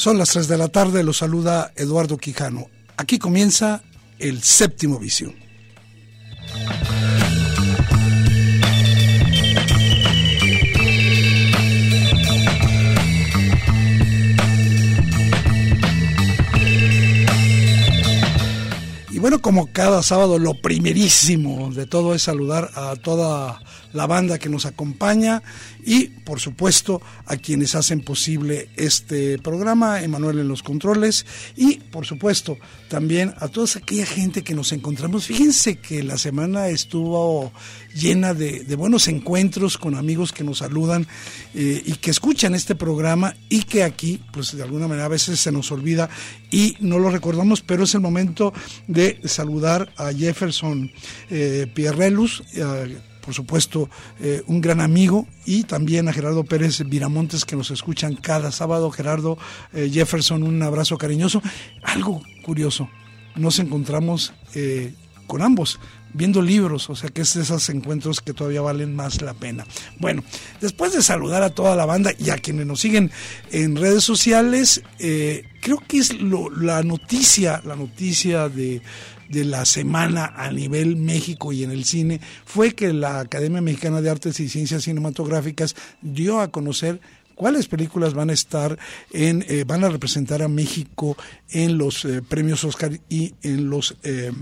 Son 0.00 0.16
las 0.16 0.30
3 0.30 0.48
de 0.48 0.56
la 0.56 0.68
tarde, 0.68 1.02
lo 1.02 1.12
saluda 1.12 1.72
Eduardo 1.76 2.16
Quijano. 2.16 2.68
Aquí 2.96 3.18
comienza 3.18 3.82
el 4.18 4.42
séptimo 4.42 4.98
visión. 4.98 5.34
Como 19.40 19.72
cada 19.72 20.02
sábado, 20.02 20.38
lo 20.38 20.54
primerísimo 20.54 21.70
de 21.72 21.86
todo 21.86 22.14
es 22.14 22.22
saludar 22.22 22.70
a 22.74 22.96
toda 22.96 23.60
la 23.92 24.06
banda 24.06 24.38
que 24.38 24.48
nos 24.48 24.66
acompaña 24.66 25.42
y, 25.84 26.08
por 26.08 26.40
supuesto, 26.40 27.02
a 27.26 27.36
quienes 27.36 27.74
hacen 27.74 28.02
posible 28.02 28.68
este 28.76 29.38
programa, 29.38 30.02
Emanuel 30.02 30.38
en 30.38 30.48
los 30.48 30.62
controles 30.62 31.26
y, 31.56 31.76
por 31.76 32.06
supuesto, 32.06 32.58
también 32.88 33.34
a 33.38 33.48
toda 33.48 33.66
aquella 33.76 34.06
gente 34.06 34.42
que 34.42 34.54
nos 34.54 34.72
encontramos. 34.72 35.26
Fíjense 35.26 35.78
que 35.78 36.02
la 36.02 36.18
semana 36.18 36.68
estuvo 36.68 37.52
llena 37.94 38.34
de, 38.34 38.64
buenos 38.76 39.08
encuentros 39.08 39.76
con 39.76 39.94
amigos 39.94 40.32
que 40.32 40.44
nos 40.44 40.58
saludan 40.58 41.06
eh, 41.54 41.82
y 41.84 41.94
que 41.94 42.10
escuchan 42.10 42.54
este 42.54 42.74
programa 42.74 43.34
y 43.48 43.64
que 43.64 43.82
aquí, 43.82 44.20
pues 44.32 44.56
de 44.56 44.62
alguna 44.62 44.88
manera 44.88 45.06
a 45.06 45.08
veces 45.08 45.40
se 45.40 45.52
nos 45.52 45.70
olvida 45.72 46.08
y 46.50 46.76
no 46.80 46.98
lo 46.98 47.10
recordamos, 47.10 47.60
pero 47.62 47.84
es 47.84 47.94
el 47.94 48.00
momento 48.00 48.52
de 48.86 49.20
saludar 49.30 49.90
a 49.96 50.12
Jefferson 50.12 50.92
eh, 51.30 51.66
Pierrelus, 51.72 52.42
eh, 52.54 52.98
por 53.20 53.34
supuesto, 53.34 53.88
eh, 54.20 54.42
un 54.46 54.60
gran 54.60 54.80
amigo, 54.80 55.26
y 55.44 55.64
también 55.64 56.08
a 56.08 56.12
Gerardo 56.12 56.44
Pérez 56.44 56.82
Viramontes, 56.86 57.44
que 57.44 57.56
nos 57.56 57.70
escuchan 57.70 58.16
cada 58.16 58.50
sábado. 58.50 58.90
Gerardo 58.90 59.38
eh, 59.72 59.90
Jefferson, 59.92 60.42
un 60.42 60.62
abrazo 60.62 60.98
cariñoso. 60.98 61.42
Algo 61.82 62.22
curioso, 62.42 62.88
nos 63.36 63.58
encontramos 63.58 64.32
con 65.26 65.42
ambos 65.42 65.78
viendo 66.12 66.42
libros, 66.42 66.90
o 66.90 66.96
sea 66.96 67.08
que 67.08 67.20
es 67.20 67.34
de 67.34 67.42
esos 67.42 67.68
encuentros 67.68 68.20
que 68.20 68.32
todavía 68.32 68.62
valen 68.62 68.96
más 68.96 69.22
la 69.22 69.32
pena. 69.32 69.64
Bueno, 70.00 70.24
después 70.60 70.92
de 70.92 71.02
saludar 71.02 71.44
a 71.44 71.50
toda 71.50 71.76
la 71.76 71.86
banda 71.86 72.10
y 72.18 72.30
a 72.30 72.38
quienes 72.38 72.66
nos 72.66 72.80
siguen 72.80 73.12
en 73.52 73.76
redes 73.76 74.02
sociales, 74.02 74.82
creo 74.98 75.78
que 75.86 75.98
es 75.98 76.20
la 76.20 76.82
noticia, 76.82 77.62
la 77.64 77.76
noticia 77.76 78.48
de, 78.48 78.82
de 79.30 79.44
la 79.44 79.64
semana 79.64 80.26
a 80.36 80.50
nivel 80.50 80.96
México 80.96 81.52
y 81.52 81.62
en 81.62 81.70
el 81.70 81.84
cine 81.84 82.20
fue 82.44 82.74
que 82.74 82.92
la 82.92 83.20
Academia 83.20 83.60
Mexicana 83.60 84.00
de 84.00 84.10
Artes 84.10 84.40
y 84.40 84.48
Ciencias 84.48 84.82
Cinematográficas 84.82 85.76
dio 86.02 86.40
a 86.40 86.48
conocer 86.48 87.00
cuáles 87.36 87.68
películas 87.68 88.12
van 88.12 88.30
a 88.30 88.34
estar 88.34 88.78
en 89.12 89.44
eh, 89.48 89.64
van 89.64 89.84
a 89.84 89.88
representar 89.88 90.42
a 90.42 90.48
México 90.48 91.16
en 91.48 91.78
los 91.78 92.04
eh, 92.04 92.22
premios 92.22 92.64
Oscar 92.64 93.00
y 93.08 93.34
en 93.42 93.70
los 93.70 93.96
eh, 94.02 94.32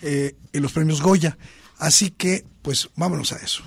en 0.00 0.62
los 0.62 0.72
premios 0.72 1.00
Goya. 1.00 1.38
Así 1.78 2.10
que 2.10 2.44
pues 2.62 2.90
vámonos 2.96 3.32
a 3.32 3.36
eso 3.36 3.62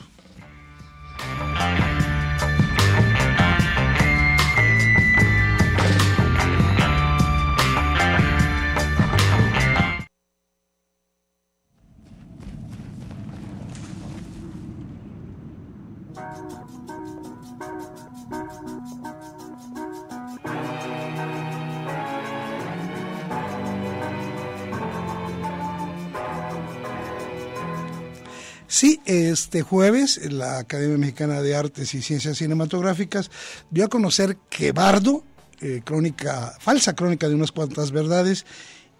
Sí, 28.79 29.01
este 29.05 29.63
jueves 29.63 30.21
la 30.31 30.59
Academia 30.59 30.99
Mexicana 30.99 31.41
de 31.41 31.55
Artes 31.55 31.95
y 31.95 32.03
Ciencias 32.03 32.37
Cinematográficas 32.37 33.31
dio 33.71 33.83
a 33.83 33.87
conocer 33.87 34.37
que 34.51 34.71
Bardo, 34.71 35.23
eh, 35.61 35.81
crónica, 35.83 36.53
falsa 36.59 36.95
crónica 36.95 37.27
de 37.27 37.33
unas 37.33 37.51
cuantas 37.51 37.89
verdades, 37.89 38.45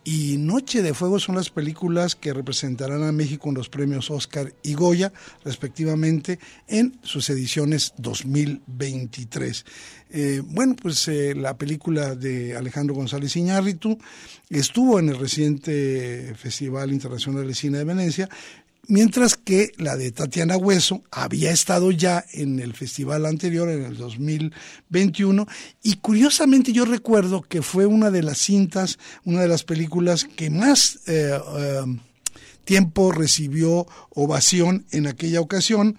y 0.04 0.38
Noche 0.38 0.82
de 0.82 0.96
Fuego 0.96 1.20
son 1.20 1.36
las 1.36 1.50
películas 1.50 2.16
que 2.16 2.34
representarán 2.34 3.04
a 3.04 3.12
México 3.12 3.50
en 3.50 3.56
los 3.56 3.70
premios 3.70 4.10
Oscar 4.10 4.52
y 4.64 4.74
Goya, 4.74 5.14
respectivamente, 5.44 6.40
en 6.68 6.98
sus 7.04 7.30
ediciones 7.30 7.94
2023. 7.98 9.66
Eh, 10.10 10.42
bueno, 10.44 10.76
pues 10.82 11.08
eh, 11.10 11.36
la 11.36 11.58
película 11.58 12.16
de 12.16 12.56
Alejandro 12.56 12.96
González 12.96 13.36
Iñárritu 13.36 14.00
estuvo 14.50 14.98
en 14.98 15.10
el 15.10 15.20
reciente 15.20 16.34
Festival 16.36 16.94
Internacional 16.94 17.46
de 17.46 17.54
Cine 17.54 17.80
de 17.80 17.84
Venecia, 17.84 18.30
mientras 18.88 19.36
que 19.36 19.72
la 19.78 19.96
de 19.98 20.12
Tatiana 20.12 20.58
Hueso 20.58 21.04
había 21.12 21.52
estado 21.52 21.92
ya 21.92 22.26
en 22.34 22.60
el 22.60 22.74
festival 22.74 23.26
anterior, 23.26 23.70
en 23.70 23.84
el 23.84 23.98
2021, 23.98 25.48
y 25.84 25.96
curiosamente 25.98 26.72
yo 26.72 26.86
recuerdo 26.86 27.42
que 27.42 27.62
fue 27.62 27.86
una 27.86 28.12
de 28.12 28.24
las 28.24 28.38
cintas, 28.40 28.98
una 29.26 29.42
de 29.42 29.48
las 29.48 29.64
películas 29.64 30.26
que 30.26 30.50
más 30.50 31.00
eh, 31.08 31.38
eh, 31.58 31.98
tiempo 32.64 33.12
recibió 33.12 33.88
ovación 34.10 34.86
en 34.92 35.08
aquella 35.08 35.42
ocasión. 35.42 35.98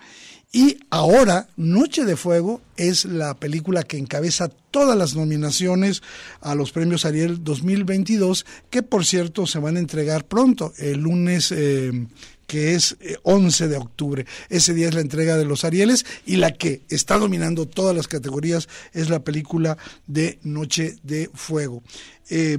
Y 0.50 0.78
ahora, 0.88 1.48
Noche 1.56 2.06
de 2.06 2.16
Fuego 2.16 2.62
es 2.76 3.04
la 3.04 3.34
película 3.34 3.82
que 3.82 3.98
encabeza 3.98 4.48
todas 4.70 4.96
las 4.96 5.14
nominaciones 5.14 6.02
a 6.40 6.54
los 6.54 6.72
premios 6.72 7.04
Ariel 7.04 7.44
2022, 7.44 8.46
que 8.70 8.82
por 8.82 9.04
cierto 9.04 9.46
se 9.46 9.58
van 9.58 9.76
a 9.76 9.80
entregar 9.80 10.26
pronto, 10.26 10.72
el 10.78 11.00
lunes 11.00 11.52
eh, 11.52 12.06
que 12.48 12.74
es 12.74 12.96
11 13.22 13.64
eh, 13.64 13.68
de 13.68 13.76
octubre. 13.76 14.26
Ese 14.48 14.74
día 14.74 14.88
es 14.88 14.94
la 14.94 15.02
entrega 15.02 15.36
de 15.36 15.44
los 15.44 15.64
Arieles 15.64 16.04
y 16.26 16.36
la 16.36 16.52
que 16.52 16.80
está 16.88 17.18
dominando 17.18 17.68
todas 17.68 17.94
las 17.94 18.08
categorías 18.08 18.68
es 18.92 19.10
la 19.10 19.22
película 19.22 19.76
de 20.08 20.40
Noche 20.42 20.96
de 21.04 21.30
Fuego. 21.32 21.82
Eh, 22.30 22.58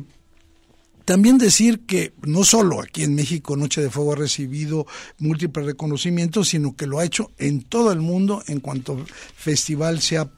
también 1.06 1.40
decir 1.40 1.88
que 1.88 2.14
no 2.22 2.44
solo 2.44 2.82
aquí 2.82 3.04
en 3.04 3.16
México 3.16 3.58
Noche 3.58 3.82
de 3.82 3.90
Fuego 3.90 4.14
ha 4.14 4.18
recibido 4.18 4.86
múltiples 5.18 5.66
reconocimientos, 5.66 6.50
sino 6.50 6.76
que 6.76 6.86
lo 6.86 7.00
ha 7.00 7.06
hecho 7.06 7.32
en 7.40 7.64
todo 7.64 7.92
el 7.92 8.00
mundo 8.00 8.44
en 8.46 8.60
cuanto 8.60 9.04
festival 9.36 10.02
se 10.02 10.20
ha 10.20 10.30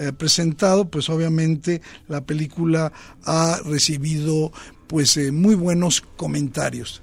eh, 0.00 0.10
presentado, 0.12 0.90
pues 0.90 1.08
obviamente 1.10 1.80
la 2.08 2.22
película 2.22 2.92
ha 3.24 3.60
recibido 3.64 4.52
pues 4.88 5.16
muy 5.32 5.54
buenos 5.54 6.00
comentarios. 6.16 7.02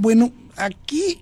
Bueno, 0.00 0.32
aquí 0.56 1.20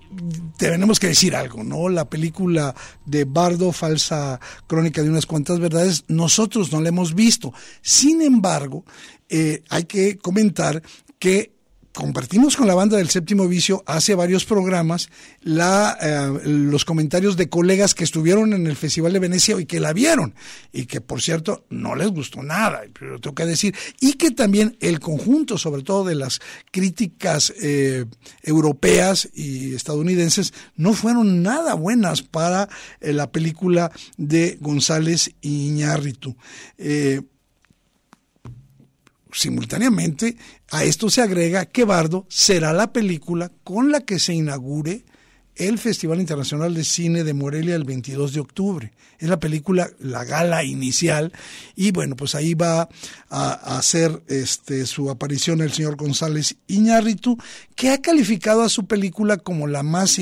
tenemos 0.55 1.01
que 1.01 1.07
decir 1.07 1.35
algo, 1.35 1.65
¿no? 1.65 1.89
La 1.89 2.09
película 2.09 2.73
de 3.05 3.25
Bardo, 3.25 3.73
falsa 3.73 4.39
crónica 4.67 5.03
de 5.03 5.09
unas 5.09 5.25
cuantas 5.25 5.59
verdades, 5.59 6.05
nosotros 6.07 6.71
no 6.71 6.79
la 6.79 6.87
hemos 6.87 7.13
visto. 7.13 7.53
Sin 7.81 8.21
embargo, 8.21 8.85
eh, 9.27 9.63
hay 9.67 9.83
que 9.83 10.17
comentar 10.17 10.81
que 11.19 11.58
compartimos 11.93 12.55
con 12.55 12.67
la 12.67 12.75
banda 12.75 12.97
del 12.97 13.09
séptimo 13.09 13.47
vicio 13.47 13.83
hace 13.85 14.15
varios 14.15 14.45
programas 14.45 15.09
la, 15.41 15.97
eh, 16.01 16.47
los 16.47 16.85
comentarios 16.85 17.35
de 17.35 17.49
colegas 17.49 17.95
que 17.95 18.03
estuvieron 18.03 18.53
en 18.53 18.67
el 18.67 18.75
Festival 18.75 19.13
de 19.13 19.19
Venecia 19.19 19.59
y 19.59 19.65
que 19.65 19.79
la 19.79 19.93
vieron 19.93 20.35
y 20.71 20.85
que 20.85 21.01
por 21.01 21.21
cierto 21.21 21.65
no 21.69 21.95
les 21.95 22.09
gustó 22.09 22.43
nada, 22.43 22.81
pero 22.97 23.19
tengo 23.19 23.35
que 23.35 23.45
decir, 23.45 23.75
y 23.99 24.13
que 24.13 24.31
también 24.31 24.77
el 24.79 24.99
conjunto, 24.99 25.57
sobre 25.57 25.83
todo 25.83 26.05
de 26.05 26.15
las 26.15 26.39
críticas 26.71 27.53
eh, 27.61 28.05
europeas 28.43 29.29
y 29.33 29.73
estadounidenses, 29.73 30.53
no 30.75 30.93
fueron 30.93 31.41
nada 31.41 31.73
buenas 31.73 32.21
para 32.21 32.69
eh, 33.01 33.13
la 33.13 33.31
película 33.31 33.91
de 34.17 34.57
González 34.61 35.31
Iñárritu 35.41 36.35
simultáneamente 39.31 40.37
a 40.71 40.83
esto 40.83 41.09
se 41.09 41.21
agrega 41.21 41.65
que 41.65 41.85
Bardo 41.85 42.25
será 42.29 42.73
la 42.73 42.91
película 42.91 43.51
con 43.63 43.91
la 43.91 44.01
que 44.01 44.19
se 44.19 44.33
inaugure 44.33 45.03
el 45.59 45.77
Festival 45.77 46.21
Internacional 46.21 46.73
de 46.73 46.85
Cine 46.85 47.25
de 47.25 47.33
Morelia 47.33 47.75
el 47.75 47.83
22 47.83 48.33
de 48.33 48.39
octubre. 48.39 48.93
Es 49.19 49.27
la 49.27 49.41
película, 49.41 49.89
la 49.99 50.23
gala 50.23 50.63
inicial, 50.63 51.33
y 51.75 51.91
bueno, 51.91 52.15
pues 52.15 52.33
ahí 52.33 52.53
va 52.53 52.87
a, 53.29 53.77
hacer 53.77 54.23
este, 54.27 54.85
su 54.85 55.09
aparición 55.09 55.59
el 55.59 55.73
señor 55.73 55.97
González 55.97 56.55
Iñárritu, 56.67 57.37
que 57.75 57.89
ha 57.89 58.01
calificado 58.01 58.61
a 58.61 58.69
su 58.69 58.87
película 58.87 59.35
como 59.35 59.67
la 59.67 59.83
más 59.83 60.17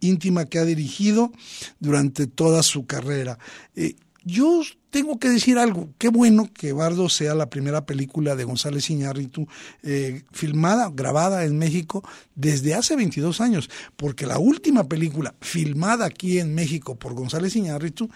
íntima 0.00 0.46
que 0.46 0.58
ha 0.58 0.64
dirigido 0.64 1.30
durante 1.78 2.26
toda 2.26 2.64
su 2.64 2.84
carrera. 2.84 3.38
Eh, 3.76 3.94
yo 4.24 4.62
tengo 4.92 5.18
que 5.18 5.30
decir 5.30 5.56
algo, 5.56 5.88
qué 5.96 6.10
bueno 6.10 6.50
que 6.52 6.74
Bardo 6.74 7.08
sea 7.08 7.34
la 7.34 7.48
primera 7.48 7.86
película 7.86 8.36
de 8.36 8.44
González 8.44 8.90
Iñárritu 8.90 9.48
eh, 9.82 10.22
filmada, 10.32 10.90
grabada 10.94 11.46
en 11.46 11.56
México 11.56 12.06
desde 12.34 12.74
hace 12.74 12.94
22 12.94 13.40
años, 13.40 13.70
porque 13.96 14.26
la 14.26 14.38
última 14.38 14.84
película 14.84 15.34
filmada 15.40 16.04
aquí 16.04 16.38
en 16.38 16.54
México 16.54 16.94
por 16.94 17.14
González 17.14 17.56
Iñárritu 17.56 18.10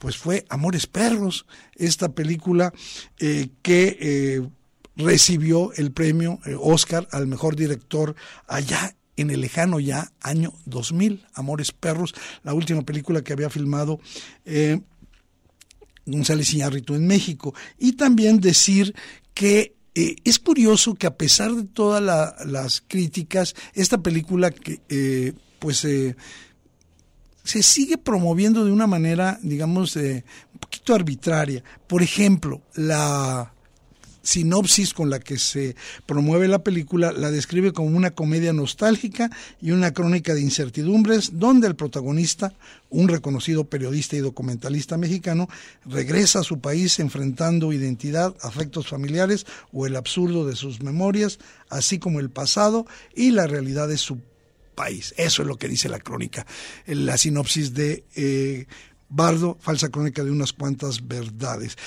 pues 0.00 0.16
fue 0.16 0.44
Amores 0.48 0.88
Perros, 0.88 1.46
esta 1.76 2.08
película 2.08 2.72
eh, 3.20 3.50
que 3.62 3.96
eh, 4.00 4.48
recibió 4.96 5.72
el 5.74 5.92
premio 5.92 6.40
Oscar 6.58 7.06
al 7.12 7.28
mejor 7.28 7.54
director 7.54 8.16
allá 8.48 8.96
en 9.16 9.30
el 9.30 9.40
lejano 9.40 9.78
ya 9.78 10.10
año 10.20 10.52
2000, 10.64 11.24
Amores 11.34 11.70
Perros, 11.70 12.12
la 12.42 12.54
última 12.54 12.82
película 12.82 13.22
que 13.22 13.32
había 13.32 13.50
filmado 13.50 14.00
González 16.12 16.52
Iñárritu 16.52 16.94
en 16.94 17.06
México. 17.06 17.54
Y 17.78 17.92
también 17.92 18.40
decir 18.40 18.94
que 19.34 19.76
eh, 19.94 20.16
es 20.24 20.38
curioso 20.38 20.94
que 20.94 21.06
a 21.06 21.16
pesar 21.16 21.52
de 21.54 21.64
todas 21.64 22.00
las 22.46 22.84
críticas, 22.86 23.54
esta 23.74 23.98
película 23.98 24.50
que 24.50 24.80
eh, 24.88 25.32
pues 25.58 25.84
eh, 25.84 26.14
se 27.42 27.62
sigue 27.62 27.98
promoviendo 27.98 28.64
de 28.64 28.70
una 28.70 28.86
manera, 28.86 29.38
digamos, 29.42 29.96
un 29.96 30.22
poquito 30.60 30.94
arbitraria. 30.94 31.64
Por 31.86 32.02
ejemplo, 32.02 32.62
la 32.74 33.52
sinopsis 34.28 34.92
con 34.92 35.08
la 35.08 35.20
que 35.20 35.38
se 35.38 35.74
promueve 36.04 36.48
la 36.48 36.62
película 36.62 37.12
la 37.12 37.30
describe 37.30 37.72
como 37.72 37.96
una 37.96 38.10
comedia 38.10 38.52
nostálgica 38.52 39.30
y 39.62 39.70
una 39.70 39.94
crónica 39.94 40.34
de 40.34 40.42
incertidumbres 40.42 41.38
donde 41.38 41.66
el 41.66 41.76
protagonista, 41.76 42.52
un 42.90 43.08
reconocido 43.08 43.64
periodista 43.64 44.16
y 44.16 44.20
documentalista 44.20 44.98
mexicano, 44.98 45.48
regresa 45.86 46.40
a 46.40 46.44
su 46.44 46.60
país 46.60 46.98
enfrentando 46.98 47.72
identidad, 47.72 48.36
afectos 48.42 48.86
familiares 48.86 49.46
o 49.72 49.86
el 49.86 49.96
absurdo 49.96 50.46
de 50.46 50.56
sus 50.56 50.82
memorias, 50.82 51.38
así 51.70 51.98
como 51.98 52.20
el 52.20 52.28
pasado 52.28 52.86
y 53.14 53.30
la 53.30 53.46
realidad 53.46 53.88
de 53.88 53.96
su 53.96 54.18
país. 54.74 55.14
Eso 55.16 55.40
es 55.40 55.48
lo 55.48 55.56
que 55.56 55.68
dice 55.68 55.88
la 55.88 56.00
crónica, 56.00 56.46
la 56.86 57.16
sinopsis 57.16 57.72
de 57.72 58.04
eh, 58.14 58.66
Bardo, 59.08 59.56
falsa 59.58 59.88
crónica 59.88 60.22
de 60.22 60.30
unas 60.30 60.52
cuantas 60.52 61.08
verdades. 61.08 61.78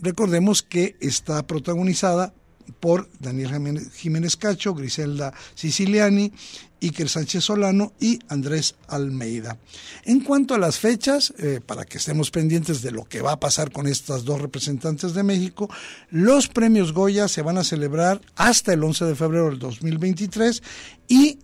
Recordemos 0.00 0.62
que 0.62 0.96
está 1.00 1.46
protagonizada 1.46 2.32
por 2.80 3.08
Daniel 3.18 3.90
Jiménez 3.92 4.36
Cacho, 4.36 4.74
Griselda 4.74 5.32
Siciliani, 5.54 6.32
Iker 6.80 7.08
Sánchez 7.08 7.44
Solano 7.44 7.92
y 7.98 8.18
Andrés 8.28 8.76
Almeida. 8.86 9.58
En 10.04 10.20
cuanto 10.20 10.54
a 10.54 10.58
las 10.58 10.78
fechas, 10.78 11.34
eh, 11.38 11.60
para 11.64 11.84
que 11.84 11.98
estemos 11.98 12.30
pendientes 12.30 12.82
de 12.82 12.92
lo 12.92 13.04
que 13.04 13.22
va 13.22 13.32
a 13.32 13.40
pasar 13.40 13.72
con 13.72 13.86
estas 13.86 14.24
dos 14.24 14.40
representantes 14.40 15.14
de 15.14 15.22
México, 15.22 15.68
los 16.10 16.48
premios 16.48 16.92
Goya 16.92 17.26
se 17.28 17.42
van 17.42 17.58
a 17.58 17.64
celebrar 17.64 18.20
hasta 18.36 18.72
el 18.72 18.84
11 18.84 19.06
de 19.06 19.14
febrero 19.14 19.50
del 19.50 19.58
2023 19.58 20.62
y 21.08 21.38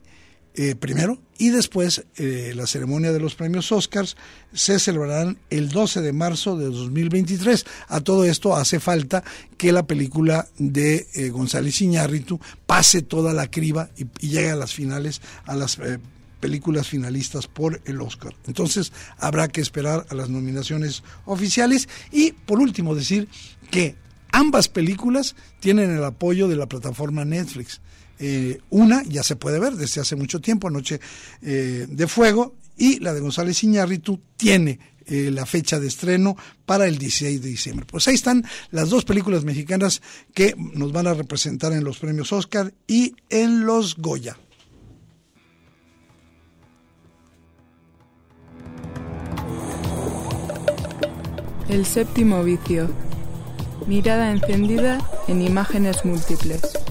eh, 0.57 0.77
primero 0.77 1.19
y 1.37 1.51
después 1.51 2.05
eh, 2.17 2.53
la 2.55 2.69
ceremonia 2.69 3.13
de 3.13 3.19
los 3.19 3.35
premios 3.35 3.73
Oscars 3.73 4.17
se 4.53 4.79
celebrarán 4.79 5.37
el 5.51 5.69
12 5.69 6.01
de 6.01 6.13
marzo 6.13 6.57
de 6.57 6.67
2023. 6.67 7.67
A 7.89 8.01
todo 8.01 8.25
esto 8.25 8.55
hace 8.55 8.79
falta 8.79 9.25
que 9.59 9.73
la 9.73 9.87
película 9.87 10.49
de 10.59 11.09
eh, 11.15 11.31
González 11.31 11.81
Iñárritu 11.81 12.39
pase 12.67 13.03
toda 13.03 13.33
la 13.33 13.51
criba 13.51 13.91
y, 13.97 14.07
y 14.21 14.31
llegue 14.31 14.53
a 14.53 14.57
las 14.57 14.73
finales, 14.73 15.23
a 15.45 15.57
las 15.57 15.79
películas 16.39 16.87
finalistas 16.87 17.49
por 17.49 17.81
el 17.85 18.01
Oscar. 18.01 18.35
Entonces 18.47 18.93
habrá 19.19 19.49
que 19.49 19.61
esperar 19.61 20.07
a 20.09 20.15
las 20.15 20.29
nominaciones 20.29 21.03
oficiales 21.25 21.89
y 22.13 22.31
por 22.31 22.61
último 22.61 22.95
decir 22.95 23.29
que 23.73 23.97
ambas 24.31 24.69
películas 24.69 25.35
tienen 25.59 25.91
el 25.91 26.05
apoyo 26.05 26.47
de 26.47 26.55
la 26.55 26.67
plataforma 26.67 27.25
Netflix. 27.25 27.81
Eh, 28.27 28.59
una 28.71 29.03
ya 29.03 29.23
se 29.23 29.37
puede 29.37 29.61
ver 29.61 29.75
desde 29.75 30.01
hace 30.01 30.17
mucho 30.17 30.41
tiempo, 30.41 30.71
Noche 30.71 30.99
eh, 31.43 31.87
de 31.87 32.07
Fuego, 32.07 32.55
y 32.75 32.99
la 33.01 33.13
de 33.13 33.21
González 33.21 33.63
Iñárritu 33.63 34.19
tiene 34.39 34.81
eh, 35.05 35.31
la 35.31 35.45
fecha 35.45 35.79
de 35.79 35.89
estreno 35.89 36.35
para 36.65 36.87
el 36.87 36.97
16 36.97 37.43
de 37.43 37.49
diciembre. 37.51 37.85
Pues 37.87 38.09
ahí 38.09 38.15
están 38.15 38.43
las 38.71 38.89
dos 38.89 39.05
películas 39.05 39.45
mexicanas 39.45 40.01
que 40.33 40.55
nos 40.57 40.91
van 40.91 41.07
a 41.07 41.13
representar 41.13 41.75
en 41.75 41.85
los 41.85 41.99
premios 41.99 42.33
Oscar 42.33 42.73
y 42.87 43.15
en 43.29 43.67
los 43.67 43.95
Goya. 43.97 44.39
El 51.69 51.85
séptimo 51.85 52.43
vicio. 52.43 52.89
Mirada 53.87 54.33
encendida 54.33 55.07
en 55.29 55.43
imágenes 55.43 56.07
múltiples. 56.07 56.84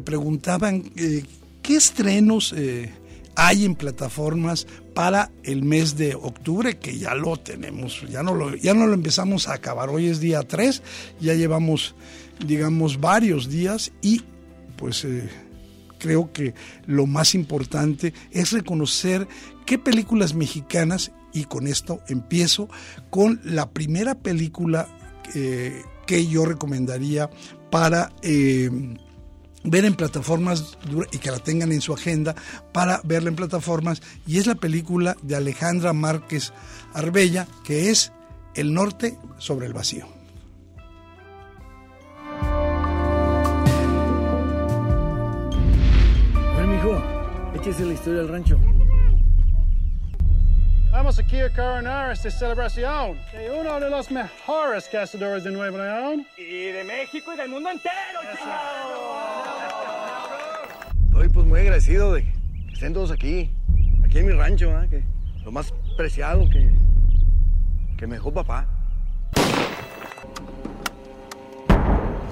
Preguntaban 0.00 0.90
eh, 0.96 1.24
qué 1.62 1.76
estrenos 1.76 2.54
eh, 2.56 2.92
hay 3.36 3.64
en 3.64 3.74
plataformas 3.74 4.66
para 4.94 5.30
el 5.44 5.62
mes 5.62 5.96
de 5.96 6.14
octubre, 6.14 6.78
que 6.78 6.98
ya 6.98 7.14
lo 7.14 7.36
tenemos, 7.36 8.04
ya 8.08 8.22
no 8.22 8.34
lo, 8.34 8.54
ya 8.56 8.74
no 8.74 8.86
lo 8.86 8.94
empezamos 8.94 9.48
a 9.48 9.54
acabar, 9.54 9.88
hoy 9.88 10.06
es 10.06 10.20
día 10.20 10.42
3, 10.42 10.82
ya 11.20 11.34
llevamos, 11.34 11.94
digamos, 12.44 13.00
varios 13.00 13.48
días 13.48 13.92
y 14.02 14.22
pues 14.76 15.04
eh, 15.04 15.28
creo 15.98 16.32
que 16.32 16.54
lo 16.86 17.06
más 17.06 17.34
importante 17.34 18.12
es 18.30 18.52
reconocer 18.52 19.28
qué 19.66 19.78
películas 19.78 20.34
mexicanas, 20.34 21.12
y 21.32 21.44
con 21.44 21.68
esto 21.68 22.00
empiezo, 22.08 22.68
con 23.08 23.40
la 23.44 23.70
primera 23.70 24.16
película 24.16 24.88
que 26.10 26.26
yo 26.26 26.44
recomendaría 26.44 27.30
para 27.70 28.10
ver 29.64 29.84
en 29.84 29.94
plataformas 29.94 30.78
y 31.12 31.18
que 31.18 31.30
la 31.30 31.38
tengan 31.38 31.72
en 31.72 31.80
su 31.80 31.92
agenda 31.92 32.34
para 32.72 33.00
verla 33.04 33.30
en 33.30 33.36
plataformas 33.36 34.02
y 34.26 34.38
es 34.38 34.46
la 34.46 34.54
película 34.54 35.16
de 35.22 35.36
Alejandra 35.36 35.92
Márquez 35.92 36.52
Arbella 36.94 37.46
que 37.64 37.90
es 37.90 38.12
El 38.54 38.74
norte 38.74 39.18
sobre 39.38 39.66
el 39.66 39.72
vacío. 39.72 40.06
Ver, 46.56 46.66
mijo, 46.66 47.02
échese 47.54 47.84
la 47.84 47.92
historia 47.92 48.20
del 48.20 48.28
rancho. 48.28 48.58
Vamos 50.92 51.20
aquí 51.20 51.38
a 51.38 51.48
coronar 51.50 52.10
esta 52.10 52.30
celebración 52.30 53.16
de 53.32 53.50
uno 53.50 53.78
de 53.78 53.88
los 53.88 54.10
mejores 54.10 54.88
cazadores 54.88 55.44
de 55.44 55.52
Nuevo 55.52 55.78
León. 55.78 56.26
Y 56.36 56.64
de 56.64 56.82
México 56.82 57.32
y 57.32 57.36
del 57.36 57.48
mundo 57.48 57.70
entero, 57.70 58.20
Estoy 61.10 61.28
pues 61.28 61.44
muy 61.44 61.60
agradecido 61.60 62.14
de 62.14 62.22
que 62.22 62.32
estén 62.72 62.94
todos 62.94 63.10
aquí, 63.10 63.50
aquí 64.04 64.20
en 64.20 64.26
mi 64.26 64.32
rancho, 64.32 64.70
¿eh? 64.80 64.88
que 64.88 65.02
lo 65.44 65.50
más 65.50 65.74
preciado 65.96 66.48
que, 66.48 66.70
que 67.98 68.06
me 68.06 68.14
dejó 68.14 68.32
papá. 68.32 68.66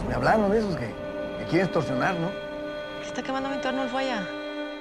Me 0.09 0.15
hablaron 0.15 0.51
de 0.53 0.59
esos 0.59 0.77
que, 0.77 0.87
que 0.87 1.45
quieren 1.51 1.67
extorsionar, 1.67 2.19
¿no? 2.19 2.29
¿Qué 3.03 3.09
está 3.09 3.23
quemando 3.23 3.49
mi 3.51 3.57
entorno 3.57 3.83
el 3.83 3.91
falla? 3.91 4.27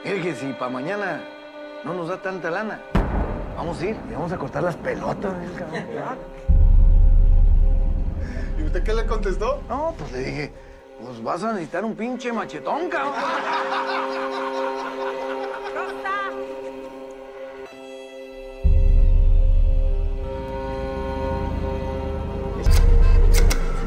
Mire 0.06 0.22
que 0.22 0.36
si 0.36 0.54
para 0.54 0.72
mañana 0.72 1.24
no 1.84 1.96
nos 1.96 2.08
da 2.08 2.22
tanta 2.22 2.52
lana, 2.52 2.80
vamos 3.58 3.82
a 3.82 3.86
ir 3.88 3.98
y 4.10 4.14
vamos 4.14 4.32
a 4.32 4.38
cortar 4.38 4.62
las 4.64 4.76
pelotas. 4.78 5.34
¿eh? 5.34 5.48
¿Y 8.60 8.64
usted 8.64 8.84
qué 8.84 8.94
le 8.94 9.06
contestó? 9.06 9.62
No, 9.68 9.96
pues 9.98 10.12
le 10.12 10.20
dije, 10.20 10.54
pues 11.04 11.24
vas 11.24 11.44
a 11.44 11.54
necesitar 11.54 11.86
un 11.86 11.96
pinche 11.96 12.32
machetón, 12.32 12.90
cabrón. 12.90 13.14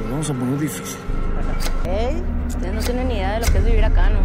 Nos 0.00 0.10
vamos 0.10 0.30
a 0.30 0.34
poner 0.34 0.58
difícil. 0.58 0.98
Ey, 1.84 2.22
ustedes 2.46 2.74
no 2.74 2.80
tienen 2.80 3.08
ni 3.08 3.14
idea 3.14 3.32
de 3.32 3.40
lo 3.40 3.52
que 3.52 3.58
es 3.58 3.64
vivir 3.64 3.84
acá, 3.84 4.10
¿no? 4.10 4.20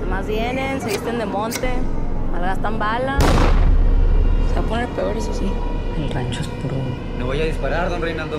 Nomás 0.00 0.26
vienen, 0.26 0.80
se 0.80 0.86
visten 0.86 1.18
de 1.18 1.26
monte, 1.26 1.72
malgastan 2.32 2.78
bala. 2.78 3.18
Se 4.48 4.60
va 4.60 4.66
a 4.66 4.68
poner 4.68 4.88
peor, 4.90 5.16
eso 5.16 5.34
sí. 5.34 5.50
El 5.96 6.10
rancho 6.10 6.40
es 6.40 6.48
puro. 6.48 6.76
No 7.18 7.26
voy 7.26 7.40
a 7.40 7.44
disparar, 7.44 7.90
don 7.90 8.00
Reinaldo. 8.00 8.38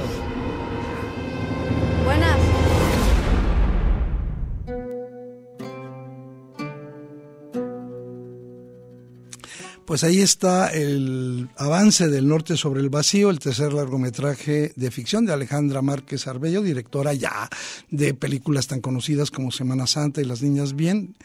Pues 9.89 10.03
ahí 10.03 10.21
está 10.21 10.67
el 10.67 11.49
avance 11.57 12.09
del 12.09 12.27
norte 12.27 12.57
sobre 12.57 12.79
el 12.79 12.91
vacío, 12.91 13.31
el 13.31 13.39
tercer 13.39 13.73
largometraje 13.73 14.71
de 14.75 14.91
ficción 14.91 15.25
de 15.25 15.33
Alejandra 15.33 15.81
Márquez 15.81 16.27
Arbello, 16.27 16.61
directora 16.61 17.15
ya 17.15 17.49
de 17.89 18.13
películas 18.13 18.67
tan 18.67 18.81
conocidas 18.81 19.31
como 19.31 19.49
Semana 19.49 19.87
Santa 19.87 20.21
y 20.21 20.25
Las 20.25 20.43
Niñas 20.43 20.75
Bien, 20.75 21.15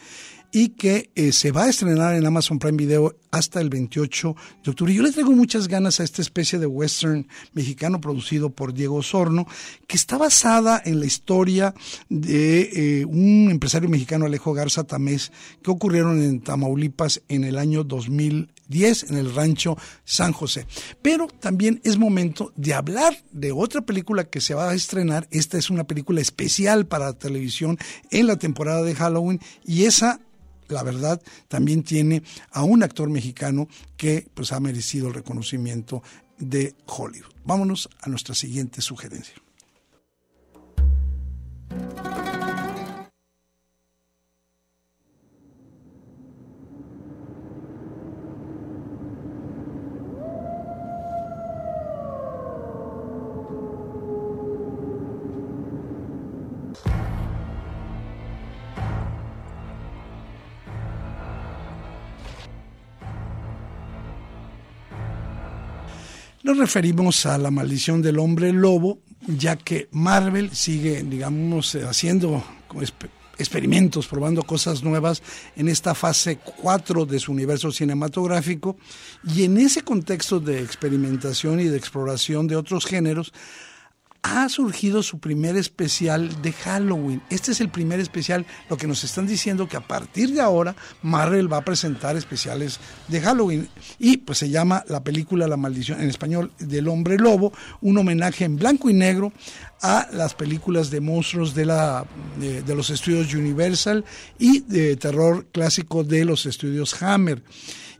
y 0.50 0.70
que 0.70 1.10
eh, 1.14 1.32
se 1.32 1.52
va 1.52 1.64
a 1.64 1.68
estrenar 1.68 2.14
en 2.14 2.24
Amazon 2.24 2.58
Prime 2.58 2.78
Video 2.78 3.14
hasta 3.32 3.60
el 3.60 3.68
28 3.68 4.36
de 4.64 4.70
octubre. 4.70 4.94
Yo 4.94 5.02
le 5.02 5.12
traigo 5.12 5.32
muchas 5.32 5.68
ganas 5.68 6.00
a 6.00 6.04
esta 6.04 6.22
especie 6.22 6.58
de 6.58 6.66
western 6.66 7.26
mexicano 7.52 8.00
producido 8.00 8.48
por 8.48 8.72
Diego 8.72 9.02
Sorno, 9.02 9.46
que 9.86 9.96
está 9.96 10.16
basada 10.16 10.80
en 10.82 11.00
la 11.00 11.06
historia 11.06 11.74
de 12.08 13.00
eh, 13.00 13.04
un 13.04 13.48
empresario 13.50 13.90
mexicano, 13.90 14.24
Alejo 14.24 14.54
Garza 14.54 14.84
Tamés, 14.84 15.32
que 15.62 15.70
ocurrieron 15.70 16.22
en 16.22 16.40
Tamaulipas 16.40 17.20
en 17.28 17.44
el 17.44 17.58
año 17.58 17.84
2010 18.68 19.10
en 19.10 19.16
el 19.18 19.34
rancho 19.34 19.76
San 20.04 20.32
José. 20.32 20.66
Pero 21.02 21.26
también 21.26 21.80
es 21.84 21.98
momento 21.98 22.52
de 22.56 22.74
hablar 22.74 23.16
de 23.32 23.52
otra 23.52 23.82
película 23.82 24.24
que 24.24 24.40
se 24.40 24.54
va 24.54 24.70
a 24.70 24.74
estrenar. 24.74 25.28
Esta 25.30 25.58
es 25.58 25.70
una 25.70 25.84
película 25.84 26.20
especial 26.20 26.86
para 26.86 27.12
televisión 27.12 27.78
en 28.10 28.26
la 28.26 28.36
temporada 28.36 28.82
de 28.82 28.94
Halloween 28.94 29.40
y 29.64 29.84
esa 29.84 30.20
la 30.68 30.82
verdad, 30.82 31.20
también 31.46 31.82
tiene 31.82 32.22
a 32.50 32.62
un 32.62 32.82
actor 32.82 33.10
mexicano 33.10 33.68
que 33.98 34.26
pues 34.32 34.50
ha 34.50 34.60
merecido 34.60 35.08
el 35.08 35.14
reconocimiento 35.14 36.02
de 36.38 36.74
Hollywood. 36.86 37.32
Vámonos 37.44 37.90
a 38.00 38.08
nuestra 38.08 38.34
siguiente 38.34 38.80
sugerencia. 38.80 39.34
Nos 66.44 66.58
referimos 66.58 67.24
a 67.24 67.38
la 67.38 67.50
maldición 67.50 68.02
del 68.02 68.18
hombre 68.18 68.52
lobo, 68.52 68.98
ya 69.26 69.56
que 69.56 69.88
Marvel 69.92 70.54
sigue, 70.54 71.02
digamos, 71.02 71.74
eh, 71.74 71.84
haciendo 71.84 72.44
experimentos, 73.38 74.06
probando 74.06 74.42
cosas 74.42 74.84
nuevas 74.84 75.22
en 75.56 75.70
esta 75.70 75.94
fase 75.94 76.36
4 76.36 77.06
de 77.06 77.18
su 77.18 77.32
universo 77.32 77.72
cinematográfico. 77.72 78.76
Y 79.34 79.44
en 79.44 79.56
ese 79.56 79.80
contexto 79.80 80.38
de 80.38 80.60
experimentación 80.60 81.60
y 81.60 81.64
de 81.64 81.78
exploración 81.78 82.46
de 82.46 82.56
otros 82.56 82.84
géneros, 82.84 83.32
ha 84.24 84.48
surgido 84.48 85.02
su 85.02 85.18
primer 85.18 85.54
especial 85.56 86.40
de 86.40 86.50
Halloween. 86.52 87.20
Este 87.28 87.52
es 87.52 87.60
el 87.60 87.68
primer 87.68 88.00
especial, 88.00 88.46
lo 88.70 88.78
que 88.78 88.86
nos 88.86 89.04
están 89.04 89.26
diciendo 89.26 89.68
que 89.68 89.76
a 89.76 89.86
partir 89.86 90.32
de 90.32 90.40
ahora 90.40 90.74
Marvel 91.02 91.52
va 91.52 91.58
a 91.58 91.64
presentar 91.64 92.16
especiales 92.16 92.80
de 93.08 93.20
Halloween 93.20 93.68
y 93.98 94.16
pues 94.16 94.38
se 94.38 94.48
llama 94.48 94.82
la 94.88 95.04
película 95.04 95.46
La 95.46 95.58
maldición 95.58 96.00
en 96.00 96.08
español 96.08 96.52
del 96.58 96.88
hombre 96.88 97.18
lobo, 97.18 97.52
un 97.82 97.98
homenaje 97.98 98.46
en 98.46 98.56
blanco 98.56 98.88
y 98.88 98.94
negro 98.94 99.30
a 99.82 100.08
las 100.10 100.32
películas 100.32 100.90
de 100.90 101.02
monstruos 101.02 101.54
de, 101.54 101.66
la, 101.66 102.06
de, 102.40 102.62
de 102.62 102.74
los 102.74 102.88
estudios 102.88 103.34
Universal 103.34 104.06
y 104.38 104.60
de 104.60 104.96
terror 104.96 105.46
clásico 105.52 106.02
de 106.02 106.24
los 106.24 106.46
estudios 106.46 107.02
Hammer. 107.02 107.42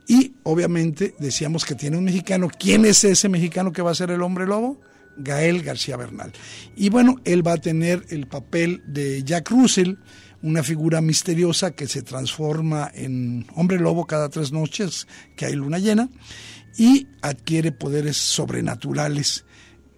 Y 0.07 0.33
obviamente 0.41 1.13
decíamos 1.19 1.65
que 1.65 1.75
tiene 1.75 1.97
un 1.97 2.03
mexicano. 2.03 2.49
¿Quién 2.59 2.85
es 2.85 3.03
ese 3.03 3.29
mexicano 3.29 3.71
que 3.71 3.83
va 3.83 3.91
a 3.91 3.95
ser 3.95 4.09
el 4.09 4.23
hombre 4.23 4.47
lobo? 4.47 4.79
Gael 5.17 5.63
García 5.63 5.97
Bernal. 5.97 6.31
Y 6.75 6.89
bueno, 6.89 7.17
él 7.25 7.45
va 7.45 7.53
a 7.53 7.57
tener 7.57 8.05
el 8.09 8.27
papel 8.27 8.83
de 8.87 9.23
Jack 9.23 9.49
Russell, 9.49 9.95
una 10.41 10.63
figura 10.63 11.01
misteriosa 11.01 11.71
que 11.71 11.87
se 11.87 12.01
transforma 12.01 12.91
en 12.93 13.47
hombre 13.55 13.79
lobo 13.79 14.05
cada 14.05 14.29
tres 14.29 14.51
noches 14.51 15.07
que 15.35 15.45
hay 15.45 15.55
luna 15.55 15.79
llena 15.79 16.09
y 16.77 17.07
adquiere 17.21 17.71
poderes 17.71 18.17
sobrenaturales. 18.17 19.45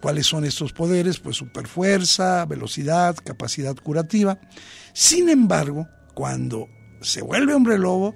¿Cuáles 0.00 0.26
son 0.26 0.44
estos 0.44 0.72
poderes? 0.72 1.18
Pues 1.18 1.36
superfuerza, 1.36 2.44
velocidad, 2.46 3.16
capacidad 3.16 3.74
curativa. 3.76 4.38
Sin 4.92 5.28
embargo, 5.28 5.88
cuando 6.14 6.68
se 7.00 7.20
vuelve 7.20 7.54
hombre 7.54 7.78
lobo, 7.78 8.14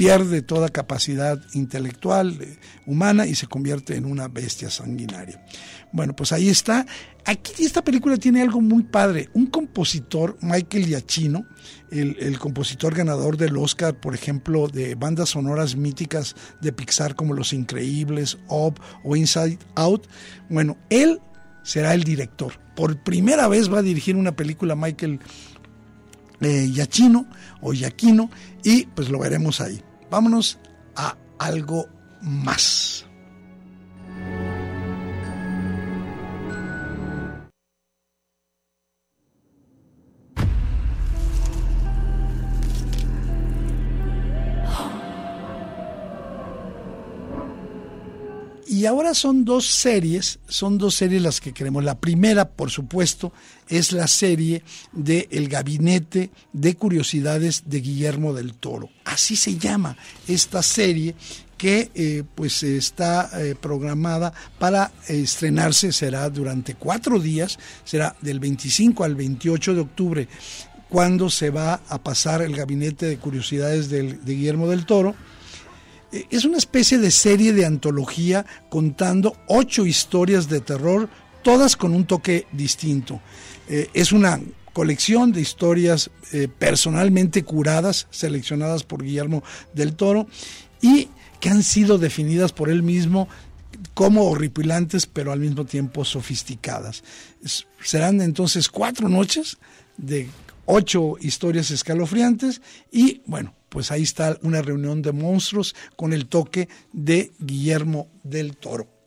pierde 0.00 0.40
toda 0.40 0.70
capacidad 0.70 1.38
intelectual 1.52 2.38
eh, 2.40 2.56
humana 2.86 3.26
y 3.26 3.34
se 3.34 3.46
convierte 3.46 3.96
en 3.96 4.06
una 4.06 4.28
bestia 4.28 4.70
sanguinaria. 4.70 5.44
Bueno, 5.92 6.16
pues 6.16 6.32
ahí 6.32 6.48
está. 6.48 6.86
Aquí 7.26 7.64
esta 7.66 7.84
película 7.84 8.16
tiene 8.16 8.40
algo 8.40 8.62
muy 8.62 8.82
padre. 8.82 9.28
Un 9.34 9.48
compositor, 9.48 10.38
Michael 10.40 10.86
Giacchino, 10.86 11.44
el, 11.90 12.38
compositor 12.38 12.94
ganador 12.94 13.36
del 13.36 13.58
Oscar, 13.58 14.00
por 14.00 14.14
ejemplo, 14.14 14.68
de 14.68 14.94
bandas 14.94 15.28
sonoras 15.30 15.76
míticas 15.76 16.34
de 16.62 16.72
Pixar 16.72 17.14
como 17.14 17.34
Los 17.34 17.52
Increíbles, 17.52 18.38
Up 18.48 18.80
o 19.04 19.16
Inside 19.16 19.58
Out. 19.74 20.06
Bueno, 20.48 20.78
él 20.88 21.20
será 21.62 21.92
el 21.92 22.04
director. 22.04 22.54
Por 22.74 23.02
primera 23.02 23.48
vez 23.48 23.70
va 23.70 23.80
a 23.80 23.82
dirigir 23.82 24.16
una 24.16 24.34
película 24.34 24.74
Michael 24.74 25.20
eh, 26.40 26.70
Giacchino 26.72 27.26
o 27.60 27.74
Giacchino 27.74 28.30
y 28.64 28.86
pues 28.86 29.10
lo 29.10 29.18
veremos 29.18 29.60
ahí. 29.60 29.82
Vámonos 30.10 30.58
a 30.96 31.16
algo 31.38 31.86
más. 32.20 33.06
Y 48.80 48.86
ahora 48.86 49.12
son 49.12 49.44
dos 49.44 49.66
series, 49.66 50.38
son 50.48 50.78
dos 50.78 50.94
series 50.94 51.20
las 51.20 51.42
que 51.42 51.52
queremos. 51.52 51.84
La 51.84 51.98
primera, 51.98 52.48
por 52.48 52.70
supuesto, 52.70 53.30
es 53.68 53.92
la 53.92 54.06
serie 54.06 54.62
de 54.92 55.28
El 55.30 55.50
Gabinete 55.50 56.30
de 56.54 56.74
Curiosidades 56.76 57.64
de 57.66 57.82
Guillermo 57.82 58.32
del 58.32 58.54
Toro. 58.54 58.88
Así 59.04 59.36
se 59.36 59.58
llama 59.58 59.98
esta 60.26 60.62
serie 60.62 61.14
que 61.58 61.90
eh, 61.94 62.24
pues 62.34 62.62
está 62.62 63.28
eh, 63.38 63.54
programada 63.54 64.32
para 64.58 64.92
estrenarse, 65.08 65.92
será 65.92 66.30
durante 66.30 66.74
cuatro 66.74 67.18
días, 67.18 67.58
será 67.84 68.16
del 68.22 68.40
25 68.40 69.04
al 69.04 69.14
28 69.14 69.74
de 69.74 69.80
octubre, 69.82 70.28
cuando 70.88 71.28
se 71.28 71.50
va 71.50 71.82
a 71.86 72.02
pasar 72.02 72.40
el 72.40 72.56
Gabinete 72.56 73.04
de 73.04 73.18
Curiosidades 73.18 73.90
del, 73.90 74.24
de 74.24 74.34
Guillermo 74.36 74.68
del 74.68 74.86
Toro 74.86 75.14
Eh, 75.14 75.29
es 76.12 76.44
una 76.44 76.58
especie 76.58 76.98
de 76.98 77.10
serie 77.10 77.52
de 77.52 77.66
antología 77.66 78.44
contando 78.68 79.36
ocho 79.46 79.86
historias 79.86 80.48
de 80.48 80.60
terror, 80.60 81.08
todas 81.42 81.76
con 81.76 81.94
un 81.94 82.04
toque 82.04 82.46
distinto. 82.52 83.20
Eh, 83.68 83.88
es 83.94 84.12
una 84.12 84.40
colección 84.72 85.32
de 85.32 85.40
historias 85.40 86.10
eh, 86.32 86.48
personalmente 86.48 87.44
curadas, 87.44 88.06
seleccionadas 88.10 88.82
por 88.84 89.02
Guillermo 89.02 89.42
del 89.74 89.94
Toro 89.94 90.26
y 90.80 91.08
que 91.40 91.48
han 91.48 91.62
sido 91.62 91.98
definidas 91.98 92.52
por 92.52 92.70
él 92.70 92.82
mismo 92.82 93.28
como 93.94 94.24
horripilantes, 94.24 95.06
pero 95.06 95.32
al 95.32 95.40
mismo 95.40 95.64
tiempo 95.64 96.04
sofisticadas. 96.04 97.02
serán 97.82 98.20
entonces 98.20 98.68
cuatro 98.68 99.08
noches 99.08 99.58
de 99.96 100.28
ocho 100.66 101.16
historias 101.20 101.70
escalofriantes 101.70 102.60
y 102.92 103.22
bueno, 103.26 103.54
pues 103.70 103.90
ahí 103.90 104.02
está 104.02 104.38
una 104.42 104.60
reunión 104.60 105.00
de 105.00 105.12
monstruos 105.12 105.74
con 105.96 106.12
el 106.12 106.26
toque 106.26 106.68
de 106.92 107.32
Guillermo 107.38 108.08
del 108.22 108.56
Toro. 108.56 108.99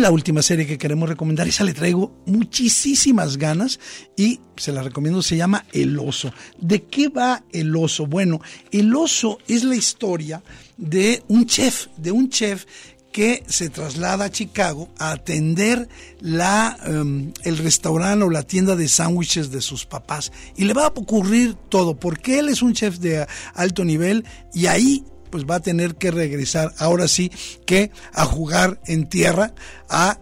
La 0.00 0.10
última 0.10 0.42
serie 0.42 0.66
que 0.66 0.78
queremos 0.78 1.08
recomendar, 1.08 1.46
esa 1.46 1.64
le 1.64 1.74
traigo 1.74 2.12
muchísimas 2.26 3.36
ganas 3.36 3.78
y 4.16 4.40
se 4.56 4.72
la 4.72 4.82
recomiendo, 4.82 5.22
se 5.22 5.36
llama 5.36 5.66
El 5.72 5.98
oso. 5.98 6.32
¿De 6.58 6.84
qué 6.84 7.08
va 7.08 7.44
El 7.52 7.74
oso? 7.76 8.06
Bueno, 8.06 8.40
El 8.70 8.94
oso 8.94 9.38
es 9.46 9.64
la 9.64 9.76
historia 9.76 10.42
de 10.76 11.22
un 11.28 11.46
chef, 11.46 11.88
de 11.96 12.10
un 12.10 12.28
chef 12.28 12.64
que 13.12 13.42
se 13.48 13.70
traslada 13.70 14.26
a 14.26 14.30
Chicago 14.30 14.88
a 14.98 15.10
atender 15.12 15.88
la, 16.20 16.78
em, 16.86 17.32
el 17.44 17.58
restaurante 17.58 18.24
o 18.24 18.30
la 18.30 18.44
tienda 18.44 18.76
de 18.76 18.88
sándwiches 18.88 19.50
de 19.50 19.60
sus 19.60 19.84
papás. 19.84 20.32
Y 20.56 20.64
le 20.64 20.74
va 20.74 20.84
a 20.84 20.92
ocurrir 20.94 21.54
todo, 21.68 21.98
porque 21.98 22.38
él 22.38 22.48
es 22.48 22.62
un 22.62 22.72
chef 22.72 22.98
de 22.98 23.26
alto 23.54 23.84
nivel 23.84 24.24
y 24.54 24.66
ahí 24.66 25.04
pues 25.30 25.44
va 25.44 25.56
a 25.56 25.60
tener 25.60 25.96
que 25.96 26.10
regresar 26.10 26.72
ahora 26.78 27.08
sí 27.08 27.30
que 27.66 27.90
a 28.12 28.24
jugar 28.24 28.80
en 28.86 29.08
tierra, 29.08 29.54
a 29.88 30.18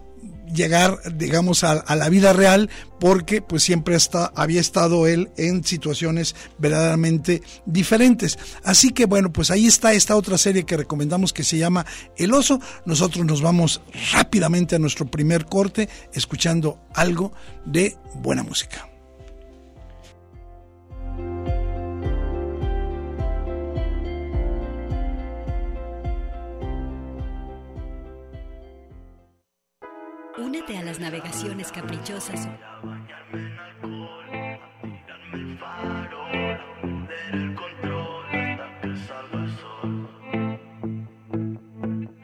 llegar, 0.53 0.99
digamos, 1.15 1.63
a, 1.63 1.83
la 1.95 2.09
vida 2.09 2.33
real, 2.33 2.69
porque 2.99 3.41
pues 3.41 3.63
siempre 3.63 3.95
está, 3.95 4.31
había 4.35 4.61
estado 4.61 5.07
él 5.07 5.29
en 5.37 5.63
situaciones 5.63 6.35
verdaderamente 6.57 7.41
diferentes. 7.65 8.37
Así 8.63 8.91
que 8.91 9.05
bueno, 9.05 9.31
pues 9.31 9.51
ahí 9.51 9.67
está 9.67 9.93
esta 9.93 10.15
otra 10.15 10.37
serie 10.37 10.65
que 10.65 10.77
recomendamos 10.77 11.33
que 11.33 11.43
se 11.43 11.57
llama 11.57 11.85
El 12.17 12.33
Oso. 12.33 12.59
Nosotros 12.85 13.25
nos 13.25 13.41
vamos 13.41 13.81
rápidamente 14.13 14.75
a 14.75 14.79
nuestro 14.79 15.05
primer 15.05 15.45
corte 15.45 15.89
escuchando 16.13 16.79
algo 16.93 17.31
de 17.65 17.97
buena 18.15 18.43
música. 18.43 18.88
Únete 30.39 30.77
a 30.77 30.83
las 30.83 30.99
navegaciones 30.99 31.71
caprichosas. 31.71 32.47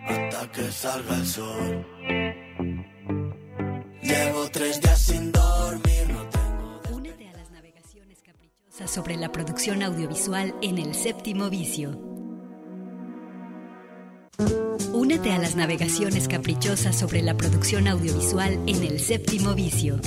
Hasta 0.08 0.52
que 0.52 0.72
salga 0.72 1.16
el 1.16 1.26
sol. 1.26 1.86
Llevo 4.02 4.50
tres 4.52 4.82
días 4.82 5.02
sin 5.02 5.32
dormir, 5.32 6.08
no 6.10 6.24
tengo. 6.30 6.82
Únete 6.94 7.28
a 7.28 7.34
las 7.34 7.52
navegaciones 7.52 8.22
caprichosas 8.22 8.92
sobre 8.92 9.18
la 9.18 9.32
producción 9.32 9.84
audiovisual 9.84 10.56
en 10.62 10.78
el 10.78 10.96
séptimo 10.96 11.50
vicio. 11.50 12.15
Únete 14.94 15.32
a 15.32 15.38
las 15.38 15.56
navegaciones 15.56 16.28
caprichosas 16.28 16.98
sobre 16.98 17.22
la 17.22 17.36
producción 17.36 17.88
audiovisual 17.88 18.60
en 18.68 18.84
el 18.84 19.00
séptimo 19.00 19.54
vicio. 19.54 20.00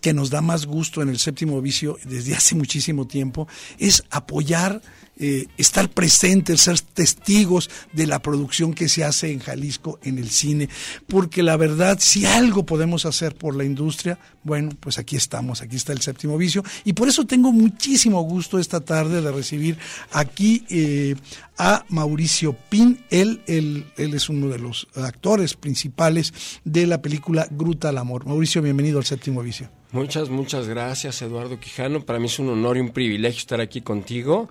Que 0.00 0.12
nos 0.12 0.30
da 0.30 0.40
más 0.42 0.66
gusto 0.66 1.00
en 1.02 1.08
el 1.08 1.18
séptimo 1.18 1.60
vicio 1.62 1.98
desde 2.04 2.34
hace 2.34 2.54
muchísimo 2.54 3.06
tiempo 3.06 3.48
es 3.78 4.04
apoyar 4.10 4.82
eh, 5.22 5.46
estar 5.58 5.88
presentes, 5.90 6.62
ser 6.62 6.80
testigos 6.80 7.68
de 7.92 8.06
la 8.06 8.20
producción 8.20 8.72
que 8.72 8.88
se 8.88 9.04
hace 9.04 9.30
en 9.30 9.38
Jalisco 9.38 9.98
en 10.02 10.18
el 10.18 10.30
cine, 10.30 10.68
porque 11.06 11.42
la 11.42 11.56
verdad, 11.56 11.98
si 12.00 12.24
algo 12.24 12.64
podemos 12.64 13.04
hacer 13.04 13.34
por 13.34 13.54
la 13.54 13.64
industria, 13.64 14.18
bueno, 14.42 14.70
pues 14.80 14.98
aquí 14.98 15.16
estamos, 15.16 15.60
aquí 15.60 15.76
está 15.76 15.92
el 15.92 16.00
séptimo 16.00 16.38
vicio, 16.38 16.64
y 16.84 16.94
por 16.94 17.08
eso 17.08 17.26
tengo 17.26 17.52
muchísimo 17.52 18.22
gusto 18.22 18.58
esta 18.58 18.80
tarde 18.80 19.20
de 19.20 19.30
recibir 19.30 19.76
aquí 20.10 20.64
eh, 20.70 21.14
a 21.58 21.84
Mauricio 21.90 22.56
Pin, 22.70 23.04
él, 23.10 23.42
él, 23.46 23.84
él 23.98 24.14
es 24.14 24.30
uno 24.30 24.48
de 24.48 24.58
los 24.58 24.88
actores 24.94 25.54
principales 25.54 26.32
de 26.64 26.86
la 26.86 27.02
película 27.02 27.46
Gruta 27.50 27.90
al 27.90 27.98
Amor. 27.98 28.24
Mauricio, 28.24 28.62
bienvenido 28.62 28.98
al 28.98 29.04
séptimo 29.04 29.42
vicio. 29.42 29.68
Muchas, 29.92 30.30
muchas 30.30 30.68
gracias, 30.68 31.20
Eduardo 31.20 31.60
Quijano. 31.60 32.06
Para 32.06 32.18
mí 32.18 32.26
es 32.26 32.38
un 32.38 32.48
honor 32.48 32.76
y 32.76 32.80
un 32.80 32.90
privilegio 32.90 33.38
estar 33.38 33.60
aquí 33.60 33.80
contigo. 33.80 34.48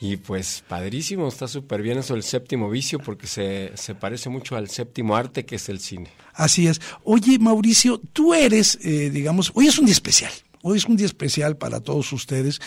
Y 0.00 0.16
pues 0.16 0.64
padrísimo, 0.66 1.28
está 1.28 1.46
súper 1.46 1.82
bien 1.82 1.98
eso 1.98 2.14
del 2.14 2.22
séptimo 2.22 2.70
vicio 2.70 2.98
porque 3.00 3.26
se, 3.26 3.72
se, 3.74 3.94
parece 3.94 4.30
mucho 4.30 4.56
al 4.56 4.70
séptimo 4.70 5.14
arte 5.14 5.44
que 5.44 5.56
es 5.56 5.68
el 5.68 5.78
cine. 5.78 6.10
Así 6.32 6.66
es. 6.66 6.80
Oye, 7.04 7.38
Mauricio, 7.38 8.00
tú 8.14 8.32
eres, 8.32 8.78
eh, 8.82 9.10
digamos, 9.10 9.52
hoy 9.54 9.66
es 9.66 9.78
un 9.78 9.84
día 9.84 9.92
especial. 9.92 10.32
Hoy 10.62 10.78
es 10.78 10.86
un 10.86 10.96
día 10.96 11.06
especial 11.06 11.56
para 11.58 11.80
todos 11.80 12.12
ustedes 12.14 12.60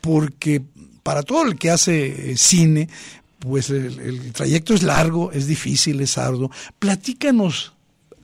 porque 0.00 0.62
para 1.04 1.22
todo 1.22 1.44
el 1.44 1.58
que 1.58 1.70
hace 1.70 2.32
eh, 2.32 2.36
cine, 2.36 2.88
pues 3.38 3.70
el, 3.70 4.32
trayecto 4.32 4.74
es 4.74 4.82
largo, 4.82 5.30
es 5.32 5.46
difícil, 5.46 6.00
es 6.00 6.18
arduo. 6.18 6.50
Platícanos 6.78 7.72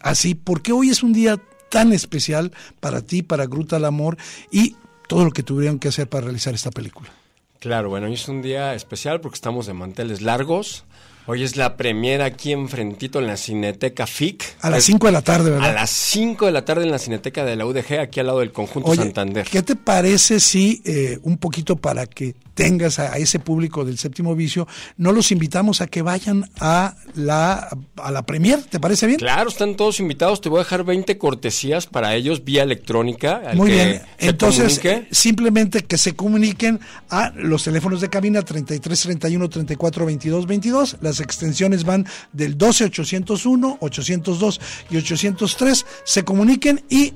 así, 0.01 0.35
porque 0.35 0.73
hoy 0.73 0.91
es 0.91 1.05
un 1.05 1.13
día 1.13 1.41
tan 1.71 1.93
especial 1.93 2.53
para 2.81 3.01
ti, 3.01 3.23
para 3.23 3.47
Gruta 3.47 3.77
al 3.77 3.85
Amor 3.85 4.17
y 4.51 4.77
todo 5.09 5.25
lo 5.25 5.31
que 5.31 5.43
tuvieron 5.43 5.79
que 5.79 5.89
hacer 5.89 6.09
para 6.09 6.25
realizar 6.25 6.55
esta 6.55 6.71
película. 6.71 7.11
Claro, 7.61 7.89
bueno, 7.89 8.07
hoy 8.07 8.15
es 8.15 8.29
un 8.29 8.43
día 8.43 8.75
especial 8.75 9.21
porque 9.21 9.37
estamos 9.37 9.67
de 9.67 9.73
manteles 9.73 10.21
largos. 10.21 10.85
Hoy 11.29 11.43
es 11.43 11.57
la 11.57 11.77
premiera 11.77 12.25
aquí 12.25 12.53
enfrentito 12.53 13.19
en 13.19 13.27
la 13.27 13.37
Cineteca 13.37 14.07
FIC. 14.07 14.45
A 14.61 14.71
las 14.71 14.85
5 14.85 15.07
de 15.07 15.13
la 15.13 15.23
tarde, 15.23 15.51
¿verdad? 15.51 15.71
A 15.71 15.73
las 15.73 15.91
5 15.91 16.47
de 16.47 16.53
la 16.53 16.65
tarde 16.65 16.85
en 16.85 16.93
la 16.93 17.01
Cineteca 17.01 17.45
de 17.45 17.57
la 17.57 17.67
UDG, 17.67 17.99
aquí 17.99 18.21
al 18.21 18.27
lado 18.27 18.39
del 18.39 18.53
Conjunto 18.53 18.95
Santander. 18.95 19.45
¿Qué 19.45 19.63
te 19.63 19.75
parece 19.75 20.39
si, 20.39 20.83
eh, 20.85 21.19
un 21.23 21.39
poquito 21.39 21.75
para 21.75 22.07
que 22.07 22.37
tengas 22.57 22.99
a, 22.99 23.19
ese 23.19 23.39
público 23.39 23.85
del 23.85 23.99
séptimo 23.99 24.35
vicio, 24.35 24.67
no 24.97 25.13
los 25.13 25.31
invitamos 25.31 25.83
a 25.83 25.87
que 25.87 26.03
vayan 26.03 26.51
a 26.59 26.97
la, 27.15 27.69
a 27.97 28.11
la 28.11 28.23
premier, 28.25 28.63
¿te 28.63 28.81
parece 28.81 29.07
bien? 29.07 29.19
Claro, 29.19 29.51
están 29.51 29.77
todos 29.77 30.01
invitados, 30.01 30.41
te 30.41 30.49
voy 30.49 30.61
a 30.61 30.63
dejar 30.65 30.83
20 30.83 31.19
cortesías 31.19 31.87
para 31.87 32.15
ellos 32.15 32.45
vía 32.45 32.63
electrónica. 32.63 33.43
Muy 33.55 33.73
bien, 33.73 34.03
entonces 34.19 34.81
simplemente 35.11 35.85
que 35.85 35.99
se 35.99 36.17
comuniquen 36.17 36.81
a 37.11 37.31
los 37.37 37.63
teléfonos 37.63 38.01
de 38.01 38.09
cabina 38.09 38.41
33 38.43 39.03
31 39.03 39.49
34 39.49 40.07
22 40.07 40.47
22, 40.47 40.97
las 41.03 41.16
Las 41.17 41.21
extensiones 41.25 41.85
van 41.85 42.07
del 42.33 42.59
12801, 42.59 43.79
802 43.81 44.61
y 44.91 44.97
803. 44.99 45.87
Se 46.05 46.25
comuniquen 46.25 46.85
y 46.91 47.15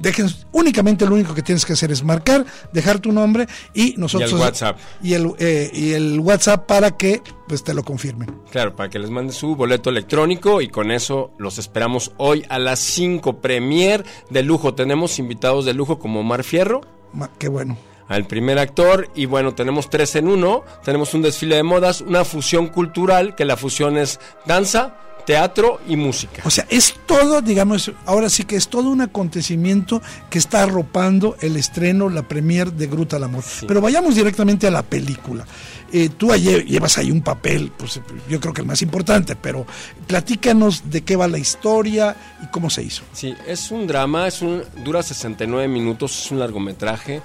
Dejen, 0.00 0.28
únicamente 0.52 1.04
lo 1.06 1.16
único 1.16 1.34
que 1.34 1.42
tienes 1.42 1.66
que 1.66 1.72
hacer 1.72 1.90
es 1.90 2.04
marcar, 2.04 2.46
dejar 2.72 3.00
tu 3.00 3.10
nombre 3.10 3.48
y 3.74 3.94
nosotros... 3.96 4.30
Y 4.30 4.34
el 4.34 4.40
WhatsApp. 4.40 4.78
Y 5.02 5.14
el, 5.14 5.32
eh, 5.40 5.70
y 5.74 5.92
el 5.92 6.20
WhatsApp 6.20 6.66
para 6.66 6.92
que 6.96 7.20
pues 7.48 7.64
te 7.64 7.74
lo 7.74 7.82
confirmen. 7.82 8.32
Claro, 8.52 8.76
para 8.76 8.90
que 8.90 9.00
les 9.00 9.10
mande 9.10 9.32
su 9.32 9.56
boleto 9.56 9.90
electrónico 9.90 10.60
y 10.62 10.68
con 10.68 10.92
eso 10.92 11.32
los 11.36 11.58
esperamos 11.58 12.12
hoy 12.16 12.44
a 12.48 12.60
las 12.60 12.78
5. 12.78 13.40
Premier 13.40 14.04
de 14.30 14.44
lujo. 14.44 14.72
Tenemos 14.74 15.18
invitados 15.18 15.64
de 15.64 15.74
lujo 15.74 15.98
como 15.98 16.20
Omar 16.20 16.44
Fierro. 16.44 16.82
Ma- 17.12 17.30
qué 17.36 17.48
bueno. 17.48 17.76
Al 18.08 18.26
primer 18.26 18.58
actor 18.58 19.10
y 19.14 19.26
bueno, 19.26 19.54
tenemos 19.54 19.90
tres 19.90 20.16
en 20.16 20.28
uno, 20.28 20.64
tenemos 20.82 21.14
un 21.14 21.22
desfile 21.22 21.56
de 21.56 21.62
modas, 21.62 22.00
una 22.00 22.24
fusión 22.24 22.68
cultural, 22.68 23.34
que 23.34 23.44
la 23.44 23.56
fusión 23.56 23.96
es 23.96 24.18
danza, 24.46 24.96
teatro 25.28 25.78
y 25.86 25.96
música. 25.96 26.40
O 26.46 26.50
sea, 26.50 26.66
es 26.70 26.94
todo, 27.04 27.42
digamos, 27.42 27.92
ahora 28.06 28.30
sí 28.30 28.44
que 28.44 28.56
es 28.56 28.68
todo 28.68 28.88
un 28.88 29.02
acontecimiento 29.02 30.00
que 30.30 30.38
está 30.38 30.62
arropando 30.62 31.36
el 31.42 31.56
estreno, 31.56 32.08
la 32.08 32.26
premier 32.26 32.72
de 32.72 32.86
Gruta 32.86 33.16
al 33.16 33.24
Amor. 33.24 33.44
Pero 33.66 33.82
vayamos 33.82 34.14
directamente 34.14 34.66
a 34.66 34.70
la 34.70 34.82
película. 34.82 35.44
Eh, 35.92 36.08
tú 36.16 36.32
ayer 36.32 36.64
llevas 36.64 36.96
ahí 36.96 37.10
un 37.10 37.20
papel, 37.20 37.70
pues 37.76 38.00
yo 38.26 38.40
creo 38.40 38.54
que 38.54 38.62
el 38.62 38.66
más 38.66 38.80
importante, 38.80 39.36
pero 39.36 39.66
platícanos 40.06 40.90
de 40.90 41.02
qué 41.02 41.14
va 41.14 41.28
la 41.28 41.38
historia 41.38 42.16
y 42.42 42.46
cómo 42.46 42.70
se 42.70 42.82
hizo. 42.84 43.02
Sí, 43.12 43.34
es 43.46 43.70
un 43.70 43.86
drama, 43.86 44.28
es 44.28 44.40
un, 44.40 44.62
dura 44.82 45.02
69 45.02 45.68
minutos, 45.68 46.24
es 46.24 46.30
un 46.30 46.38
largometraje. 46.38 47.20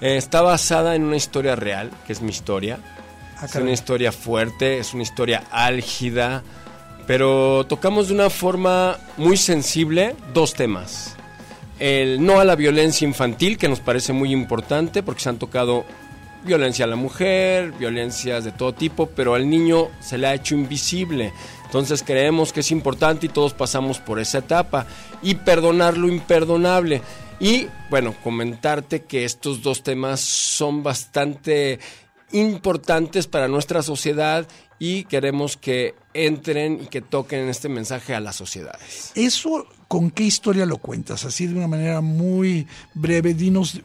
Eh, 0.00 0.16
está 0.16 0.42
basada 0.42 0.94
en 0.94 1.04
una 1.04 1.16
historia 1.16 1.56
real, 1.56 1.90
que 2.06 2.12
es 2.12 2.22
mi 2.22 2.30
historia. 2.30 2.78
Ah, 3.38 3.46
es 3.46 3.54
una 3.54 3.72
historia 3.72 4.12
fuerte, 4.12 4.78
es 4.78 4.94
una 4.94 5.02
historia 5.02 5.44
álgida, 5.50 6.42
pero 7.06 7.64
tocamos 7.66 8.08
de 8.08 8.14
una 8.14 8.30
forma 8.30 8.98
muy 9.16 9.36
sensible 9.36 10.14
dos 10.32 10.54
temas. 10.54 11.16
El 11.78 12.24
no 12.24 12.40
a 12.40 12.44
la 12.44 12.56
violencia 12.56 13.06
infantil, 13.06 13.56
que 13.56 13.68
nos 13.68 13.80
parece 13.80 14.12
muy 14.12 14.32
importante, 14.32 15.02
porque 15.02 15.22
se 15.22 15.30
han 15.30 15.38
tocado 15.38 15.84
violencia 16.44 16.84
a 16.84 16.88
la 16.88 16.96
mujer, 16.96 17.72
violencias 17.72 18.44
de 18.44 18.52
todo 18.52 18.72
tipo, 18.72 19.06
pero 19.06 19.34
al 19.34 19.48
niño 19.48 19.88
se 20.00 20.18
le 20.18 20.26
ha 20.26 20.34
hecho 20.34 20.54
invisible. 20.54 21.32
Entonces 21.64 22.02
creemos 22.02 22.52
que 22.52 22.60
es 22.60 22.70
importante 22.70 23.26
y 23.26 23.28
todos 23.28 23.54
pasamos 23.54 23.98
por 23.98 24.18
esa 24.18 24.38
etapa. 24.38 24.86
Y 25.22 25.36
perdonar 25.36 25.96
lo 25.96 26.08
imperdonable. 26.08 27.02
Y 27.40 27.68
bueno, 27.88 28.14
comentarte 28.22 29.04
que 29.04 29.24
estos 29.24 29.62
dos 29.62 29.82
temas 29.82 30.20
son 30.20 30.82
bastante 30.82 31.80
importantes 32.32 33.26
para 33.26 33.48
nuestra 33.48 33.82
sociedad 33.82 34.46
y 34.78 35.04
queremos 35.04 35.56
que 35.56 35.94
entren 36.12 36.80
y 36.82 36.86
que 36.86 37.00
toquen 37.00 37.48
este 37.48 37.70
mensaje 37.70 38.14
a 38.14 38.20
las 38.20 38.36
sociedades. 38.36 39.12
Eso, 39.14 39.66
¿con 39.88 40.10
qué 40.10 40.24
historia 40.24 40.66
lo 40.66 40.76
cuentas? 40.76 41.24
Así 41.24 41.46
de 41.46 41.54
una 41.54 41.66
manera 41.66 42.02
muy 42.02 42.66
breve, 42.92 43.32
dinos, 43.32 43.80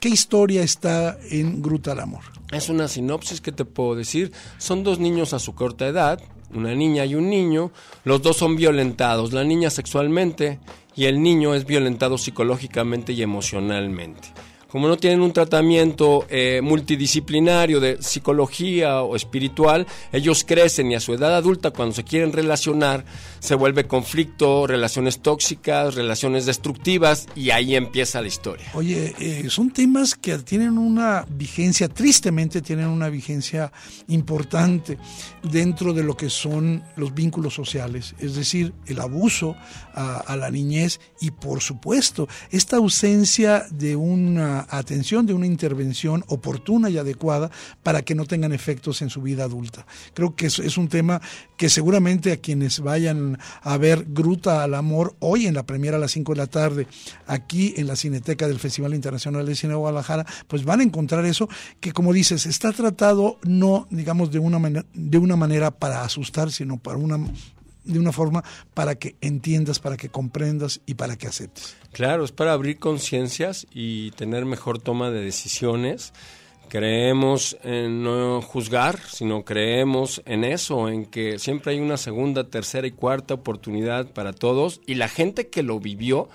¿qué 0.00 0.08
historia 0.08 0.62
está 0.62 1.16
en 1.30 1.62
Gruta 1.62 1.92
al 1.92 2.00
Amor? 2.00 2.24
Es 2.52 2.68
una 2.68 2.88
sinopsis 2.88 3.40
que 3.40 3.52
te 3.52 3.64
puedo 3.64 3.94
decir. 3.94 4.32
Son 4.58 4.82
dos 4.82 4.98
niños 4.98 5.32
a 5.32 5.38
su 5.38 5.54
corta 5.54 5.86
edad, 5.86 6.20
una 6.52 6.74
niña 6.74 7.04
y 7.04 7.14
un 7.14 7.30
niño. 7.30 7.70
Los 8.04 8.20
dos 8.22 8.36
son 8.36 8.56
violentados, 8.56 9.32
la 9.32 9.44
niña 9.44 9.70
sexualmente 9.70 10.58
y 10.96 11.04
el 11.04 11.22
niño 11.22 11.54
es 11.54 11.66
violentado 11.66 12.18
psicológicamente 12.18 13.12
y 13.12 13.22
emocionalmente. 13.22 14.28
Como 14.68 14.88
no 14.88 14.96
tienen 14.96 15.20
un 15.20 15.32
tratamiento 15.32 16.26
eh, 16.28 16.60
multidisciplinario 16.62 17.78
de 17.78 18.02
psicología 18.02 19.00
o 19.00 19.14
espiritual, 19.14 19.86
ellos 20.12 20.44
crecen 20.44 20.90
y 20.90 20.96
a 20.96 21.00
su 21.00 21.14
edad 21.14 21.36
adulta, 21.36 21.70
cuando 21.70 21.94
se 21.94 22.02
quieren 22.02 22.32
relacionar, 22.32 23.04
se 23.38 23.54
vuelve 23.54 23.86
conflicto, 23.86 24.66
relaciones 24.66 25.20
tóxicas, 25.20 25.94
relaciones 25.94 26.46
destructivas 26.46 27.28
y 27.36 27.50
ahí 27.50 27.76
empieza 27.76 28.20
la 28.20 28.26
historia. 28.26 28.66
Oye, 28.74 29.14
eh, 29.20 29.48
son 29.48 29.70
temas 29.70 30.16
que 30.16 30.36
tienen 30.38 30.78
una 30.78 31.24
vigencia, 31.28 31.88
tristemente 31.88 32.60
tienen 32.60 32.88
una 32.88 33.08
vigencia 33.08 33.72
importante 34.08 34.98
dentro 35.50 35.92
de 35.92 36.02
lo 36.02 36.16
que 36.16 36.30
son 36.30 36.82
los 36.96 37.14
vínculos 37.14 37.54
sociales, 37.54 38.14
es 38.18 38.34
decir, 38.34 38.74
el 38.86 39.00
abuso 39.00 39.56
a, 39.94 40.36
la 40.36 40.50
niñez 40.50 41.00
y 41.20 41.30
por 41.30 41.60
supuesto 41.60 42.28
esta 42.50 42.76
ausencia 42.76 43.64
de 43.70 43.96
una 43.96 44.66
atención, 44.68 45.24
de 45.24 45.32
una 45.34 45.46
intervención 45.46 46.24
oportuna 46.28 46.90
y 46.90 46.98
adecuada 46.98 47.50
para 47.82 48.02
que 48.02 48.14
no 48.14 48.26
tengan 48.26 48.52
efectos 48.52 49.00
en 49.02 49.08
su 49.08 49.22
vida 49.22 49.44
adulta. 49.44 49.86
Creo 50.12 50.34
que 50.34 50.46
es, 50.46 50.76
un 50.76 50.88
tema 50.88 51.22
que 51.56 51.70
seguramente 51.70 52.32
a 52.32 52.36
quienes 52.36 52.80
vayan 52.80 53.38
a 53.62 53.76
ver 53.78 54.04
Gruta 54.08 54.62
al 54.62 54.74
Amor 54.74 55.16
hoy 55.20 55.46
en 55.46 55.54
la 55.54 55.64
premiera 55.64 55.96
a 55.96 56.00
las 56.00 56.12
5 56.12 56.32
de 56.32 56.38
la 56.38 56.46
tarde, 56.46 56.86
aquí 57.26 57.74
en 57.76 57.86
la 57.86 57.96
Cineteca 57.96 58.46
del 58.46 58.58
Festival 58.58 58.94
Internacional 58.94 59.46
de 59.46 59.54
Cine 59.54 59.72
de 59.72 59.78
Guadalajara, 59.78 60.26
pues 60.48 60.64
van 60.64 60.80
a 60.80 60.84
encontrar 60.84 61.24
eso 61.24 61.48
que 61.80 61.92
como 61.92 62.12
dices, 62.12 62.46
está 62.46 62.72
tratado 62.72 63.38
no 63.42 63.86
digamos 63.90 64.30
de 64.30 64.38
una 64.38 64.84
de 64.92 65.18
una 65.18 65.35
manera 65.36 65.70
para 65.70 66.02
asustar, 66.02 66.50
sino 66.50 66.78
para 66.78 66.98
una 66.98 67.18
de 67.86 67.98
una 67.98 68.12
forma 68.12 68.44
para 68.74 68.96
que 68.96 69.16
entiendas, 69.20 69.78
para 69.78 69.96
que 69.96 70.08
comprendas 70.08 70.80
y 70.86 70.94
para 70.94 71.16
que 71.16 71.28
aceptes. 71.28 71.76
Claro, 71.92 72.24
es 72.24 72.32
para 72.32 72.52
abrir 72.52 72.78
conciencias 72.78 73.66
y 73.72 74.10
tener 74.12 74.44
mejor 74.44 74.80
toma 74.80 75.10
de 75.10 75.20
decisiones. 75.20 76.12
Creemos 76.68 77.56
en 77.62 78.02
no 78.02 78.42
juzgar, 78.42 79.00
sino 79.08 79.44
creemos 79.44 80.20
en 80.26 80.42
eso, 80.42 80.88
en 80.88 81.06
que 81.06 81.38
siempre 81.38 81.72
hay 81.72 81.78
una 81.78 81.96
segunda, 81.96 82.50
tercera 82.50 82.88
y 82.88 82.90
cuarta 82.90 83.34
oportunidad 83.34 84.12
para 84.12 84.32
todos 84.32 84.80
y 84.84 84.94
la 84.94 85.08
gente 85.08 85.46
que 85.46 85.62
lo 85.62 85.78
vivió, 85.78 86.28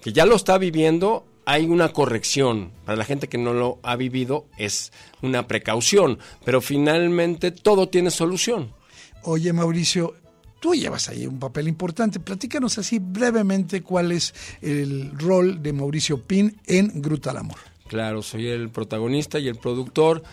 que 0.00 0.12
ya 0.12 0.26
lo 0.26 0.34
está 0.34 0.58
viviendo, 0.58 1.24
hay 1.46 1.64
una 1.66 1.92
corrección. 1.92 2.72
Para 2.84 2.98
la 2.98 3.04
gente 3.04 3.28
que 3.28 3.38
no 3.38 3.54
lo 3.54 3.78
ha 3.82 3.96
vivido 3.96 4.46
es 4.58 4.92
una 5.22 5.46
precaución, 5.46 6.18
pero 6.44 6.60
finalmente 6.60 7.52
todo 7.52 7.88
tiene 7.88 8.10
solución. 8.10 8.74
Oye, 9.22 9.52
Mauricio, 9.52 10.14
tú 10.60 10.74
llevas 10.74 11.08
ahí 11.08 11.26
un 11.26 11.38
papel 11.38 11.68
importante. 11.68 12.20
Platícanos 12.20 12.76
así 12.78 12.98
brevemente 12.98 13.80
cuál 13.82 14.12
es 14.12 14.34
el 14.60 15.16
rol 15.16 15.62
de 15.62 15.72
Mauricio 15.72 16.20
Pin 16.20 16.60
en 16.66 17.00
Gruta 17.00 17.30
al 17.30 17.38
Amor. 17.38 17.58
Claro, 17.86 18.22
soy 18.22 18.48
el 18.48 18.68
protagonista 18.68 19.38
y 19.38 19.46
el 19.46 19.56
productor. 19.56 20.24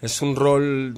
Es 0.00 0.22
un 0.22 0.34
rol 0.34 0.94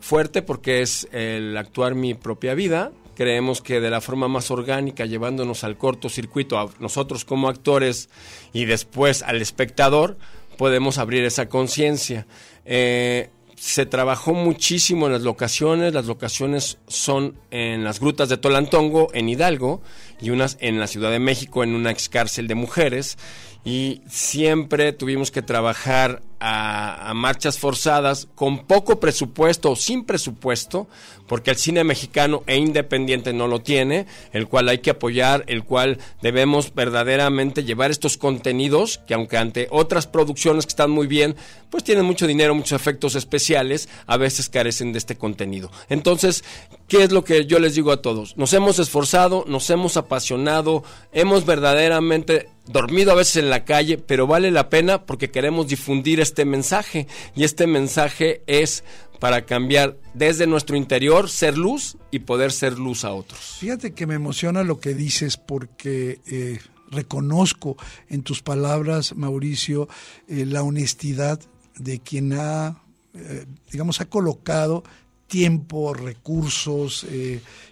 fuerte 0.00 0.40
porque 0.40 0.80
es 0.80 1.06
el 1.12 1.56
actuar 1.58 1.94
mi 1.94 2.14
propia 2.14 2.54
vida. 2.54 2.90
Creemos 3.20 3.60
que 3.60 3.80
de 3.80 3.90
la 3.90 4.00
forma 4.00 4.28
más 4.28 4.50
orgánica, 4.50 5.04
llevándonos 5.04 5.62
al 5.62 5.76
cortocircuito 5.76 6.58
a 6.58 6.70
nosotros 6.78 7.26
como 7.26 7.50
actores 7.50 8.08
y 8.54 8.64
después 8.64 9.20
al 9.22 9.42
espectador, 9.42 10.16
podemos 10.56 10.96
abrir 10.96 11.24
esa 11.24 11.46
conciencia. 11.46 12.26
Eh, 12.64 13.28
se 13.56 13.84
trabajó 13.84 14.32
muchísimo 14.32 15.04
en 15.04 15.12
las 15.12 15.20
locaciones. 15.20 15.92
Las 15.92 16.06
locaciones 16.06 16.78
son 16.88 17.34
en 17.50 17.84
las 17.84 18.00
grutas 18.00 18.30
de 18.30 18.38
Tolantongo, 18.38 19.08
en 19.12 19.28
Hidalgo, 19.28 19.82
y 20.18 20.30
unas 20.30 20.56
en 20.58 20.80
la 20.80 20.86
Ciudad 20.86 21.10
de 21.10 21.18
México, 21.18 21.62
en 21.62 21.74
una 21.74 21.90
ex 21.90 22.08
cárcel 22.08 22.48
de 22.48 22.54
mujeres. 22.54 23.18
Y 23.66 24.00
siempre 24.08 24.94
tuvimos 24.94 25.30
que 25.30 25.42
trabajar 25.42 26.22
a, 26.40 27.12
marchas 27.14 27.58
forzadas 27.58 28.26
con 28.34 28.66
poco 28.66 28.98
presupuesto 28.98 29.72
o 29.72 29.76
sin 29.76 30.04
presupuesto, 30.04 30.88
porque 31.26 31.50
el 31.50 31.56
cine 31.56 31.84
mexicano 31.84 32.42
e 32.46 32.56
independiente 32.56 33.32
no 33.32 33.46
lo 33.46 33.60
tiene, 33.60 34.06
el 34.32 34.48
cual 34.48 34.68
hay 34.68 34.78
que 34.78 34.90
apoyar, 34.90 35.44
el 35.46 35.62
cual 35.64 35.98
debemos 36.22 36.74
verdaderamente 36.74 37.62
llevar 37.62 37.90
estos 37.90 38.16
contenidos, 38.16 38.98
que 39.06 39.14
aunque 39.14 39.36
ante 39.36 39.68
otras 39.70 40.06
producciones 40.06 40.64
que 40.64 40.70
están 40.70 40.90
muy 40.90 41.06
bien, 41.06 41.36
pues 41.68 41.84
tienen 41.84 42.04
mucho 42.04 42.26
dinero, 42.26 42.54
muchos 42.54 42.80
efectos 42.80 43.14
especiales, 43.14 43.88
a 44.06 44.16
veces 44.16 44.48
carecen 44.48 44.92
de 44.92 44.98
este 44.98 45.16
contenido. 45.16 45.70
Entonces, 45.88 46.42
¿qué 46.88 47.04
es 47.04 47.12
lo 47.12 47.22
que 47.22 47.46
yo 47.46 47.58
les 47.60 47.74
digo 47.74 47.92
a 47.92 48.02
todos? 48.02 48.36
Nos 48.36 48.52
hemos 48.54 48.78
esforzado, 48.78 49.44
nos 49.46 49.70
hemos 49.70 49.96
apasionado, 49.96 50.82
hemos 51.12 51.46
verdaderamente 51.46 52.48
dormido 52.66 53.12
a 53.12 53.16
veces 53.16 53.36
en 53.36 53.50
la 53.50 53.64
calle, 53.64 53.98
pero 53.98 54.26
vale 54.26 54.50
la 54.50 54.68
pena 54.68 55.04
porque 55.04 55.30
queremos 55.30 55.68
difundir 55.68 56.20
este 56.20 56.29
mensaje 56.44 57.06
y 57.34 57.44
este 57.44 57.66
mensaje 57.66 58.42
es 58.46 58.84
para 59.20 59.44
cambiar 59.44 59.98
desde 60.14 60.46
nuestro 60.46 60.76
interior, 60.76 61.28
ser 61.28 61.56
luz 61.56 61.98
y 62.10 62.20
poder 62.20 62.50
ser 62.50 62.78
luz 62.78 63.04
a 63.04 63.12
otros. 63.12 63.58
Fíjate 63.60 63.92
que 63.92 64.06
me 64.06 64.14
emociona 64.14 64.64
lo 64.64 64.80
que 64.80 64.94
dices 64.94 65.36
porque 65.36 66.20
eh, 66.26 66.58
reconozco 66.90 67.76
en 68.08 68.22
tus 68.22 68.42
palabras, 68.42 69.14
Mauricio, 69.14 69.88
eh, 70.26 70.46
la 70.46 70.62
honestidad 70.62 71.38
de 71.76 72.00
quien 72.00 72.32
ha, 72.32 72.82
eh, 73.14 73.44
digamos, 73.70 74.00
ha 74.00 74.06
colocado 74.06 74.82
tiempo, 75.28 75.94
recursos 75.94 77.06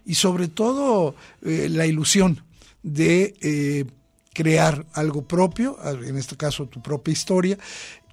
y 0.07 0.15
sobre 0.15 0.47
todo 0.47 1.17
la 1.43 1.87
ilusión 1.87 2.45
de 2.85 3.85
crear 4.33 4.87
algo 4.93 5.27
propio, 5.27 5.77
en 6.05 6.17
este 6.17 6.37
caso 6.37 6.67
tu 6.67 6.81
propia 6.81 7.11
historia, 7.11 7.59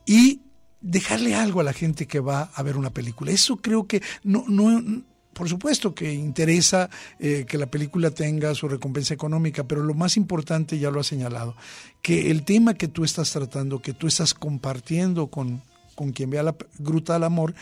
y 0.05 0.41
dejarle 0.81 1.35
algo 1.35 1.61
a 1.61 1.63
la 1.63 1.73
gente 1.73 2.05
que 2.05 2.19
va 2.19 2.51
a 2.53 2.63
ver 2.63 2.77
una 2.77 2.91
película. 2.91 3.31
Eso 3.31 3.57
creo 3.57 3.87
que 3.87 4.01
no, 4.23 4.45
no, 4.47 5.03
por 5.33 5.49
supuesto 5.49 5.93
que 5.93 6.13
interesa 6.13 6.89
eh, 7.19 7.45
que 7.47 7.57
la 7.57 7.65
película 7.65 8.11
tenga 8.11 8.55
su 8.55 8.67
recompensa 8.67 9.13
económica, 9.13 9.65
pero 9.65 9.83
lo 9.83 9.93
más 9.93 10.15
importante, 10.15 10.79
ya 10.79 10.91
lo 10.91 11.01
ha 11.01 11.03
señalado, 11.03 11.55
que 12.01 12.31
el 12.31 12.45
tema 12.45 12.75
que 12.75 12.87
tú 12.87 13.03
estás 13.03 13.31
tratando, 13.31 13.81
que 13.81 13.93
tú 13.93 14.07
estás 14.07 14.33
compartiendo 14.33 15.27
con, 15.27 15.61
con 15.95 16.13
quien 16.13 16.29
vea 16.29 16.43
la 16.43 16.55
Gruta 16.79 17.13
del 17.13 17.23
Amor, 17.23 17.53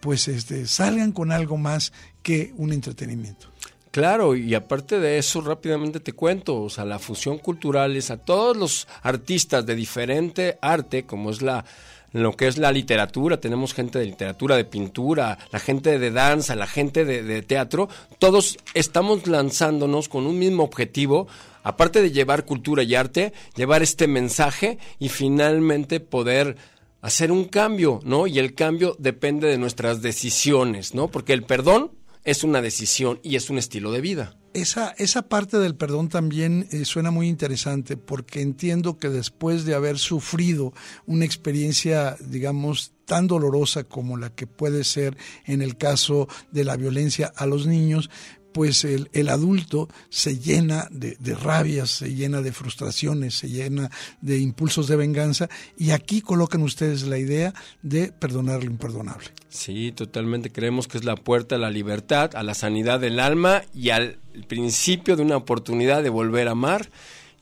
pues 0.00 0.28
este, 0.28 0.66
salgan 0.66 1.12
con 1.12 1.32
algo 1.32 1.56
más 1.56 1.92
que 2.22 2.52
un 2.56 2.72
entretenimiento. 2.72 3.46
Claro, 3.92 4.34
y 4.34 4.54
aparte 4.54 4.98
de 5.00 5.18
eso, 5.18 5.40
rápidamente 5.42 6.00
te 6.00 6.14
cuento, 6.14 6.62
o 6.62 6.70
sea, 6.70 6.84
la 6.84 6.98
fusión 6.98 7.38
cultural 7.38 7.94
es 7.96 8.10
a 8.10 8.16
todos 8.16 8.56
los 8.56 8.88
artistas 9.02 9.64
de 9.64 9.74
diferente 9.74 10.58
arte, 10.60 11.04
como 11.04 11.30
es 11.30 11.40
la 11.42 11.64
lo 12.12 12.36
que 12.36 12.46
es 12.46 12.58
la 12.58 12.72
literatura, 12.72 13.40
tenemos 13.40 13.74
gente 13.74 13.98
de 13.98 14.06
literatura, 14.06 14.56
de 14.56 14.64
pintura, 14.64 15.38
la 15.50 15.58
gente 15.58 15.98
de 15.98 16.10
danza, 16.10 16.54
la 16.54 16.66
gente 16.66 17.04
de, 17.04 17.22
de 17.22 17.42
teatro, 17.42 17.88
todos 18.18 18.58
estamos 18.74 19.26
lanzándonos 19.26 20.08
con 20.08 20.26
un 20.26 20.38
mismo 20.38 20.62
objetivo, 20.62 21.26
aparte 21.62 22.02
de 22.02 22.12
llevar 22.12 22.44
cultura 22.44 22.82
y 22.82 22.94
arte, 22.94 23.32
llevar 23.56 23.82
este 23.82 24.06
mensaje 24.06 24.78
y 24.98 25.08
finalmente 25.08 26.00
poder 26.00 26.56
hacer 27.00 27.32
un 27.32 27.44
cambio, 27.44 28.00
¿no? 28.04 28.26
Y 28.26 28.38
el 28.38 28.54
cambio 28.54 28.96
depende 28.98 29.48
de 29.48 29.58
nuestras 29.58 30.02
decisiones, 30.02 30.94
¿no? 30.94 31.08
Porque 31.08 31.32
el 31.32 31.42
perdón 31.42 31.90
es 32.24 32.44
una 32.44 32.62
decisión 32.62 33.20
y 33.22 33.36
es 33.36 33.50
un 33.50 33.58
estilo 33.58 33.90
de 33.90 34.00
vida. 34.00 34.36
Esa, 34.54 34.94
esa 34.98 35.22
parte 35.22 35.58
del 35.58 35.74
perdón 35.74 36.10
también 36.10 36.68
eh, 36.70 36.84
suena 36.84 37.10
muy 37.10 37.28
interesante 37.28 37.96
porque 37.96 38.42
entiendo 38.42 38.98
que 38.98 39.08
después 39.08 39.64
de 39.64 39.74
haber 39.74 39.98
sufrido 39.98 40.74
una 41.06 41.24
experiencia, 41.24 42.16
digamos, 42.20 42.92
tan 43.06 43.26
dolorosa 43.26 43.84
como 43.84 44.18
la 44.18 44.34
que 44.34 44.46
puede 44.46 44.84
ser 44.84 45.16
en 45.46 45.62
el 45.62 45.76
caso 45.76 46.28
de 46.50 46.64
la 46.64 46.76
violencia 46.76 47.32
a 47.34 47.46
los 47.46 47.66
niños, 47.66 48.10
pues 48.52 48.84
el, 48.84 49.08
el, 49.12 49.28
adulto 49.28 49.88
se 50.10 50.38
llena 50.38 50.88
de, 50.90 51.16
de 51.18 51.34
rabias, 51.34 51.90
se 51.90 52.14
llena 52.14 52.42
de 52.42 52.52
frustraciones, 52.52 53.34
se 53.34 53.48
llena 53.48 53.90
de 54.20 54.38
impulsos 54.38 54.88
de 54.88 54.96
venganza 54.96 55.48
y 55.78 55.90
aquí 55.90 56.20
colocan 56.20 56.62
ustedes 56.62 57.02
la 57.04 57.18
idea 57.18 57.54
de 57.82 58.12
perdonar 58.12 58.62
lo 58.62 58.70
imperdonable. 58.70 59.28
Sí, 59.48 59.92
totalmente 59.92 60.50
creemos 60.50 60.88
que 60.88 60.98
es 60.98 61.04
la 61.04 61.16
puerta 61.16 61.56
a 61.56 61.58
la 61.58 61.70
libertad, 61.70 62.34
a 62.34 62.42
la 62.42 62.54
sanidad 62.54 63.00
del 63.00 63.20
alma 63.20 63.62
y 63.74 63.90
al 63.90 64.18
principio 64.48 65.16
de 65.16 65.22
una 65.22 65.36
oportunidad 65.36 66.02
de 66.02 66.10
volver 66.10 66.48
a 66.48 66.52
amar 66.52 66.88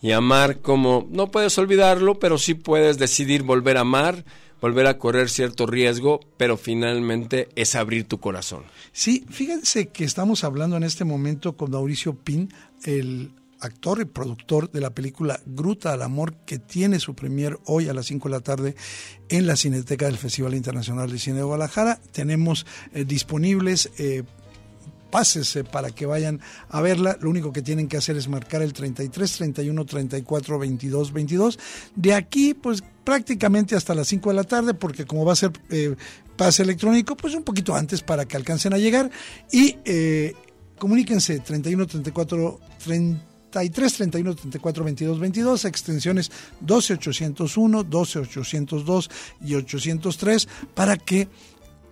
y 0.03 0.13
amar 0.13 0.59
como 0.59 1.07
no 1.11 1.31
puedes 1.31 1.57
olvidarlo, 1.59 2.19
pero 2.19 2.39
sí 2.39 2.55
puedes 2.55 2.99
decidir 2.99 3.43
volver 3.43 3.77
a 3.77 3.83
amar 3.83 4.25
volver 4.61 4.87
a 4.87 4.99
correr 4.99 5.29
cierto 5.29 5.67
riesgo, 5.67 6.21
pero 6.37 6.57
finalmente 6.57 7.49
es 7.57 7.75
abrir 7.75 8.05
tu 8.05 8.21
corazón. 8.21 8.65
Sí, 8.93 9.25
fíjense 9.29 9.89
que 9.89 10.05
estamos 10.05 10.45
hablando 10.45 10.77
en 10.77 10.83
este 10.83 11.05
momento 11.05 11.57
con 11.57 11.71
Mauricio 11.71 12.15
Pin, 12.15 12.53
el 12.85 13.33
actor 13.61 14.01
y 14.01 14.05
productor 14.07 14.71
de 14.71 14.81
la 14.81 14.91
película 14.91 15.41
Gruta 15.47 15.93
al 15.93 16.03
Amor, 16.03 16.35
que 16.47 16.59
tiene 16.59 16.99
su 16.99 17.15
premier 17.15 17.59
hoy 17.67 17.89
a 17.89 17.95
las 17.95 18.07
5 18.07 18.29
de 18.29 18.35
la 18.35 18.41
tarde 18.41 18.75
en 19.29 19.47
la 19.47 19.57
Cineteca 19.57 20.07
del 20.07 20.17
Festival 20.17 20.55
Internacional 20.55 21.11
de 21.11 21.19
Cine 21.19 21.37
de 21.37 21.43
Guadalajara. 21.43 22.01
Tenemos 22.13 22.67
eh, 22.93 23.05
disponibles 23.05 23.91
eh, 23.99 24.25
pases 25.11 25.55
eh, 25.57 25.65
para 25.65 25.91
que 25.91 26.07
vayan 26.07 26.41
a 26.69 26.81
verla. 26.81 27.17
Lo 27.21 27.31
único 27.31 27.53
que 27.53 27.63
tienen 27.63 27.89
que 27.89 27.97
hacer 27.97 28.17
es 28.17 28.29
marcar 28.29 28.63
el 28.63 28.73
33 28.73 29.33
31 29.33 29.85
34 29.85 30.59
22 30.59 31.13
22. 31.13 31.59
De 31.95 32.15
aquí, 32.15 32.55
pues 32.55 32.83
prácticamente 33.05 33.77
hasta 33.77 33.95
las 33.95 34.09
5 34.09 34.31
de 34.31 34.37
la 34.37 34.45
tarde, 34.45 34.75
porque 34.75 35.05
como 35.05 35.25
va 35.25 35.33
a 35.33 35.37
ser 35.37 35.53
eh, 35.71 35.97
pase 36.37 36.63
electrónico, 36.63 37.17
pues 37.17 37.35
un 37.35 37.43
poquito 37.43 37.75
antes 37.75 38.03
para 38.03 38.25
que 38.25 38.37
alcancen 38.37 38.73
a 38.73 38.79
llegar. 38.79 39.11
Y 39.53 39.77
eh, 39.85 40.35
comuníquense 40.79 41.41
31 41.41 41.87
34 41.87 42.61
33 42.85 43.95
31 43.95 44.35
34 44.35 44.85
22 44.85 45.19
22, 45.19 45.65
extensiones 45.65 46.31
12 46.61 46.95
801, 46.95 47.85
12 47.85 48.19
802 48.21 49.11
y 49.45 49.55
803 49.55 50.49
para 50.75 50.97
que 50.97 51.29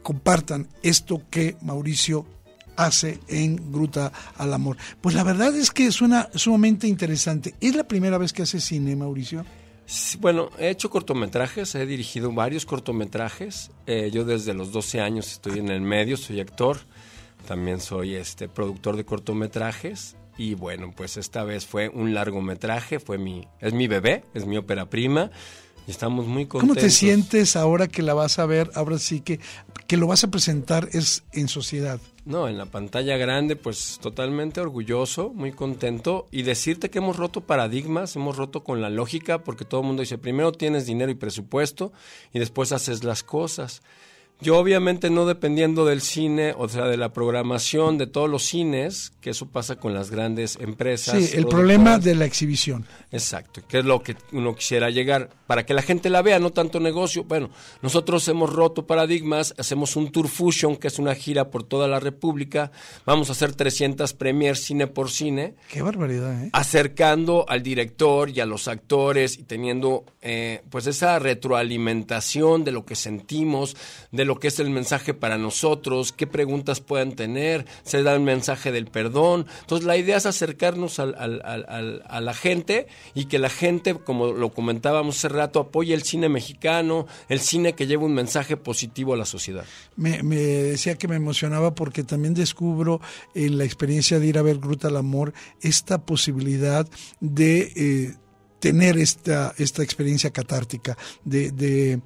compartan 0.03 0.69
esto 0.83 1.23
que 1.29 1.57
Mauricio 1.61 2.25
hace 2.79 3.19
en 3.29 3.73
Gruta 3.73 4.13
al 4.37 4.55
Amor. 4.55 4.77
Pues 5.01 5.15
la 5.15 5.25
verdad 5.25 5.55
es 5.55 5.71
que 5.71 5.91
suena 5.93 6.31
sumamente 6.35 6.87
interesante. 6.87 7.55
¿Es 7.61 7.75
la 7.75 7.85
primera 7.85 8.17
vez 8.17 8.33
que 8.33 8.43
hace 8.43 8.61
cine, 8.61 8.97
Mauricio? 8.97 9.45
Sí, 9.85 10.17
bueno, 10.21 10.51
he 10.59 10.71
hecho 10.71 10.89
cortometrajes, 10.89 11.75
he 11.75 11.87
dirigido 11.87 12.31
varios 12.33 12.65
cortometrajes. 12.67 13.71
Eh, 13.87 14.11
yo 14.13 14.25
desde 14.25 14.55
los 14.55 14.71
12 14.71 15.01
años 15.01 15.33
estoy 15.33 15.59
en 15.59 15.71
el 15.71 15.81
medio, 15.81 16.17
soy 16.17 16.41
actor, 16.41 16.79
también 17.47 17.81
soy 17.81 18.15
este 18.15 18.49
productor 18.49 18.97
de 18.97 19.05
cortometrajes. 19.05 20.17
Y 20.37 20.55
bueno, 20.55 20.93
pues 20.97 21.17
esta 21.17 21.43
vez 21.43 21.67
fue 21.67 21.89
un 21.89 22.15
largometraje, 22.15 23.01
fue 23.01 23.19
mi, 23.19 23.49
es 23.61 23.73
mi 23.73 23.89
bebé, 23.89 24.25
es 24.35 24.47
mi 24.47 24.57
ópera 24.57 24.89
prima. 24.89 25.33
Y 25.89 25.91
estamos 25.91 26.27
muy 26.27 26.47
contentos. 26.47 26.77
¿Cómo 26.77 26.87
te 26.87 26.91
sientes 26.91 27.57
ahora 27.57 27.89
que 27.89 28.03
la 28.03 28.15
vas 28.15 28.39
a 28.39 28.47
ver? 28.47 28.71
Ahora 28.75 28.99
sí 28.99 29.21
que, 29.21 29.41
que 29.87 29.97
lo 29.97 30.07
vas 30.07 30.23
a 30.23 30.31
presentar 30.31 30.91
es 30.93 31.25
en 31.33 31.49
sociedad. 31.49 31.99
No, 32.29 32.47
en 32.47 32.59
la 32.59 32.67
pantalla 32.67 33.17
grande, 33.17 33.57
pues 33.57 33.99
totalmente 34.03 34.61
orgulloso, 34.61 35.31
muy 35.31 35.51
contento 35.51 36.27
y 36.31 36.43
decirte 36.43 36.91
que 36.91 36.99
hemos 36.99 37.17
roto 37.17 37.41
paradigmas, 37.41 38.17
hemos 38.17 38.37
roto 38.37 38.63
con 38.63 38.83
la 38.83 38.91
lógica, 38.91 39.39
porque 39.39 39.65
todo 39.65 39.81
el 39.81 39.87
mundo 39.87 40.03
dice, 40.03 40.19
primero 40.19 40.53
tienes 40.53 40.85
dinero 40.85 41.11
y 41.11 41.15
presupuesto 41.15 41.91
y 42.35 42.39
después 42.39 42.73
haces 42.73 43.03
las 43.03 43.23
cosas. 43.23 43.81
Yo 44.41 44.57
obviamente 44.57 45.11
no 45.11 45.27
dependiendo 45.27 45.85
del 45.85 46.01
cine, 46.01 46.55
o 46.57 46.69
sea, 46.69 46.85
de 46.85 46.97
la 46.97 47.13
programación 47.13 47.99
de 47.99 48.07
todos 48.07 48.31
los 48.31 48.45
cines, 48.45 49.13
que 49.21 49.31
eso 49.31 49.47
pasa 49.47 49.77
con 49.77 49.95
las 49.95 50.13
grandes 50.13 50.57
empresas. 50.61 51.25
Sí, 51.25 51.37
el 51.37 51.47
problema 51.47 51.99
de 51.99 52.15
la 52.15 52.25
exhibición. 52.25 52.87
Exacto, 53.11 53.63
que 53.67 53.81
es 53.81 53.85
lo 53.85 54.01
que 54.01 54.15
uno 54.31 54.55
quisiera 54.55 54.91
llegar, 54.91 55.29
para 55.49 55.67
que 55.67 55.75
la 55.75 55.83
gente 55.83 56.09
la 56.09 56.23
vea, 56.23 56.39
no 56.39 56.51
tanto 56.51 56.79
negocio. 56.79 57.25
Bueno, 57.25 57.51
nosotros 57.83 58.29
hemos 58.29 58.53
roto 58.53 58.87
paradigmas, 58.87 59.55
hacemos 59.59 59.97
un 59.97 60.13
Tour 60.13 60.29
Fusion, 60.29 60.77
que 60.77 60.87
es 60.87 61.01
una 61.01 61.17
gira 61.17 61.51
por 61.51 61.65
toda 61.65 61.89
la 61.89 61.99
República, 61.99 62.71
vamos 63.05 63.31
a 63.31 63.33
hacer 63.33 63.55
300 63.55 64.13
premiers 64.13 64.63
cine 64.63 64.87
por 64.87 65.11
cine. 65.11 65.57
Qué 65.69 65.83
barbaridad, 65.83 66.45
¿eh? 66.45 66.51
Acercando 66.53 67.45
al 67.49 67.65
director 67.65 68.31
y 68.31 68.39
a 68.39 68.47
los 68.47 68.69
actores 68.69 69.37
y 69.37 69.43
teniendo 69.43 70.05
eh, 70.23 70.63
pues 70.71 70.87
esa 70.87 71.19
retroalimentación 71.19 72.63
de 72.63 72.71
lo 72.71 72.87
que 72.87 72.95
sentimos, 72.95 73.77
de 74.13 74.28
lo 74.29 74.39
que 74.39 74.49
es 74.49 74.61
el 74.61 74.71
mensaje 74.71 75.15
para 75.15 75.39
nosotros, 75.39 76.13
qué 76.13 76.27
preguntas 76.27 76.81
puedan 76.81 77.17
tener, 77.17 77.67
se 77.83 78.03
da 78.03 78.15
el 78.15 78.21
mensaje 78.21 78.71
del 78.71 78.87
perdón. 78.87 79.47
Entonces 79.63 79.87
la 79.87 79.97
idea 79.97 80.19
es 80.19 80.27
acercarnos 80.27 80.99
al, 81.01 81.15
a 81.15 82.21
la 82.21 82.35
gente 82.35 82.87
y 83.15 83.25
que 83.25 83.39
la 83.39 83.49
gente, 83.49 83.95
como 83.95 84.33
lo 84.33 84.51
comentábamos 84.51 85.17
hace 85.17 85.31
rato, 85.31 85.61
apoye 85.61 85.95
el 85.95 86.03
cine 86.03 86.29
mexicano, 86.29 87.07
el 87.29 87.41
cine 87.41 87.73
que 87.73 87.87
lleva 87.87 88.05
un 88.05 88.15
mensaje 88.15 88.57
positivo 88.57 89.15
a 89.15 89.17
la 89.17 89.25
sociedad. 89.25 89.65
Me, 89.97 90.23
me 90.23 90.37
decía 90.37 90.97
que 90.97 91.09
me 91.09 91.17
emocionaba 91.17 91.75
porque 91.75 92.05
también 92.05 92.35
descubro 92.35 93.01
en 93.35 93.57
la 93.57 93.65
experiencia 93.65 94.21
de 94.21 94.27
ir 94.27 94.39
a 94.39 94.43
ver 94.43 94.59
Gruta 94.59 94.89
al 94.89 94.97
Amor 94.99 95.33
esta 95.63 95.99
posibilidad 96.05 96.87
de... 97.21 97.73
Eh, 97.75 98.15
tener 98.61 98.99
esta, 98.99 99.55
esta 99.57 99.85
experiencia 99.85 100.33
catártica, 100.33 100.99
de, 101.25 101.53
de 101.53 102.01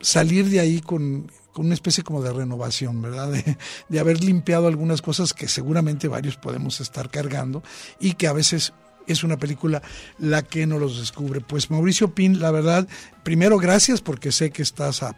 salir 0.00 0.48
de 0.50 0.60
ahí 0.60 0.80
con 0.80 1.30
con 1.54 1.66
una 1.66 1.74
especie 1.74 2.04
como 2.04 2.20
de 2.20 2.32
renovación, 2.32 3.00
¿verdad? 3.00 3.32
De, 3.32 3.56
de, 3.88 4.00
haber 4.00 4.22
limpiado 4.22 4.66
algunas 4.66 5.00
cosas 5.00 5.32
que 5.32 5.48
seguramente 5.48 6.08
varios 6.08 6.36
podemos 6.36 6.80
estar 6.80 7.08
cargando 7.08 7.62
y 7.98 8.12
que 8.14 8.26
a 8.26 8.34
veces 8.34 8.74
es 9.06 9.24
una 9.24 9.38
película 9.38 9.82
la 10.18 10.42
que 10.42 10.66
no 10.66 10.78
los 10.78 10.98
descubre. 10.98 11.40
Pues 11.40 11.70
Mauricio 11.70 12.14
Pin, 12.14 12.40
la 12.40 12.50
verdad, 12.50 12.88
primero 13.22 13.58
gracias 13.58 14.00
porque 14.02 14.32
sé 14.32 14.50
que 14.50 14.62
estás 14.62 15.02
a, 15.02 15.16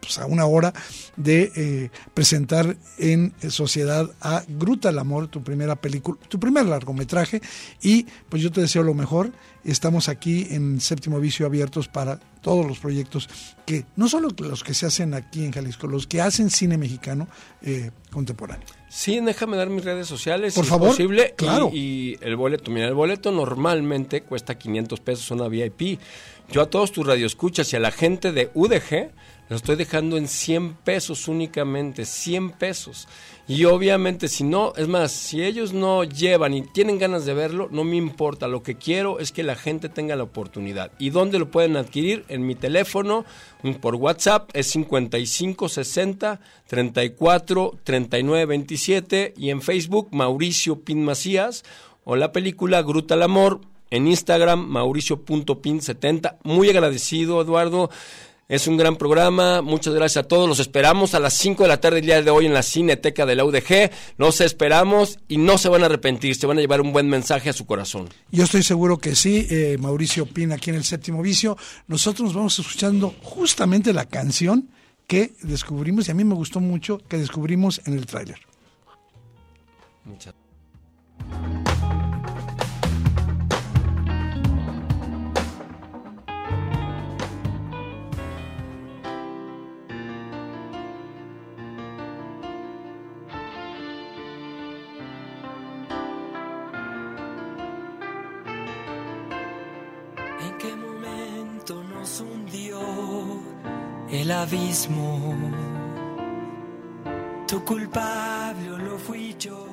pues, 0.00 0.18
a 0.18 0.26
una 0.26 0.46
hora 0.46 0.72
de 1.16 1.52
eh, 1.56 1.90
presentar 2.14 2.76
en 2.98 3.34
sociedad 3.48 4.10
a 4.20 4.44
Gruta 4.48 4.90
el 4.90 4.98
Amor, 4.98 5.28
tu 5.28 5.42
primera 5.42 5.76
película, 5.76 6.18
tu 6.28 6.38
primer 6.38 6.66
largometraje 6.66 7.40
y 7.82 8.06
pues 8.28 8.42
yo 8.42 8.50
te 8.50 8.60
deseo 8.60 8.82
lo 8.82 8.94
mejor. 8.94 9.32
Estamos 9.64 10.08
aquí 10.08 10.46
en 10.50 10.80
Séptimo 10.80 11.18
Vicio 11.18 11.44
abiertos 11.44 11.88
para 11.88 12.20
todos 12.40 12.64
los 12.64 12.78
proyectos 12.78 13.28
que, 13.64 13.84
no 13.96 14.08
solo 14.08 14.28
los 14.38 14.62
que 14.62 14.74
se 14.74 14.86
hacen 14.86 15.14
aquí 15.14 15.44
en 15.44 15.50
Jalisco, 15.50 15.88
los 15.88 16.06
que 16.06 16.20
hacen 16.20 16.50
cine 16.50 16.78
mexicano 16.78 17.26
eh, 17.62 17.90
contemporáneo. 18.12 18.64
Sí, 18.88 19.18
déjame 19.20 19.56
dar 19.56 19.68
mis 19.68 19.84
redes 19.84 20.06
sociales. 20.06 20.54
Por 20.54 20.64
si 20.64 20.70
favor. 20.70 20.90
Es 20.90 20.94
posible. 20.94 21.34
Claro. 21.36 21.70
Y, 21.72 21.78
y, 21.78 22.18
el 22.20 22.36
boleto, 22.36 22.70
mira, 22.70 22.86
el 22.86 22.94
boleto 22.94 23.32
normalmente 23.32 24.22
cuesta 24.22 24.56
500 24.56 25.00
pesos 25.00 25.30
una 25.32 25.48
VIP. 25.48 25.98
Yo 26.50 26.62
a 26.62 26.70
todos 26.70 26.92
tus 26.92 27.04
radioescuchas 27.04 27.72
y 27.72 27.76
a 27.76 27.80
la 27.80 27.90
gente 27.90 28.30
de 28.30 28.50
UDG 28.54 29.10
lo 29.48 29.56
estoy 29.56 29.76
dejando 29.76 30.16
en 30.16 30.26
100 30.26 30.74
pesos 30.74 31.28
únicamente, 31.28 32.04
100 32.04 32.50
pesos. 32.52 33.06
Y 33.48 33.64
obviamente 33.64 34.26
si 34.26 34.42
no, 34.42 34.72
es 34.76 34.88
más, 34.88 35.12
si 35.12 35.44
ellos 35.44 35.72
no 35.72 36.02
llevan 36.02 36.52
y 36.52 36.62
tienen 36.62 36.98
ganas 36.98 37.26
de 37.26 37.34
verlo, 37.34 37.68
no 37.70 37.84
me 37.84 37.94
importa, 37.94 38.48
lo 38.48 38.64
que 38.64 38.74
quiero 38.74 39.20
es 39.20 39.30
que 39.30 39.44
la 39.44 39.54
gente 39.54 39.88
tenga 39.88 40.16
la 40.16 40.24
oportunidad. 40.24 40.90
¿Y 40.98 41.10
dónde 41.10 41.38
lo 41.38 41.48
pueden 41.50 41.76
adquirir? 41.76 42.24
En 42.28 42.44
mi 42.44 42.56
teléfono, 42.56 43.24
por 43.80 43.94
WhatsApp, 43.94 44.50
es 44.52 44.66
5560 44.68 46.40
34 46.66 47.78
39 47.84 48.46
27 48.46 49.34
y 49.36 49.50
en 49.50 49.62
Facebook, 49.62 50.08
Mauricio 50.10 50.80
Pin 50.80 51.04
Macías 51.04 51.62
o 52.04 52.16
la 52.16 52.32
película 52.32 52.82
Gruta 52.82 53.14
al 53.14 53.22
Amor. 53.22 53.60
En 53.88 54.08
Instagram, 54.08 54.66
mauricio.pin70. 54.66 56.38
Muy 56.42 56.68
agradecido, 56.70 57.40
Eduardo. 57.40 57.88
Es 58.48 58.68
un 58.68 58.76
gran 58.76 58.96
programa. 58.96 59.60
Muchas 59.60 59.92
gracias 59.92 60.24
a 60.24 60.28
todos. 60.28 60.48
Los 60.48 60.60
esperamos 60.60 61.14
a 61.14 61.20
las 61.20 61.34
5 61.34 61.64
de 61.64 61.68
la 61.68 61.80
tarde 61.80 61.98
el 61.98 62.06
día 62.06 62.22
de 62.22 62.30
hoy 62.30 62.46
en 62.46 62.54
la 62.54 62.62
Cineteca 62.62 63.26
de 63.26 63.34
la 63.34 63.44
UDG. 63.44 63.90
Nos 64.18 64.40
esperamos 64.40 65.18
y 65.26 65.38
no 65.38 65.58
se 65.58 65.68
van 65.68 65.82
a 65.82 65.86
arrepentir. 65.86 66.36
Se 66.36 66.46
van 66.46 66.58
a 66.58 66.60
llevar 66.60 66.80
un 66.80 66.92
buen 66.92 67.08
mensaje 67.08 67.50
a 67.50 67.52
su 67.52 67.66
corazón. 67.66 68.08
Yo 68.30 68.44
estoy 68.44 68.62
seguro 68.62 68.98
que 68.98 69.16
sí. 69.16 69.48
Eh, 69.50 69.76
Mauricio 69.80 70.26
Pina 70.26 70.54
aquí 70.54 70.70
en 70.70 70.76
el 70.76 70.84
séptimo 70.84 71.22
vicio. 71.22 71.56
Nosotros 71.88 72.26
nos 72.26 72.34
vamos 72.34 72.58
escuchando 72.58 73.16
justamente 73.22 73.92
la 73.92 74.04
canción 74.04 74.70
que 75.08 75.32
descubrimos 75.42 76.06
y 76.06 76.12
a 76.12 76.14
mí 76.14 76.22
me 76.22 76.34
gustó 76.34 76.60
mucho 76.60 76.98
que 77.08 77.18
descubrimos 77.18 77.80
en 77.84 77.94
el 77.94 78.06
tráiler. 78.06 78.38
Muchas 80.04 80.34
¿En 81.18 82.05
el 104.26 104.32
abismo? 104.32 105.36
Tu 107.46 107.64
culpable 107.64 108.76
lo 108.76 108.98
fui 108.98 109.36
yo. 109.38 109.68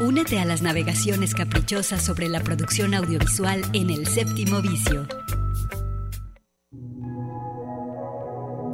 Únete 0.00 0.40
a 0.40 0.44
las 0.44 0.60
navegaciones 0.60 1.34
caprichosas 1.34 2.02
sobre 2.02 2.28
la 2.28 2.40
producción 2.40 2.94
audiovisual 2.94 3.62
en 3.74 3.90
el 3.90 4.08
séptimo 4.08 4.60
vicio. 4.60 5.06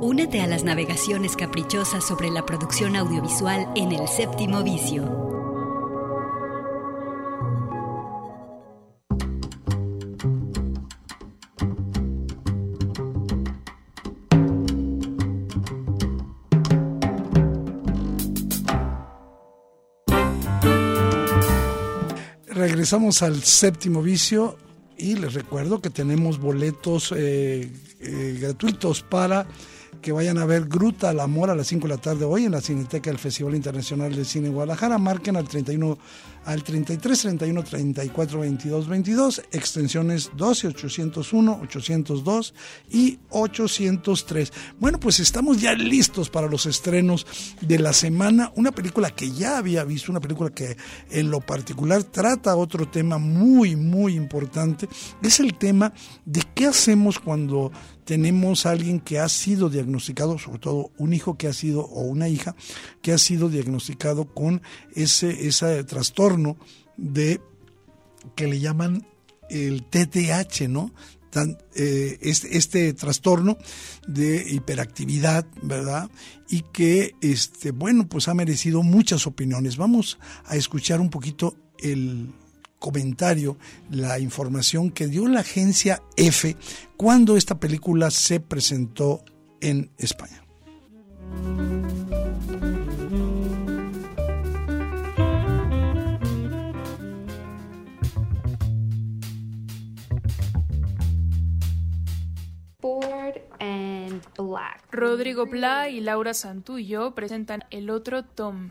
Únete 0.00 0.40
a 0.40 0.46
las 0.46 0.64
navegaciones 0.64 1.36
caprichosas 1.36 2.06
sobre 2.06 2.30
la 2.30 2.46
producción 2.46 2.96
audiovisual 2.96 3.68
en 3.74 3.92
el 3.92 4.08
séptimo 4.08 4.62
vicio. 4.62 5.25
Regresamos 22.86 23.22
al 23.22 23.42
séptimo 23.42 24.00
vicio 24.00 24.56
y 24.96 25.16
les 25.16 25.34
recuerdo 25.34 25.82
que 25.82 25.90
tenemos 25.90 26.38
boletos 26.38 27.10
eh, 27.10 27.68
eh, 27.98 28.38
gratuitos 28.40 29.02
para 29.02 29.48
que 30.00 30.12
vayan 30.12 30.38
a 30.38 30.46
ver 30.46 30.66
Gruta 30.66 31.10
al 31.10 31.18
Amor 31.18 31.50
a 31.50 31.56
las 31.56 31.66
5 31.66 31.88
de 31.88 31.94
la 31.94 32.00
tarde 32.00 32.24
hoy 32.26 32.44
en 32.44 32.52
la 32.52 32.60
Cineteca 32.60 33.10
del 33.10 33.18
Festival 33.18 33.56
Internacional 33.56 34.14
de 34.14 34.24
Cine 34.24 34.50
Guadalajara. 34.50 34.98
Marquen 34.98 35.34
al 35.34 35.48
31 35.48 35.98
al 36.46 36.62
33 36.62 37.20
31 37.20 37.62
34 37.62 38.40
22 38.40 38.88
22, 38.88 39.42
extensiones 39.50 40.30
12 40.36 40.68
801, 40.68 41.60
802 41.62 42.54
y 42.90 43.18
803. 43.30 44.52
Bueno, 44.78 44.98
pues 45.00 45.20
estamos 45.20 45.60
ya 45.60 45.74
listos 45.74 46.30
para 46.30 46.46
los 46.46 46.66
estrenos 46.66 47.26
de 47.60 47.78
la 47.78 47.92
semana. 47.92 48.52
Una 48.54 48.70
película 48.70 49.10
que 49.10 49.30
ya 49.32 49.58
había 49.58 49.84
visto, 49.84 50.12
una 50.12 50.20
película 50.20 50.50
que 50.50 50.76
en 51.10 51.30
lo 51.30 51.40
particular 51.40 52.04
trata 52.04 52.56
otro 52.56 52.88
tema 52.88 53.18
muy, 53.18 53.74
muy 53.74 54.14
importante. 54.14 54.88
Es 55.22 55.40
el 55.40 55.54
tema 55.54 55.92
de 56.24 56.42
qué 56.54 56.66
hacemos 56.66 57.18
cuando 57.18 57.72
tenemos 58.04 58.66
a 58.66 58.70
alguien 58.70 59.00
que 59.00 59.18
ha 59.18 59.28
sido 59.28 59.68
diagnosticado, 59.68 60.38
sobre 60.38 60.60
todo 60.60 60.92
un 60.96 61.12
hijo 61.12 61.36
que 61.36 61.48
ha 61.48 61.52
sido, 61.52 61.80
o 61.80 62.02
una 62.02 62.28
hija, 62.28 62.54
que 63.02 63.12
ha 63.12 63.18
sido 63.18 63.48
diagnosticado 63.48 64.32
con 64.32 64.62
ese, 64.94 65.48
ese 65.48 65.82
trastorno 65.82 66.35
de 66.96 67.40
que 68.34 68.46
le 68.46 68.60
llaman 68.60 69.06
el 69.50 69.84
TTH, 69.84 70.68
¿no? 70.68 70.92
Tan, 71.30 71.58
eh, 71.74 72.18
este, 72.20 72.92
trastorno 72.94 73.58
de 74.08 74.46
hiperactividad, 74.50 75.46
¿verdad? 75.62 76.10
Y 76.48 76.62
que, 76.72 77.14
este, 77.20 77.72
bueno, 77.72 78.08
pues 78.08 78.28
ha 78.28 78.34
merecido 78.34 78.82
muchas 78.82 79.26
opiniones. 79.26 79.76
Vamos 79.76 80.18
a 80.46 80.56
escuchar 80.56 81.00
un 81.00 81.10
poquito 81.10 81.54
el 81.78 82.32
comentario, 82.78 83.58
la 83.90 84.18
información 84.18 84.90
que 84.90 85.08
dio 85.08 85.26
la 85.26 85.40
agencia 85.40 86.02
F 86.16 86.56
cuando 86.96 87.36
esta 87.36 87.58
película 87.58 88.10
se 88.10 88.40
presentó 88.40 89.24
en 89.60 89.90
España. 89.98 90.42
Rodrigo 104.90 105.46
Pla 105.46 105.88
y 105.88 106.00
Laura 106.00 106.34
Santullo 106.34 107.14
presentan 107.14 107.64
El 107.70 107.90
otro 107.90 108.24
Tom, 108.24 108.70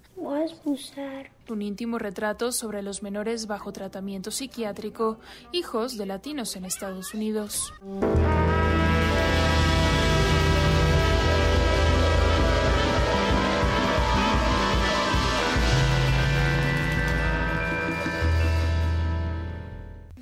un 1.49 1.61
íntimo 1.61 1.97
retrato 1.97 2.51
sobre 2.51 2.81
los 2.81 3.03
menores 3.03 3.47
bajo 3.47 3.71
tratamiento 3.71 4.31
psiquiátrico, 4.31 5.19
hijos 5.51 5.97
de 5.97 6.05
latinos 6.05 6.55
en 6.55 6.65
Estados 6.65 7.13
Unidos. 7.13 7.73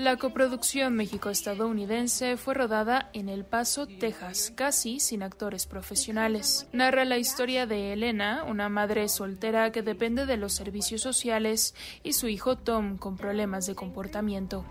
La 0.04 0.18
coproducción 0.18 0.98
México-estadounidense 0.98 2.36
fue 2.36 2.54
rodada 2.54 3.10
en 3.14 3.30
El 3.30 3.46
Paso, 3.46 3.88
Texas, 3.88 4.52
casi 4.54 5.00
sin 5.00 5.24
actores 5.24 5.66
profesionales. 5.66 6.68
Narra 6.74 7.06
la 7.06 7.18
historia 7.18 7.68
de 7.68 7.94
Elena, 7.94 8.44
una 8.44 8.68
madre 8.68 9.08
soltera 9.08 9.72
que 9.72 9.82
depende 9.82 10.26
de 10.26 10.36
los 10.36 10.52
servicios 10.52 11.00
sociales, 11.00 11.74
y 12.04 12.12
su 12.12 12.28
hijo 12.28 12.58
Tom 12.58 12.98
con 12.98 13.16
problemas 13.16 13.66
de 13.66 13.76
comportamiento. 13.76 14.66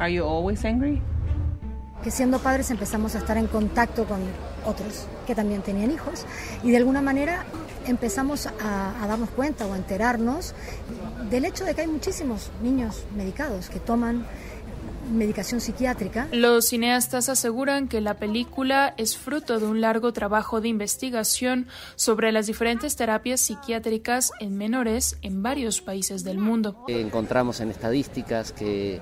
Are 0.00 0.12
you 0.12 0.24
always 0.24 0.64
angry? 0.64 1.00
Que 2.02 2.10
siendo 2.10 2.40
padres 2.40 2.72
empezamos 2.72 3.14
a 3.14 3.18
estar 3.18 3.36
en 3.36 3.46
contacto 3.46 4.06
con 4.06 4.18
otros 4.66 5.06
que 5.24 5.36
también 5.36 5.62
tenían 5.62 5.92
hijos 5.92 6.26
y 6.64 6.72
de 6.72 6.78
alguna 6.78 7.00
manera 7.00 7.46
empezamos 7.88 8.46
a, 8.46 9.02
a, 9.02 9.06
darnos 9.06 9.30
cuenta 9.30 9.66
o 9.66 9.72
a 9.72 9.76
enterarnos 9.76 10.54
del 11.30 11.44
hecho 11.44 11.64
de 11.64 11.74
que 11.74 11.82
hay 11.82 11.86
muchísimos 11.86 12.50
niños 12.62 13.04
medicados 13.16 13.68
que 13.68 13.80
toman 13.80 14.26
medicación 15.10 15.60
psiquiátrica. 15.60 16.28
Los 16.32 16.66
cineastas 16.66 17.28
aseguran 17.28 17.88
que 17.88 18.00
la 18.00 18.14
película 18.14 18.94
es 18.96 19.16
fruto 19.16 19.58
de 19.58 19.66
un 19.66 19.80
largo 19.80 20.12
trabajo 20.12 20.60
de 20.60 20.68
investigación 20.68 21.66
sobre 21.96 22.32
las 22.32 22.46
diferentes 22.46 22.96
terapias 22.96 23.40
psiquiátricas 23.40 24.32
en 24.40 24.56
menores 24.56 25.16
en 25.22 25.42
varios 25.42 25.80
países 25.80 26.24
del 26.24 26.38
mundo. 26.38 26.84
Encontramos 26.88 27.60
en 27.60 27.70
estadísticas 27.70 28.52
que 28.52 29.00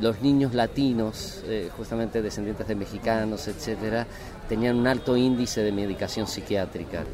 los 0.00 0.22
niños 0.22 0.54
latinos, 0.54 1.42
eh, 1.44 1.70
justamente 1.76 2.22
descendientes 2.22 2.66
de 2.66 2.74
mexicanos, 2.74 3.46
etcétera, 3.48 4.06
tenían 4.48 4.76
un 4.76 4.86
alto 4.86 5.16
índice 5.16 5.62
de 5.62 5.72
medicación 5.72 6.26
psiquiátrica, 6.26 7.04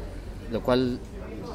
lo 0.49 0.63
cual 0.63 0.99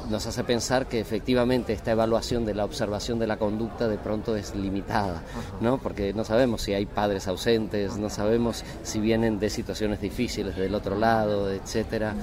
nos 0.09 0.25
hace 0.27 0.43
pensar 0.43 0.87
que 0.87 0.99
efectivamente 0.99 1.73
esta 1.73 1.91
evaluación 1.91 2.45
de 2.45 2.53
la 2.53 2.65
observación 2.65 3.19
de 3.19 3.27
la 3.27 3.37
conducta 3.37 3.87
de 3.87 3.97
pronto 3.97 4.35
es 4.35 4.55
limitada, 4.55 5.23
¿no? 5.61 5.77
Porque 5.77 6.13
no 6.13 6.23
sabemos 6.23 6.61
si 6.61 6.73
hay 6.73 6.85
padres 6.85 7.27
ausentes, 7.27 7.97
no 7.97 8.09
sabemos 8.09 8.63
si 8.83 8.99
vienen 8.99 9.39
de 9.39 9.49
situaciones 9.49 10.01
difíciles 10.01 10.55
del 10.55 10.75
otro 10.75 10.97
lado, 10.97 11.51
etcétera. 11.51 12.15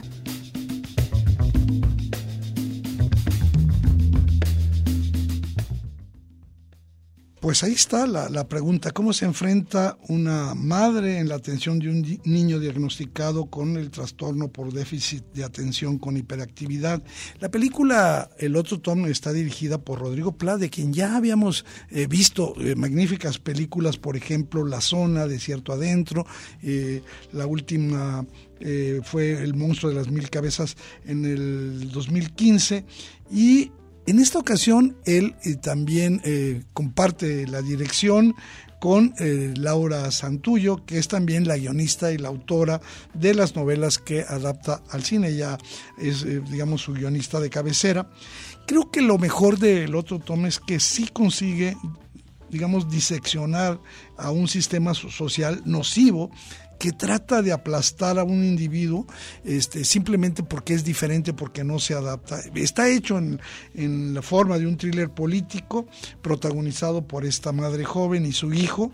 Pues 7.43 7.65
ahí 7.65 7.73
está 7.73 8.07
la, 8.07 8.29
la, 8.29 8.47
pregunta, 8.47 8.93
¿cómo 8.93 9.13
se 9.13 9.25
enfrenta 9.25 9.99
una 10.07 10.55
madre 10.55 11.19
en 11.19 11.29
la 11.29 11.35
atención 11.35 11.81
de 11.81 11.89
un 11.89 12.21
niño 12.23 12.61
diagnosticado 12.61 13.47
con 13.47 13.77
el 13.77 13.91
trastorno 13.91 14.47
por 14.47 14.73
déficit 14.73 15.25
de 15.35 15.43
atención 15.43 15.99
con 15.99 16.17
hiperactividad? 16.17 17.03
La 17.41 17.51
película 17.51 18.31
El 18.39 18.55
otro 18.55 18.79
tono 18.79 19.09
está 19.09 19.33
dirigida 19.33 19.79
por 19.79 19.99
Rodrigo 19.99 20.39
Pla, 20.39 20.57
de 20.57 20.71
quien 20.71 20.93
ya 20.93 21.17
habíamos 21.17 21.65
eh, 21.91 22.07
visto 22.07 22.55
eh, 22.61 22.77
magníficas 22.77 23.41
películas, 23.41 23.97
por 23.97 24.17
ejemplo, 24.17 24.65
La 24.65 24.81
Zona, 24.81 25.27
Desierto 25.27 25.73
Adentro, 25.73 26.25
eh, 26.63 27.03
la 27.33 27.47
última 27.47 28.25
fue 29.03 29.43
El 29.43 29.55
monstruo 29.55 29.91
de 29.91 29.99
las 29.99 30.09
mil 30.09 30.31
cabezas 30.31 30.77
en 31.05 31.25
el 31.25 31.91
2015 31.91 32.85
y 33.33 33.73
en 34.07 34.19
esta 34.19 34.39
ocasión, 34.39 34.97
él 35.05 35.37
eh, 35.45 35.55
también 35.57 36.21
eh, 36.25 36.63
comparte 36.73 37.47
la 37.47 37.63
dirección 37.63 38.35
con 38.81 39.15
eh, 39.21 39.55
Laura 39.57 40.11
Santullo, 40.11 40.85
que 40.85 40.99
es 40.99 41.07
también 41.07 41.47
la 41.47 41.57
guionista 41.57 42.11
y 42.11 42.19
la 42.19 42.29
autora 42.29 42.81
de 43.15 43.33
las 43.33 43.55
novelas 43.55 43.99
que 43.99 44.23
adapta 44.23 44.83
al 44.91 45.05
cine. 45.05 45.29
Ella 45.29 45.57
es, 45.99 46.25
digamos, 46.51 46.83
su 46.83 46.93
guionista 46.93 47.39
de 47.39 47.49
cabecera. 47.49 48.11
Creo 48.67 48.91
que 48.91 49.03
lo 49.03 49.19
mejor 49.19 49.59
del 49.59 49.95
otro 49.95 50.19
tomo 50.19 50.49
es 50.49 50.59
que 50.59 50.81
sí 50.81 51.07
consigue 51.13 51.77
digamos, 52.51 52.91
diseccionar 52.91 53.81
a 54.19 54.31
un 54.31 54.47
sistema 54.47 54.93
social 54.93 55.63
nocivo 55.65 56.31
que 56.83 56.91
trata 56.91 57.43
de 57.43 57.53
aplastar 57.53 58.19
a 58.19 58.25
un 58.25 58.45
individuo 58.45 59.07
este, 59.45 59.85
simplemente 59.85 60.43
porque 60.43 60.75
es 60.75 60.83
diferente, 60.83 61.33
porque 61.33 61.63
no 61.63 61.79
se 61.79 61.95
adapta. 61.95 62.41
Está 62.57 62.89
hecho 62.89 63.19
en, 63.19 63.39
la 64.13 64.21
forma 64.21 64.59
de 64.59 64.67
un 64.67 64.77
thriller 64.77 65.09
político 65.09 65.87
protagonizado 66.23 67.07
por 67.07 67.25
esta 67.25 67.53
madre 67.53 67.85
joven 67.85 68.27
y 68.27 68.33
su 68.33 68.53
hijo, 68.53 68.91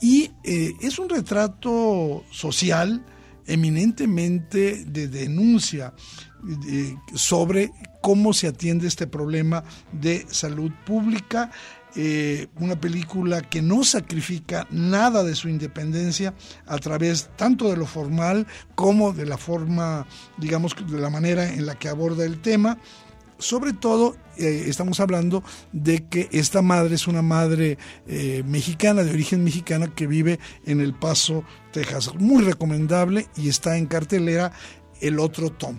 y 0.00 0.30
eh, 0.44 0.74
es 0.80 1.00
un 1.00 1.08
retrato 1.08 2.22
social 2.30 3.04
eminentemente 3.48 4.84
de 4.84 5.08
denuncia 5.08 5.92
eh, 6.68 6.94
sobre 7.16 7.72
cómo 8.00 8.32
se 8.32 8.46
atiende 8.46 8.86
este 8.86 9.08
problema 9.08 9.64
de 9.90 10.24
salud 10.28 10.70
pública 10.86 11.50
eh, 11.96 12.48
una 12.58 12.80
película 12.80 13.42
que 13.42 13.62
no 13.62 13.84
sacrifica 13.84 14.66
nada 14.70 15.22
de 15.22 15.34
su 15.34 15.48
independencia 15.48 16.34
a 16.66 16.78
través 16.78 17.30
tanto 17.36 17.70
de 17.70 17.76
lo 17.76 17.86
formal 17.86 18.46
como 18.74 19.12
de 19.12 19.26
la 19.26 19.38
forma, 19.38 20.06
digamos, 20.36 20.74
de 20.74 21.00
la 21.00 21.10
manera 21.10 21.48
en 21.48 21.66
la 21.66 21.76
que 21.76 21.88
aborda 21.88 22.24
el 22.24 22.40
tema. 22.40 22.78
Sobre 23.38 23.72
todo, 23.72 24.16
eh, 24.36 24.64
estamos 24.66 25.00
hablando 25.00 25.44
de 25.72 26.06
que 26.08 26.28
esta 26.32 26.62
madre 26.62 26.96
es 26.96 27.06
una 27.06 27.22
madre 27.22 27.78
eh, 28.06 28.42
mexicana, 28.46 29.02
de 29.02 29.10
origen 29.10 29.44
mexicana, 29.44 29.94
que 29.94 30.06
vive 30.06 30.40
en 30.64 30.80
El 30.80 30.94
Paso, 30.94 31.44
Texas. 31.72 32.14
Muy 32.14 32.42
recomendable 32.42 33.28
y 33.36 33.48
está 33.48 33.76
en 33.76 33.86
cartelera 33.86 34.52
el 35.00 35.18
otro 35.18 35.50
tom. 35.50 35.76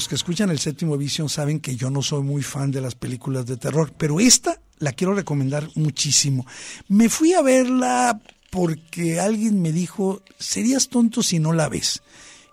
Los 0.00 0.08
que 0.08 0.14
escuchan 0.14 0.48
el 0.48 0.58
séptimo 0.58 0.96
Vision 0.96 1.28
saben 1.28 1.60
que 1.60 1.76
yo 1.76 1.90
no 1.90 2.00
soy 2.00 2.22
muy 2.22 2.42
fan 2.42 2.70
de 2.70 2.80
las 2.80 2.94
películas 2.94 3.44
de 3.44 3.58
terror, 3.58 3.92
pero 3.98 4.18
esta 4.18 4.58
la 4.78 4.94
quiero 4.94 5.12
recomendar 5.12 5.68
muchísimo. 5.74 6.46
Me 6.88 7.10
fui 7.10 7.34
a 7.34 7.42
verla 7.42 8.18
porque 8.48 9.20
alguien 9.20 9.60
me 9.60 9.72
dijo, 9.72 10.22
serías 10.38 10.88
tonto 10.88 11.22
si 11.22 11.38
no 11.38 11.52
la 11.52 11.68
ves. 11.68 12.00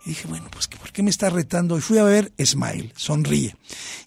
Y 0.06 0.10
dije, 0.10 0.28
bueno, 0.28 0.50
pues 0.52 0.68
¿por 0.68 0.91
qué 0.91 1.04
me 1.04 1.10
está 1.10 1.30
retando? 1.30 1.78
Y 1.78 1.82
fui 1.82 2.00
a 2.00 2.04
ver 2.04 2.34
Smile, 2.38 2.91
Sonríe. 2.98 3.56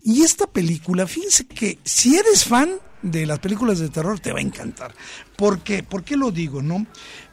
Y 0.05 0.21
esta 0.21 0.47
película, 0.47 1.07
fíjense 1.07 1.47
que 1.47 1.79
si 1.83 2.17
eres 2.17 2.45
fan 2.45 2.75
de 3.01 3.25
las 3.25 3.39
películas 3.39 3.79
de 3.79 3.89
terror, 3.89 4.21
te 4.21 4.33
va 4.33 4.41
a 4.41 4.43
encantar. 4.43 4.95
¿Por 5.37 5.61
qué? 5.61 5.83
¿Por 5.83 6.05
qué 6.05 6.15
lo 6.15 6.31
digo, 6.31 6.61
no? 6.61 6.87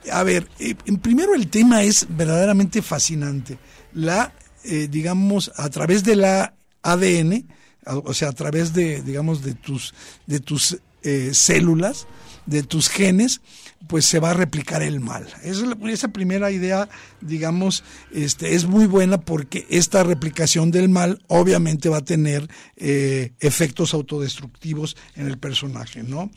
A 0.10 0.24
ver, 0.24 0.48
eh, 0.60 0.74
primero 1.02 1.36
el 1.36 1.50
tema 1.50 1.84
es 1.84 2.08
verdaderamente 2.08 2.82
fascinante. 2.82 3.60
La 3.92 4.32
eh, 4.68 4.88
digamos, 4.90 5.52
a 5.56 5.70
través 5.70 6.04
de 6.04 6.16
la 6.16 6.54
ADN, 6.82 7.48
o 7.86 8.14
sea, 8.14 8.30
a 8.30 8.34
través 8.34 8.74
de, 8.74 9.02
digamos, 9.02 9.42
de 9.42 9.54
tus, 9.54 9.94
de 10.26 10.42
tus 10.42 10.78
eh, 11.04 11.32
células, 11.34 12.06
de 12.46 12.64
tus 12.64 12.90
genes, 12.90 13.40
pues 13.88 14.06
se 14.06 14.20
va 14.20 14.32
a 14.32 14.34
replicar 14.34 14.82
el 14.84 15.00
mal. 15.00 15.26
Esa, 15.44 16.08
primera 16.10 16.52
idea, 16.52 16.90
digamos, 17.22 17.84
este, 18.12 18.56
es 18.56 18.66
muy 18.66 18.88
buena 18.88 19.22
porque 19.22 19.66
esta 19.70 20.04
replicación 20.04 20.70
del 20.72 20.90
mal 20.90 21.24
obviamente 21.28 21.88
va 21.88 21.98
a 21.98 22.06
tener 22.06 22.50
eh, 22.76 23.32
efectos 23.40 23.94
autodestructivos 23.94 24.98
en 25.16 25.28
el 25.28 25.38
personaje, 25.38 26.04
¿no? 26.04 26.30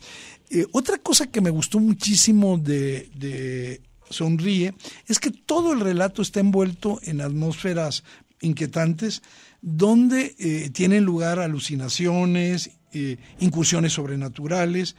otra 0.73 0.97
cosa 0.97 1.27
que 1.27 1.39
me 1.39 1.49
gustó 1.49 1.79
muchísimo 1.79 2.57
de 2.57 3.79
Sonríe 4.11 4.73
es 5.07 5.19
que 5.19 5.31
todo 5.31 5.73
el 5.73 5.79
relato 5.79 6.21
está 6.21 6.39
envuelto 6.39 6.99
en 7.03 7.21
atmósferas 7.21 8.03
inquietantes 8.41 9.21
donde 9.61 10.35
eh, 10.39 10.69
tienen 10.71 11.03
lugar 11.03 11.39
alucinaciones, 11.39 12.71
eh, 12.93 13.17
incursiones 13.39 13.93
sobrenaturales 13.93 14.95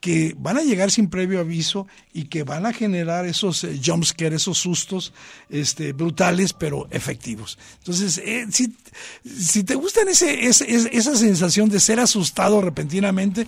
que 0.00 0.36
van 0.38 0.58
a 0.58 0.62
llegar 0.62 0.90
sin 0.90 1.08
previo 1.08 1.40
aviso 1.40 1.88
y 2.12 2.24
que 2.24 2.44
van 2.44 2.66
a 2.66 2.72
generar 2.72 3.26
esos 3.26 3.64
eh, 3.64 3.80
jumpscares, 3.84 4.42
esos 4.42 4.58
sustos 4.58 5.12
este, 5.48 5.92
brutales 5.92 6.52
pero 6.52 6.86
efectivos. 6.90 7.58
Entonces, 7.78 8.22
si, 8.50 8.76
si, 9.24 9.64
te 9.64 9.74
gustan 9.74 10.08
ese, 10.08 10.46
esa 10.46 11.16
sensación 11.16 11.70
de 11.70 11.80
ser 11.80 11.98
asustado 11.98 12.60
repentinamente, 12.60 13.46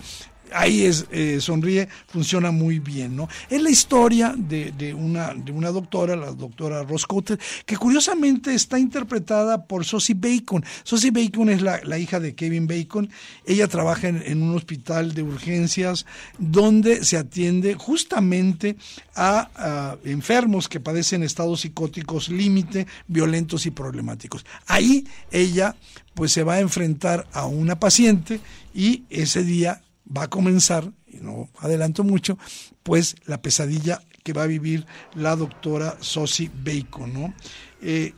ahí 0.53 0.85
es, 0.85 1.05
eh, 1.11 1.39
sonríe, 1.41 1.87
funciona 2.07 2.51
muy 2.51 2.79
bien, 2.79 3.15
¿no? 3.15 3.29
Es 3.49 3.61
la 3.61 3.69
historia 3.69 4.33
de, 4.37 4.71
de, 4.71 4.93
una, 4.93 5.33
de 5.33 5.51
una 5.51 5.69
doctora, 5.69 6.15
la 6.15 6.31
doctora 6.31 6.83
Ross 6.83 7.05
Cotter, 7.05 7.39
que 7.65 7.77
curiosamente 7.77 8.53
está 8.53 8.79
interpretada 8.79 9.65
por 9.65 9.85
Sosie 9.85 10.15
Bacon. 10.17 10.63
Sosie 10.83 11.11
Bacon 11.11 11.49
es 11.49 11.61
la, 11.61 11.99
hija 11.99 12.19
de 12.19 12.35
Kevin 12.35 12.67
Bacon. 12.67 13.09
Ella 13.45 13.67
trabaja 13.67 14.07
en, 14.07 14.41
un 14.41 14.55
hospital 14.55 15.13
de 15.13 15.23
urgencias 15.23 16.05
donde 16.37 17.03
se 17.03 17.17
atiende 17.17 17.75
justamente 17.75 18.77
a, 19.15 19.49
a 19.55 19.97
enfermos 20.05 20.69
que 20.69 20.79
padecen 20.79 21.23
estados 21.23 21.61
psicóticos 21.61 22.29
límite, 22.29 22.87
violentos 23.07 23.65
y 23.65 23.71
problemáticos. 23.71 24.45
Ahí 24.67 25.05
ella 25.31 25.75
pues 26.13 26.31
se 26.31 26.43
va 26.43 26.55
a 26.55 26.59
enfrentar 26.59 27.27
a 27.33 27.45
una 27.45 27.79
paciente 27.79 28.39
y 28.73 29.03
ese 29.09 29.43
día 29.43 29.81
va 30.15 30.23
a 30.23 30.29
comenzar, 30.29 30.91
y 31.07 31.17
no 31.17 31.49
adelanto 31.59 32.03
mucho, 32.03 32.37
pues 32.83 33.15
la 33.25 33.41
pesadilla 33.41 34.01
que 34.23 34.33
va 34.33 34.43
a 34.43 34.47
vivir 34.47 34.85
la 35.15 35.35
doctora 35.35 35.97
Sosie 35.99 36.51
Bacon, 36.53 37.13
¿no? 37.13 37.33
Eh, 37.81 38.13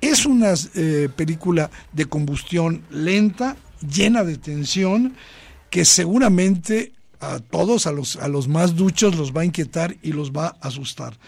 es 0.00 0.26
una 0.26 0.54
eh, 0.74 1.08
película 1.14 1.70
de 1.92 2.06
combustión 2.06 2.82
lenta, 2.90 3.56
llena 3.80 4.22
de 4.22 4.36
tensión, 4.36 5.14
que 5.70 5.84
seguramente 5.84 6.92
a 7.32 7.40
todos, 7.40 7.86
a 7.86 7.92
los, 7.92 8.16
a 8.16 8.28
los 8.28 8.48
más 8.48 8.76
duchos, 8.76 9.16
los 9.16 9.32
va 9.32 9.42
a 9.42 9.44
inquietar 9.44 9.96
y 10.02 10.12
los 10.12 10.32
va 10.32 10.56
a 10.60 10.68
asustar. 10.68 11.18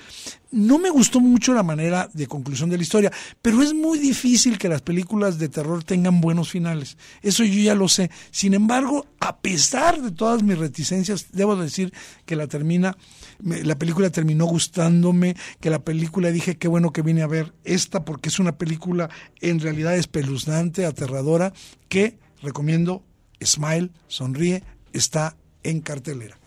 No 0.53 0.78
me 0.78 0.90
gustó 0.90 1.20
mucho 1.20 1.53
la 1.55 1.62
manera 1.62 2.09
de 2.14 2.26
conclusión 2.26 2.70
de 2.70 2.76
la 2.76 2.82
historia, 2.82 3.12
pero 3.42 3.62
es 3.62 3.74
muy 3.74 3.99
difícil 3.99 4.59
que 4.59 4.68
las 4.68 4.80
películas 4.80 5.38
de 5.38 5.49
terror 5.49 5.82
tengan 5.82 6.20
buenos 6.20 6.51
finales. 6.51 6.97
Eso 7.20 7.44
yo 7.44 7.61
ya 7.61 7.74
lo 7.74 7.88
sé. 7.88 8.11
Sin 8.30 8.55
embargo, 8.55 9.07
a 9.20 9.38
pesar 9.38 10.01
de 10.01 10.12
todas 10.12 10.42
mis 10.42 10.57
reticencias, 10.57 11.32
debo 11.32 11.57
decir 11.57 11.92
que 12.24 12.36
la 12.36 12.47
termina, 12.47 12.97
la 13.40 13.76
película 13.76 14.11
terminó 14.11 14.47
gustándome, 14.47 15.36
que 15.61 15.68
la 15.68 15.80
película 15.80 16.30
dije 16.30 16.57
qué 16.57 16.68
bueno 16.68 16.92
que 16.92 17.03
vine 17.03 17.22
a 17.22 17.26
ver 17.26 17.53
esta 17.64 18.05
porque 18.05 18.28
es 18.28 18.38
una 18.38 18.57
película 18.57 19.11
en 19.40 19.61
realidad 19.61 19.97
espeluznante, 19.97 20.86
aterradora, 20.86 21.53
que 21.88 22.18
recomiendo. 22.40 23.03
Smile, 23.44 23.90
sonríe, 24.09 24.62
está 24.94 25.36
en 25.70 25.80
cartelera. 25.80 26.38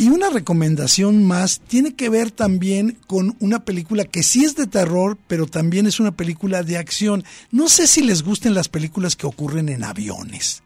Y 0.00 0.08
una 0.08 0.30
recomendación 0.30 1.26
más 1.26 1.60
tiene 1.60 1.94
que 1.94 2.08
ver 2.08 2.30
también 2.30 2.96
con 3.06 3.36
una 3.38 3.66
película 3.66 4.06
que 4.06 4.22
sí 4.22 4.46
es 4.46 4.56
de 4.56 4.66
terror, 4.66 5.18
pero 5.26 5.46
también 5.46 5.86
es 5.86 6.00
una 6.00 6.12
película 6.12 6.62
de 6.62 6.78
acción. 6.78 7.22
No 7.50 7.68
sé 7.68 7.86
si 7.86 8.02
les 8.02 8.22
gusten 8.22 8.54
las 8.54 8.70
películas 8.70 9.14
que 9.14 9.26
ocurren 9.26 9.68
en 9.68 9.84
aviones. 9.84 10.62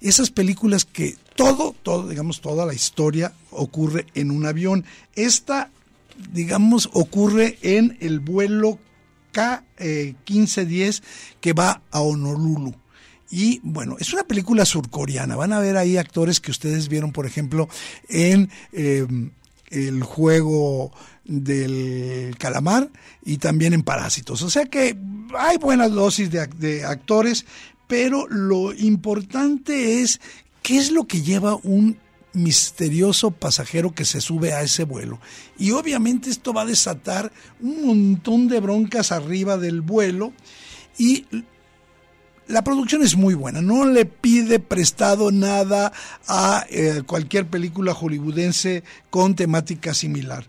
Esas 0.00 0.30
películas 0.30 0.84
que 0.84 1.16
todo, 1.34 1.74
todo, 1.82 2.08
digamos, 2.08 2.40
toda 2.40 2.66
la 2.66 2.74
historia 2.74 3.32
ocurre 3.50 4.06
en 4.14 4.30
un 4.30 4.46
avión. 4.46 4.84
Esta, 5.14 5.70
digamos, 6.32 6.90
ocurre 6.92 7.58
en 7.62 7.96
el 8.00 8.20
vuelo 8.20 8.78
K1510 9.32 11.02
que 11.40 11.52
va 11.52 11.82
a 11.90 12.00
Honolulu. 12.00 12.74
Y 13.30 13.60
bueno, 13.62 13.96
es 13.98 14.12
una 14.12 14.24
película 14.24 14.64
surcoreana. 14.64 15.36
Van 15.36 15.52
a 15.52 15.60
ver 15.60 15.76
ahí 15.76 15.96
actores 15.96 16.40
que 16.40 16.50
ustedes 16.50 16.88
vieron, 16.88 17.12
por 17.12 17.26
ejemplo, 17.26 17.68
en 18.08 18.50
em, 18.72 19.30
el 19.70 20.02
juego 20.04 20.92
del 21.24 22.36
calamar 22.38 22.88
y 23.24 23.38
también 23.38 23.72
en 23.72 23.82
Parásitos. 23.82 24.42
O 24.42 24.50
sea 24.50 24.66
que 24.66 24.96
hay 25.36 25.58
buenas 25.58 25.90
dosis 25.90 26.30
de 26.30 26.84
actores, 26.84 27.44
pero 27.86 28.26
lo 28.28 28.72
importante 28.72 30.02
es 30.02 30.20
qué 30.62 30.78
es 30.78 30.90
lo 30.90 31.06
que 31.06 31.22
lleva 31.22 31.56
un 31.62 31.98
misterioso 32.32 33.30
pasajero 33.30 33.94
que 33.94 34.04
se 34.04 34.20
sube 34.20 34.52
a 34.52 34.62
ese 34.62 34.84
vuelo. 34.84 35.18
Y 35.58 35.70
obviamente 35.70 36.28
esto 36.28 36.52
va 36.52 36.62
a 36.62 36.66
desatar 36.66 37.32
un 37.60 37.86
montón 37.86 38.46
de 38.48 38.60
broncas 38.60 39.10
arriba 39.10 39.56
del 39.56 39.80
vuelo 39.80 40.32
y 40.98 41.24
la 42.48 42.62
producción 42.62 43.02
es 43.02 43.16
muy 43.16 43.34
buena, 43.34 43.60
no 43.60 43.84
le 43.86 44.04
pide 44.04 44.60
prestado 44.60 45.32
nada 45.32 45.92
a 46.28 46.64
eh, 46.70 47.02
cualquier 47.04 47.46
película 47.48 47.92
hollywoodense 47.92 48.84
con 49.10 49.34
temática 49.34 49.94
similar. 49.94 50.46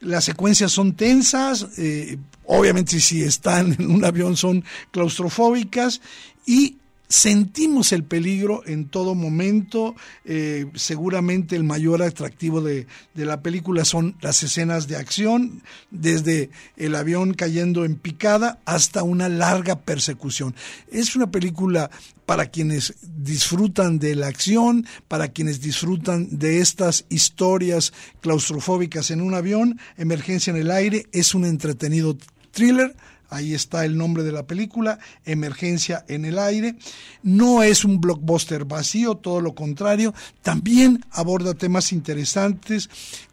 Las 0.00 0.24
secuencias 0.24 0.72
son 0.72 0.94
tensas, 0.94 1.66
eh, 1.76 2.18
obviamente 2.46 3.00
si 3.00 3.22
están 3.22 3.76
en 3.78 3.90
un 3.90 4.04
avión 4.04 4.36
son 4.36 4.64
claustrofóbicas 4.92 6.00
y 6.46 6.76
sentimos 7.10 7.92
el 7.92 8.04
peligro 8.04 8.62
en 8.66 8.88
todo 8.88 9.14
momento. 9.14 9.96
Eh, 10.24 10.66
seguramente 10.74 11.56
el 11.56 11.64
mayor 11.64 12.02
atractivo 12.02 12.62
de, 12.62 12.86
de, 13.14 13.24
la 13.26 13.42
película 13.42 13.84
son 13.84 14.16
las 14.22 14.42
escenas 14.44 14.86
de 14.86 14.96
acción, 14.96 15.62
desde 15.90 16.50
el 16.76 16.94
avión 16.94 17.34
cayendo 17.34 17.84
en 17.84 17.96
picada 17.96 18.60
hasta 18.64 19.02
una 19.02 19.28
larga 19.28 19.80
persecución. 19.80 20.54
Es 20.90 21.16
una 21.16 21.30
película 21.30 21.90
para 22.26 22.46
quienes 22.46 22.94
disfrutan 23.02 23.98
de 23.98 24.14
la 24.14 24.28
acción, 24.28 24.86
para 25.08 25.28
quienes 25.28 25.60
disfrutan 25.60 26.28
de 26.38 26.60
estas 26.60 27.04
historias 27.08 27.92
claustrofóbicas 28.20 29.10
en 29.10 29.20
un 29.20 29.34
avión, 29.34 29.80
Emergencia 29.96 30.52
en 30.52 30.56
el 30.56 30.70
aire, 30.70 31.06
es 31.10 31.34
un 31.34 31.44
entretenido 31.44 32.16
thriller 32.52 32.94
Ahí 33.30 33.54
está 33.54 33.84
el 33.84 33.96
nombre 33.96 34.24
de 34.24 34.32
la 34.32 34.46
película, 34.46 34.98
Emergencia 35.24 36.04
en 36.08 36.24
el 36.24 36.38
aire. 36.38 36.76
No 37.22 37.62
es 37.62 37.84
un 37.84 38.00
blockbuster 38.00 38.64
vacío, 38.64 39.14
todo 39.14 39.40
lo 39.40 39.54
contrario. 39.54 40.12
También 40.42 41.04
aborda 41.12 41.54
temas 41.54 41.92
interesantes 41.92 42.90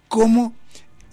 como 0.08 0.54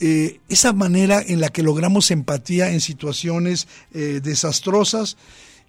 eh, 0.01 0.41
esa 0.49 0.72
manera 0.72 1.22
en 1.26 1.41
la 1.41 1.49
que 1.49 1.62
logramos 1.62 2.11
empatía 2.11 2.70
en 2.70 2.80
situaciones 2.80 3.68
eh, 3.93 4.20
desastrosas, 4.22 5.16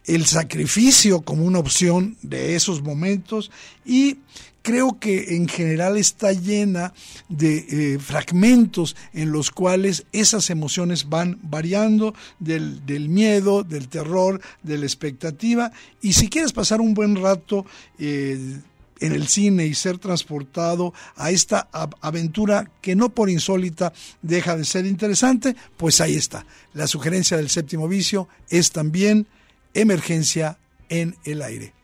el 0.06 0.26
sacrificio 0.26 1.22
como 1.22 1.46
una 1.46 1.60
opción 1.60 2.18
de 2.22 2.56
esos 2.56 2.84
momentos 2.84 3.52
y 3.86 4.18
creo 4.66 5.00
que 5.00 5.36
en 5.36 5.48
general 5.48 5.96
está 5.96 6.34
llena 6.34 6.92
de 7.30 7.58
eh, 7.70 8.00
fragmentos 8.00 8.96
en 9.14 9.32
los 9.32 9.52
cuales 9.52 10.08
esas 10.12 10.50
emociones 10.50 11.08
van 11.08 11.38
variando 11.44 12.16
del, 12.40 12.82
miedo, 13.08 13.64
del 13.64 13.88
terror, 13.90 14.42
de 14.64 14.80
la 14.80 14.86
expectativa. 14.86 15.72
Y 16.02 16.14
si 16.14 16.30
quieres 16.30 16.52
pasar 16.52 16.82
un 16.82 16.96
buen 16.96 17.16
rato 17.16 17.64
eh, 18.00 18.58
en 19.02 19.12
el 19.12 19.28
cine 19.28 19.68
y 19.68 19.76
ser 19.76 20.00
transportado 20.00 20.96
a 21.16 21.30
esta 21.30 21.70
aventura 22.02 22.72
que 22.82 22.96
no 22.96 23.10
por 23.10 23.30
insólita 23.30 23.94
deja 24.24 24.58
de 24.58 24.66
ser 24.66 24.88
interesante, 24.88 25.56
pues 25.78 26.02
ahí 26.02 26.16
está. 26.16 26.44
La 26.74 26.88
sugerencia 26.88 27.38
del 27.38 27.52
séptimo 27.52 27.88
vicio 27.88 28.28
es 28.50 28.72
también 28.72 29.28
emergencia 29.76 30.58
en 30.90 31.16
el 31.24 31.44
aire. 31.44 31.76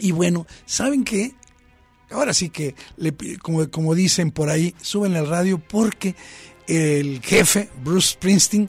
Y 0.00 0.12
bueno, 0.12 0.46
¿saben 0.64 1.04
qué? 1.04 1.34
Ahora 2.10 2.34
sí 2.34 2.50
que, 2.50 2.74
le, 2.96 3.14
como, 3.38 3.68
como 3.70 3.94
dicen 3.94 4.30
por 4.30 4.48
ahí, 4.48 4.74
suben 4.80 5.16
al 5.16 5.28
radio 5.28 5.58
porque 5.58 6.14
el 6.68 7.20
jefe, 7.22 7.68
Bruce 7.82 8.12
Springsteen, 8.12 8.68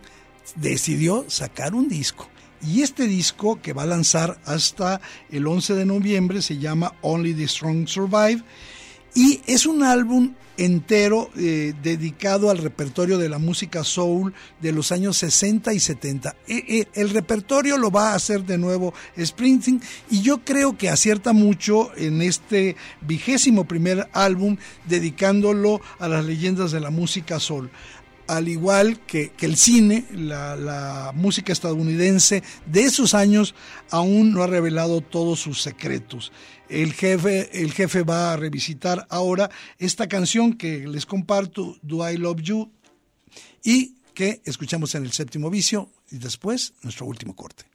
decidió 0.56 1.26
sacar 1.28 1.76
un 1.76 1.88
disco. 1.88 2.30
Y 2.66 2.82
este 2.82 3.08
disco 3.08 3.62
que 3.62 3.74
va 3.74 3.84
a 3.84 3.88
lanzar 3.88 4.40
hasta 4.46 5.00
el 5.30 5.46
11 5.46 5.76
de 5.76 5.86
noviembre 5.86 6.42
se 6.42 6.58
llama 6.58 6.96
Only 7.02 7.34
the 7.34 7.48
Strong 7.48 7.88
Survive 7.88 8.44
y 9.18 9.42
es 9.48 9.66
un 9.66 9.82
álbum 9.82 10.36
entero 10.58 11.32
eh, 11.36 11.74
dedicado 11.82 12.52
al 12.52 12.60
repertorio 12.60 13.18
de 13.18 13.30
la 13.30 13.40
música 13.40 13.84
soul 13.84 14.32
de 14.62 14.72
los 14.72 14.92
años 14.92 15.18
60 15.18 15.74
y 15.74 15.80
70. 15.80 16.36
E, 16.48 16.54
e, 16.56 16.88
el 16.94 17.10
repertorio 17.10 17.80
lo 17.80 17.90
va 17.90 18.12
a 18.12 18.16
hacer 18.16 18.44
de 18.44 18.60
nuevo 18.60 18.94
Springsteen 19.20 19.82
y 20.12 20.22
yo 20.22 20.44
creo 20.44 20.78
que 20.78 20.90
acierta 20.90 21.34
mucho 21.34 21.90
en 21.98 22.22
este 22.22 22.76
vigésimo 23.02 23.66
primer 23.66 24.08
álbum 24.14 24.58
dedicándolo 24.86 25.82
a 25.98 26.08
las 26.08 26.24
leyendas 26.24 26.72
de 26.72 26.80
la 26.80 26.92
música 26.92 27.40
soul 27.40 27.72
al 28.28 28.48
igual 28.48 29.00
que, 29.06 29.32
el 29.40 29.58
cine, 29.58 30.06
la, 30.12 31.12
música 31.16 31.54
estadounidense 31.54 32.44
de 32.66 32.82
esos 32.82 33.14
años 33.14 33.56
aún 33.90 34.34
no 34.34 34.44
ha 34.44 34.48
revelado 34.48 35.02
todos 35.02 35.40
sus 35.40 35.62
secretos. 35.62 36.32
El 36.70 36.94
jefe, 36.94 37.64
el 37.64 37.72
jefe 37.72 38.04
va 38.04 38.34
a 38.34 38.38
revisitar 38.38 39.08
ahora 39.10 39.50
esta 39.78 40.08
canción 40.08 40.54
que 40.54 40.88
les 40.88 41.06
comparto, 41.06 41.78
Do 41.82 42.10
I 42.10 42.18
Love 42.18 42.42
You, 42.42 42.72
y 43.64 43.96
que 44.14 44.42
escuchamos 44.46 44.96
en 44.96 45.04
el 45.04 45.12
séptimo 45.12 45.50
vicio 45.50 45.90
y 46.12 46.18
después 46.18 46.74
nuestro 46.82 47.06
último 47.06 47.36
corte. 47.36 47.66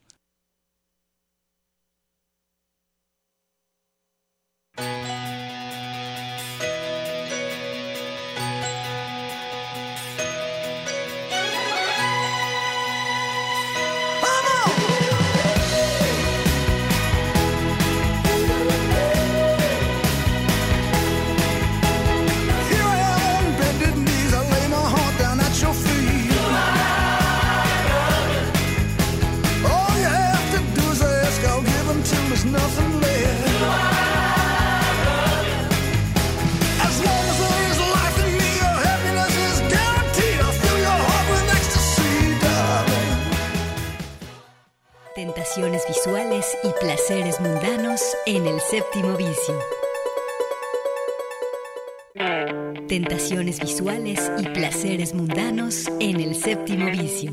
Tentaciones 52.93 53.59
visuales 53.59 54.31
y 54.37 54.43
placeres 54.49 55.15
mundanos 55.15 55.87
en 55.99 56.21
el 56.21 56.35
séptimo 56.35 56.91
vicio. 56.91 57.33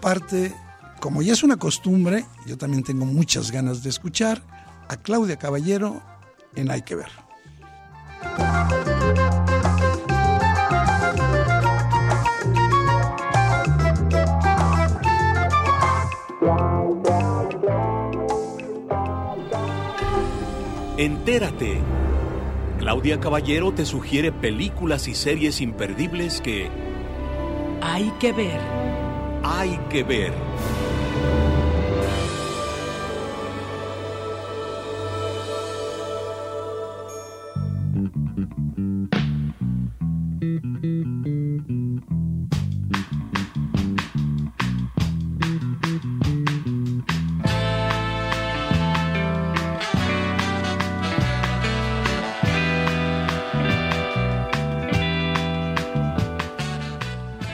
parte, 0.00 0.54
como 1.00 1.22
ya 1.22 1.32
es 1.32 1.42
una 1.42 1.56
costumbre, 1.56 2.24
yo 2.46 2.58
también 2.58 2.82
tengo 2.82 3.04
muchas 3.04 3.50
ganas 3.50 3.82
de 3.82 3.90
escuchar 3.90 4.42
a 4.88 4.96
Claudia 4.96 5.36
Caballero 5.36 6.02
en 6.56 6.70
Hay 6.70 6.82
que 6.82 6.96
ver. 6.96 7.08
Entérate. 20.96 21.80
Claudia 22.80 23.20
Caballero 23.20 23.72
te 23.72 23.86
sugiere 23.86 24.32
películas 24.32 25.06
y 25.06 25.14
series 25.14 25.60
imperdibles 25.60 26.40
que... 26.40 26.68
Hay 27.80 28.10
que 28.18 28.32
ver. 28.32 28.60
Hay 29.44 29.78
que 29.90 30.02
ver. 30.02 30.32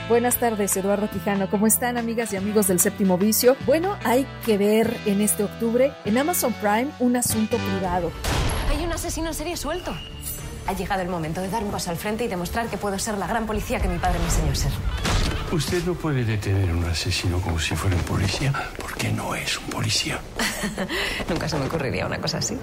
Buenas 0.07 0.39
tardes, 0.39 0.77
Eduardo 0.77 1.09
Quijano. 1.09 1.49
¿Cómo 1.49 1.67
están, 1.67 1.97
amigas 1.97 2.31
y 2.31 2.37
amigos 2.37 2.67
del 2.67 2.79
séptimo 2.79 3.17
vicio? 3.17 3.57
Bueno, 3.65 3.97
hay 4.05 4.25
que 4.45 4.57
ver 4.57 4.95
en 5.05 5.19
este 5.19 5.43
octubre 5.43 5.91
en 6.05 6.17
Amazon 6.17 6.53
Prime 6.53 6.87
un 6.99 7.15
asunto 7.15 7.57
privado. 7.57 8.11
Hay 8.69 8.85
un 8.85 8.93
asesino 8.93 9.27
en 9.27 9.33
serie 9.33 9.57
suelto. 9.57 9.93
Ha 10.67 10.73
llegado 10.73 11.01
el 11.01 11.09
momento 11.09 11.41
de 11.41 11.49
dar 11.49 11.63
un 11.63 11.71
paso 11.71 11.91
al 11.91 11.97
frente 11.97 12.25
y 12.25 12.27
demostrar 12.27 12.67
que 12.67 12.77
puedo 12.77 12.97
ser 12.97 13.17
la 13.17 13.27
gran 13.27 13.45
policía 13.45 13.79
que 13.79 13.87
mi 13.87 13.99
padre 13.99 14.19
me 14.19 14.25
enseñó 14.25 14.51
a 14.51 14.55
ser. 14.55 14.71
Usted 15.51 15.83
no 15.85 15.93
puede 15.93 16.25
detener 16.25 16.69
a 16.69 16.73
un 16.73 16.85
asesino 16.85 17.39
como 17.39 17.59
si 17.59 17.75
fuera 17.75 17.95
un 17.95 18.03
policía, 18.03 18.51
porque 18.81 19.11
no 19.11 19.35
es 19.35 19.57
un 19.59 19.65
policía. 19.65 20.19
Nunca 21.29 21.47
se 21.47 21.57
me 21.57 21.65
ocurriría 21.65 22.05
una 22.07 22.19
cosa 22.19 22.39
así. 22.39 22.57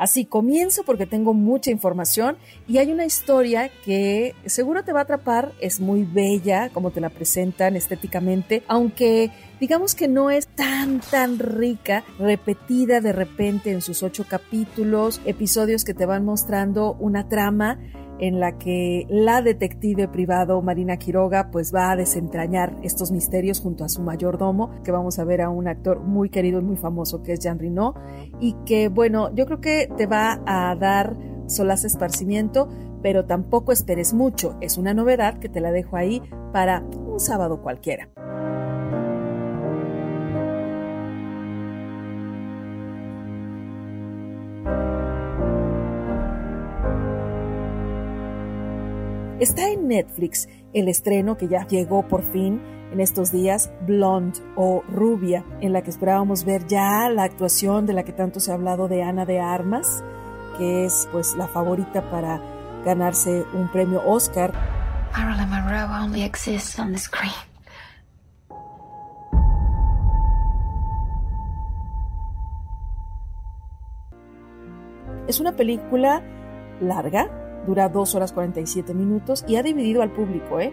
Así 0.00 0.24
comienzo 0.24 0.82
porque 0.84 1.04
tengo 1.04 1.34
mucha 1.34 1.70
información 1.70 2.38
y 2.66 2.78
hay 2.78 2.90
una 2.90 3.04
historia 3.04 3.70
que 3.84 4.34
seguro 4.46 4.82
te 4.82 4.94
va 4.94 5.00
a 5.00 5.02
atrapar, 5.02 5.52
es 5.60 5.78
muy 5.78 6.04
bella 6.04 6.70
como 6.70 6.90
te 6.90 7.02
la 7.02 7.10
presentan 7.10 7.76
estéticamente, 7.76 8.62
aunque 8.66 9.30
digamos 9.60 9.94
que 9.94 10.08
no 10.08 10.30
es 10.30 10.46
tan 10.46 11.00
tan 11.00 11.38
rica, 11.38 12.02
repetida 12.18 13.02
de 13.02 13.12
repente 13.12 13.72
en 13.72 13.82
sus 13.82 14.02
ocho 14.02 14.24
capítulos, 14.26 15.20
episodios 15.26 15.84
que 15.84 15.92
te 15.92 16.06
van 16.06 16.24
mostrando 16.24 16.94
una 16.98 17.28
trama 17.28 17.78
en 18.20 18.38
la 18.38 18.58
que 18.58 19.06
la 19.08 19.42
detective 19.42 20.06
privado 20.06 20.60
Marina 20.62 20.98
Quiroga 20.98 21.50
pues 21.50 21.74
va 21.74 21.90
a 21.90 21.96
desentrañar 21.96 22.76
estos 22.82 23.10
misterios 23.10 23.60
junto 23.60 23.82
a 23.82 23.88
su 23.88 24.02
mayordomo, 24.02 24.70
que 24.84 24.92
vamos 24.92 25.18
a 25.18 25.24
ver 25.24 25.40
a 25.40 25.48
un 25.48 25.66
actor 25.66 26.00
muy 26.00 26.28
querido 26.28 26.60
y 26.60 26.64
muy 26.64 26.76
famoso 26.76 27.22
que 27.22 27.32
es 27.32 27.40
Jean 27.40 27.58
Reno 27.58 27.94
y 28.38 28.54
que 28.66 28.88
bueno, 28.88 29.34
yo 29.34 29.46
creo 29.46 29.60
que 29.60 29.88
te 29.96 30.06
va 30.06 30.40
a 30.46 30.76
dar 30.76 31.16
solaz 31.46 31.84
esparcimiento, 31.84 32.68
pero 33.02 33.24
tampoco 33.24 33.72
esperes 33.72 34.12
mucho, 34.12 34.56
es 34.60 34.76
una 34.76 34.94
novedad 34.94 35.38
que 35.38 35.48
te 35.48 35.60
la 35.60 35.72
dejo 35.72 35.96
ahí 35.96 36.22
para 36.52 36.80
un 36.80 37.18
sábado 37.18 37.62
cualquiera. 37.62 38.10
Está 49.40 49.70
en 49.70 49.88
Netflix 49.88 50.50
el 50.74 50.86
estreno 50.88 51.38
que 51.38 51.48
ya 51.48 51.66
llegó 51.66 52.06
por 52.06 52.22
fin 52.22 52.60
en 52.92 53.00
estos 53.00 53.32
días, 53.32 53.72
Blonde 53.86 54.38
o 54.54 54.82
Rubia, 54.86 55.46
en 55.62 55.72
la 55.72 55.80
que 55.80 55.88
esperábamos 55.88 56.44
ver 56.44 56.66
ya 56.66 57.08
la 57.08 57.22
actuación 57.22 57.86
de 57.86 57.94
la 57.94 58.02
que 58.02 58.12
tanto 58.12 58.38
se 58.38 58.50
ha 58.50 58.54
hablado 58.54 58.86
de 58.86 59.02
Ana 59.02 59.24
de 59.24 59.40
Armas, 59.40 60.04
que 60.58 60.84
es 60.84 61.08
pues 61.10 61.36
la 61.36 61.48
favorita 61.48 62.10
para 62.10 62.38
ganarse 62.84 63.46
un 63.54 63.72
premio 63.72 64.02
Oscar. 64.04 64.52
Marilyn 65.16 65.48
Monroe 65.48 66.04
only 66.04 66.22
exists 66.22 66.78
on 66.78 66.92
the 66.92 66.98
screen. 66.98 67.32
Es 75.26 75.40
una 75.40 75.56
película 75.56 76.22
larga, 76.82 77.39
dura 77.66 77.88
2 77.88 78.14
horas 78.14 78.32
47 78.32 78.94
minutos 78.94 79.44
y 79.46 79.56
ha 79.56 79.62
dividido 79.62 80.02
al 80.02 80.10
público. 80.10 80.60
¿eh? 80.60 80.72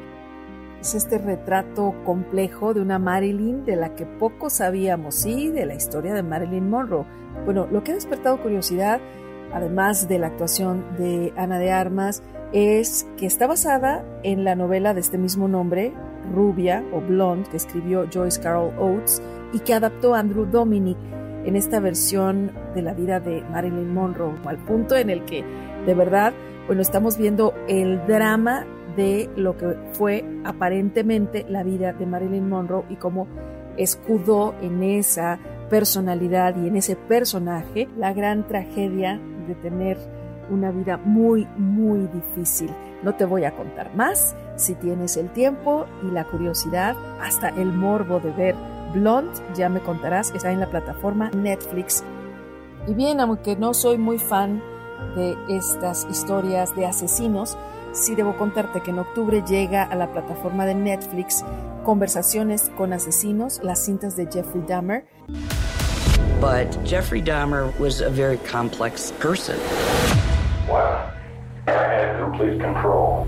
Es 0.81 0.95
este 0.95 1.17
retrato 1.17 1.95
complejo 2.05 2.73
de 2.73 2.81
una 2.81 2.99
Marilyn 2.99 3.65
de 3.65 3.75
la 3.75 3.95
que 3.95 4.05
poco 4.05 4.49
sabíamos, 4.49 5.15
sí, 5.15 5.49
de 5.49 5.65
la 5.65 5.75
historia 5.75 6.13
de 6.13 6.23
Marilyn 6.23 6.69
Monroe. 6.69 7.05
Bueno, 7.45 7.67
lo 7.71 7.83
que 7.83 7.91
ha 7.91 7.95
despertado 7.95 8.41
curiosidad, 8.41 9.01
además 9.53 10.07
de 10.07 10.19
la 10.19 10.27
actuación 10.27 10.85
de 10.97 11.33
Ana 11.35 11.59
de 11.59 11.71
Armas, 11.71 12.23
es 12.53 13.07
que 13.17 13.25
está 13.25 13.47
basada 13.47 14.05
en 14.23 14.43
la 14.43 14.55
novela 14.55 14.93
de 14.93 15.01
este 15.01 15.17
mismo 15.17 15.47
nombre, 15.47 15.93
Rubia 16.33 16.83
o 16.93 17.01
Blonde, 17.01 17.49
que 17.49 17.57
escribió 17.57 18.07
Joyce 18.13 18.41
Carol 18.41 18.73
Oates 18.77 19.21
y 19.53 19.59
que 19.59 19.73
adaptó 19.73 20.13
Andrew 20.13 20.45
Dominic 20.45 20.97
en 21.45 21.55
esta 21.55 21.79
versión 21.79 22.51
de 22.75 22.81
la 22.81 22.93
vida 22.93 23.19
de 23.19 23.41
Marilyn 23.51 23.93
Monroe, 23.93 24.35
al 24.45 24.57
punto 24.57 24.95
en 24.95 25.09
el 25.09 25.23
que 25.25 25.43
de 25.85 25.93
verdad 25.93 26.33
bueno, 26.67 26.81
estamos 26.81 27.17
viendo 27.17 27.53
el 27.69 28.05
drama 28.07 28.65
de 28.97 29.29
lo 29.37 29.57
que 29.57 29.77
fue 29.93 30.25
aparentemente 30.43 31.45
la 31.47 31.63
vida 31.63 31.93
de 31.93 32.05
Marilyn 32.05 32.49
Monroe 32.49 32.83
y 32.89 32.97
cómo 32.97 33.27
escudó 33.77 34.53
en 34.61 34.83
esa 34.83 35.39
personalidad 35.69 36.55
y 36.57 36.67
en 36.67 36.75
ese 36.75 36.95
personaje 36.95 37.87
la 37.97 38.11
gran 38.13 38.47
tragedia 38.47 39.19
de 39.47 39.55
tener 39.55 39.97
una 40.49 40.71
vida 40.71 40.97
muy, 40.97 41.47
muy 41.57 42.07
difícil. 42.07 42.69
No 43.03 43.15
te 43.15 43.25
voy 43.25 43.45
a 43.45 43.55
contar 43.55 43.95
más. 43.95 44.35
Si 44.55 44.75
tienes 44.75 45.15
el 45.15 45.29
tiempo 45.29 45.85
y 46.03 46.11
la 46.11 46.25
curiosidad, 46.25 46.95
hasta 47.21 47.49
el 47.49 47.71
morbo 47.71 48.19
de 48.19 48.31
ver 48.31 48.55
Blonde, 48.93 49.39
ya 49.55 49.69
me 49.69 49.79
contarás, 49.79 50.31
está 50.31 50.51
en 50.51 50.59
la 50.59 50.69
plataforma 50.69 51.29
Netflix. 51.31 52.03
Y 52.87 52.93
bien, 52.93 53.19
aunque 53.19 53.55
no 53.55 53.73
soy 53.73 53.97
muy 53.97 54.17
fan 54.17 54.61
de 55.15 55.37
estas 55.49 56.07
historias 56.09 56.75
de 56.75 56.85
asesinos, 56.85 57.57
sí 57.93 58.15
debo 58.15 58.37
contarte 58.37 58.81
que 58.81 58.91
en 58.91 58.99
octubre 58.99 59.43
llega 59.47 59.83
a 59.83 59.95
la 59.95 60.11
plataforma 60.11 60.65
de 60.65 60.75
Netflix 60.75 61.43
Conversaciones 61.83 62.69
con 62.77 62.91
asesinos, 62.93 63.61
las 63.63 63.85
cintas 63.85 64.15
de 64.15 64.27
Jeffrey 64.27 64.63
Dahmer. 64.67 65.05
But 66.41 66.77
Jeffrey 66.85 67.21
Dahmer 67.21 67.71
was 67.79 68.01
a 68.01 68.09
very 68.09 68.37
complex 68.39 69.11
person. 69.19 69.55
Wow. 70.67 71.11
I 71.67 71.71
had 71.71 72.19
complete 72.19 72.59
control. 72.59 73.25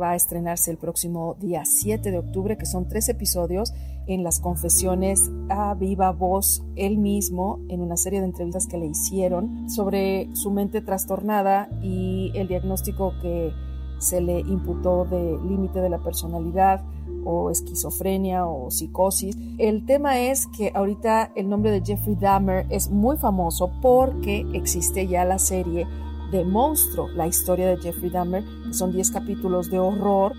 Va 0.00 0.10
a 0.10 0.16
estrenarse 0.16 0.70
el 0.70 0.76
próximo 0.76 1.36
día 1.38 1.62
7 1.64 2.10
de 2.10 2.18
octubre, 2.18 2.58
que 2.58 2.66
son 2.66 2.88
tres 2.88 3.08
episodios 3.08 3.72
en 4.06 4.22
las 4.22 4.40
confesiones 4.40 5.30
a 5.48 5.74
viva 5.74 6.10
voz 6.12 6.64
él 6.76 6.98
mismo 6.98 7.60
en 7.68 7.80
una 7.80 7.96
serie 7.96 8.20
de 8.20 8.26
entrevistas 8.26 8.66
que 8.66 8.78
le 8.78 8.86
hicieron 8.86 9.70
sobre 9.70 10.28
su 10.34 10.50
mente 10.50 10.80
trastornada 10.80 11.68
y 11.82 12.30
el 12.34 12.48
diagnóstico 12.48 13.14
que 13.22 13.52
se 13.98 14.20
le 14.20 14.40
imputó 14.40 15.04
de 15.04 15.38
límite 15.48 15.80
de 15.80 15.88
la 15.88 15.98
personalidad 15.98 16.84
o 17.24 17.50
esquizofrenia 17.50 18.46
o 18.46 18.70
psicosis. 18.70 19.36
El 19.58 19.86
tema 19.86 20.18
es 20.18 20.46
que 20.46 20.72
ahorita 20.74 21.32
el 21.34 21.48
nombre 21.48 21.70
de 21.70 21.82
Jeffrey 21.82 22.16
Dahmer 22.16 22.66
es 22.70 22.90
muy 22.90 23.16
famoso 23.16 23.70
porque 23.80 24.46
existe 24.52 25.06
ya 25.06 25.24
la 25.24 25.38
serie 25.38 25.86
de 26.30 26.44
Monstruo, 26.44 27.08
la 27.08 27.26
historia 27.26 27.66
de 27.68 27.78
Jeffrey 27.78 28.10
Dahmer, 28.10 28.44
que 28.66 28.74
son 28.74 28.92
10 28.92 29.10
capítulos 29.10 29.70
de 29.70 29.78
horror 29.78 30.34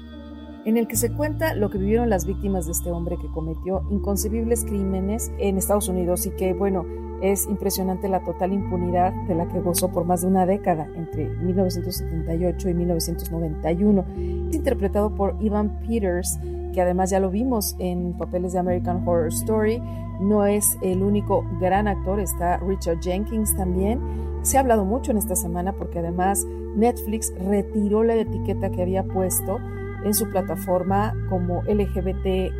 en 0.65 0.77
el 0.77 0.87
que 0.87 0.97
se 0.97 1.11
cuenta 1.11 1.53
lo 1.53 1.69
que 1.69 1.77
vivieron 1.77 2.09
las 2.09 2.25
víctimas 2.25 2.65
de 2.65 2.71
este 2.71 2.91
hombre 2.91 3.17
que 3.17 3.27
cometió 3.27 3.83
inconcebibles 3.91 4.65
crímenes 4.65 5.31
en 5.37 5.57
Estados 5.57 5.87
Unidos 5.87 6.25
y 6.25 6.31
que, 6.31 6.53
bueno, 6.53 6.85
es 7.21 7.47
impresionante 7.47 8.09
la 8.09 8.23
total 8.23 8.51
impunidad 8.51 9.13
de 9.27 9.35
la 9.35 9.47
que 9.47 9.61
gozó 9.61 9.89
por 9.89 10.05
más 10.05 10.21
de 10.21 10.27
una 10.27 10.45
década, 10.45 10.87
entre 10.95 11.29
1978 11.29 12.69
y 12.69 12.73
1991. 12.73 14.05
Es 14.49 14.55
interpretado 14.55 15.13
por 15.13 15.35
Ivan 15.39 15.79
Peters, 15.87 16.39
que 16.73 16.81
además 16.81 17.11
ya 17.11 17.19
lo 17.19 17.29
vimos 17.29 17.75
en 17.79 18.13
papeles 18.17 18.53
de 18.53 18.59
American 18.59 19.07
Horror 19.07 19.27
Story. 19.27 19.81
No 20.19 20.45
es 20.45 20.77
el 20.81 21.03
único 21.03 21.45
gran 21.59 21.87
actor, 21.87 22.19
está 22.19 22.57
Richard 22.57 22.99
Jenkins 23.01 23.55
también. 23.55 23.99
Se 24.41 24.57
ha 24.57 24.61
hablado 24.61 24.83
mucho 24.83 25.11
en 25.11 25.17
esta 25.17 25.35
semana 25.35 25.73
porque 25.73 25.99
además 25.99 26.45
Netflix 26.75 27.33
retiró 27.47 28.03
la 28.03 28.15
etiqueta 28.15 28.69
que 28.69 28.81
había 28.81 29.03
puesto 29.03 29.59
en 30.05 30.13
su 30.13 30.29
plataforma 30.29 31.13
como 31.29 31.63
LGBT 31.63 32.53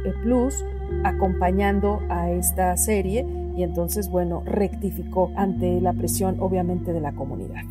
acompañando 1.03 2.01
a 2.09 2.31
esta 2.31 2.75
serie 2.75 3.25
y 3.55 3.63
entonces, 3.63 4.09
bueno, 4.09 4.43
rectificó 4.45 5.31
ante 5.35 5.79
la 5.79 5.93
presión 5.93 6.37
obviamente 6.39 6.91
de 6.91 6.99
la 6.99 7.13
comunidad. 7.13 7.63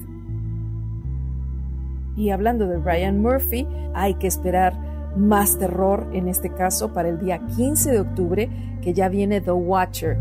Y 2.17 2.31
hablando 2.31 2.67
de 2.67 2.79
Brian 2.79 3.21
Murphy, 3.21 3.67
hay 3.93 4.15
que 4.15 4.29
esperar 4.29 4.75
más 5.17 5.59
terror, 5.59 6.09
en 6.13 6.29
este 6.29 6.51
caso 6.51 6.93
para 6.93 7.09
el 7.09 7.19
día 7.19 7.41
15 7.57 7.91
de 7.91 8.01
octubre, 8.01 8.51
que 8.81 8.95
ya 8.95 9.09
viene 9.09 9.41
The 9.41 9.53
Watcher. 9.53 10.17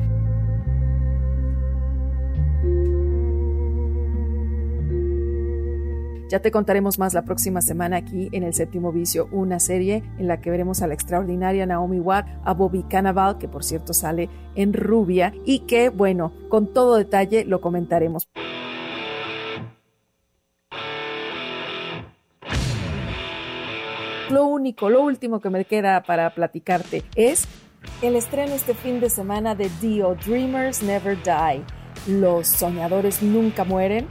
Ya 6.34 6.40
te 6.40 6.50
contaremos 6.50 6.98
más 6.98 7.14
la 7.14 7.26
próxima 7.26 7.62
semana 7.62 7.98
aquí 7.98 8.30
en 8.32 8.42
El 8.42 8.56
Séptimo 8.56 8.92
Vicio, 8.92 9.30
una 9.32 9.60
serie 9.60 10.02
en 10.18 10.28
la 10.28 10.42
que 10.42 10.50
veremos 10.50 10.82
a 10.82 10.88
la 10.88 10.96
extraordinaria 10.96 11.68
Naomi 11.68 12.00
Watt, 12.00 12.28
a 12.44 12.56
Bobby 12.56 12.82
Cannavale, 12.90 13.38
que 13.38 13.48
por 13.48 13.64
cierto 13.64 13.94
sale 13.94 14.32
en 14.56 14.74
Rubia, 14.74 15.32
y 15.46 15.60
que, 15.60 15.90
bueno, 15.90 16.34
con 16.50 16.74
todo 16.74 16.96
detalle 16.96 17.46
lo 17.46 17.62
comentaremos. 17.62 18.28
Lo 24.32 24.48
único, 24.48 24.90
lo 24.90 25.04
último 25.04 25.40
que 25.40 25.52
me 25.52 25.66
queda 25.66 26.02
para 26.02 26.34
platicarte 26.34 27.04
es 27.14 27.48
el 28.02 28.16
estreno 28.16 28.56
este 28.56 28.74
fin 28.74 29.00
de 29.00 29.12
semana 29.12 29.54
de 29.54 29.70
Dio, 29.80 30.16
Dreamers 30.16 30.82
Never 30.82 31.16
Die. 31.16 31.64
Los 32.08 32.48
soñadores 32.48 33.22
nunca 33.22 33.64
mueren. 33.64 34.08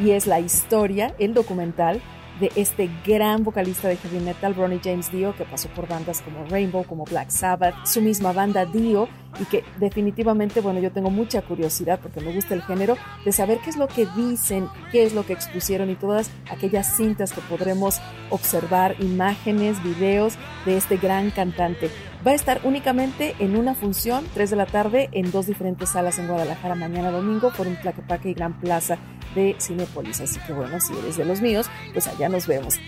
Y 0.00 0.10
es 0.10 0.26
la 0.26 0.40
historia, 0.40 1.14
el 1.18 1.34
documental 1.34 2.00
de 2.40 2.52
este 2.54 2.90
gran 3.06 3.44
vocalista 3.44 3.88
de 3.88 3.96
heavy 3.96 4.20
metal, 4.20 4.54
Ronnie 4.54 4.80
James 4.82 5.10
Dio, 5.10 5.34
que 5.34 5.44
pasó 5.44 5.68
por 5.68 5.88
bandas 5.88 6.20
como 6.20 6.44
Rainbow, 6.44 6.84
como 6.84 7.04
Black 7.04 7.30
Sabbath, 7.30 7.74
su 7.86 8.02
misma 8.02 8.32
banda 8.32 8.66
Dio, 8.66 9.08
y 9.40 9.44
que 9.46 9.64
definitivamente, 9.78 10.60
bueno, 10.60 10.80
yo 10.80 10.92
tengo 10.92 11.10
mucha 11.10 11.42
curiosidad 11.42 11.98
porque 12.00 12.20
me 12.20 12.32
gusta 12.32 12.54
el 12.54 12.62
género, 12.62 12.96
de 13.24 13.32
saber 13.32 13.58
qué 13.64 13.70
es 13.70 13.76
lo 13.76 13.88
que 13.88 14.06
dicen, 14.16 14.68
qué 14.92 15.04
es 15.04 15.14
lo 15.14 15.24
que 15.24 15.32
expusieron 15.32 15.90
y 15.90 15.94
todas 15.94 16.30
aquellas 16.50 16.96
cintas 16.96 17.32
que 17.32 17.40
podremos 17.42 18.00
observar, 18.30 18.96
imágenes, 19.00 19.82
videos 19.82 20.34
de 20.66 20.76
este 20.76 20.96
gran 20.96 21.30
cantante. 21.30 21.90
Va 22.26 22.32
a 22.32 22.34
estar 22.34 22.60
únicamente 22.64 23.36
en 23.38 23.56
una 23.56 23.76
función, 23.76 24.24
3 24.34 24.50
de 24.50 24.56
la 24.56 24.66
tarde, 24.66 25.08
en 25.12 25.30
dos 25.30 25.46
diferentes 25.46 25.90
salas 25.90 26.18
en 26.18 26.26
Guadalajara 26.26 26.74
mañana 26.74 27.12
domingo 27.12 27.52
por 27.56 27.68
un 27.68 27.76
Tlaquepaque 27.76 28.30
y 28.30 28.34
Gran 28.34 28.58
Plaza 28.58 28.98
de 29.36 29.54
Cinepolis. 29.60 30.20
Así 30.20 30.40
que 30.44 30.52
bueno, 30.52 30.80
si 30.80 30.92
eres 30.98 31.16
de 31.16 31.24
los 31.24 31.40
míos, 31.40 31.66
pues 31.92 32.08
allá 32.08 32.28
nos 32.28 32.48
vemos. 32.48 32.80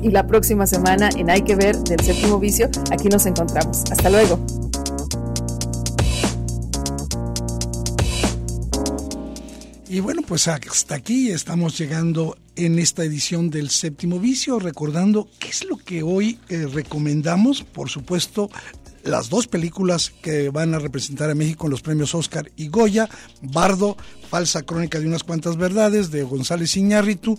Y 0.00 0.10
la 0.10 0.26
próxima 0.26 0.66
semana 0.66 1.10
en 1.14 1.28
Hay 1.28 1.42
que 1.42 1.56
ver 1.56 1.76
del 1.76 2.00
séptimo 2.00 2.38
vicio, 2.38 2.70
aquí 2.90 3.08
nos 3.08 3.26
encontramos. 3.26 3.84
Hasta 3.90 4.08
luego. 4.08 4.38
Y 9.90 10.00
bueno, 10.00 10.20
pues 10.20 10.48
hasta 10.48 10.96
aquí 10.96 11.30
estamos 11.30 11.78
llegando 11.78 12.36
en 12.56 12.78
esta 12.78 13.04
edición 13.04 13.48
del 13.48 13.70
séptimo 13.70 14.20
vicio, 14.20 14.58
recordando 14.58 15.30
qué 15.38 15.48
es 15.48 15.64
lo 15.64 15.78
que 15.78 16.02
hoy 16.02 16.38
eh, 16.50 16.66
recomendamos. 16.70 17.62
Por 17.62 17.88
supuesto, 17.88 18.50
las 19.02 19.30
dos 19.30 19.46
películas 19.46 20.12
que 20.22 20.50
van 20.50 20.74
a 20.74 20.78
representar 20.78 21.30
a 21.30 21.34
México 21.34 21.66
en 21.66 21.70
los 21.70 21.80
premios 21.80 22.14
Oscar 22.14 22.52
y 22.54 22.68
Goya, 22.68 23.08
Bardo, 23.40 23.96
Falsa 24.28 24.62
Crónica 24.62 25.00
de 25.00 25.06
unas 25.06 25.24
cuantas 25.24 25.56
verdades, 25.56 26.10
de 26.10 26.22
González 26.22 26.76
Iñárritu, 26.76 27.38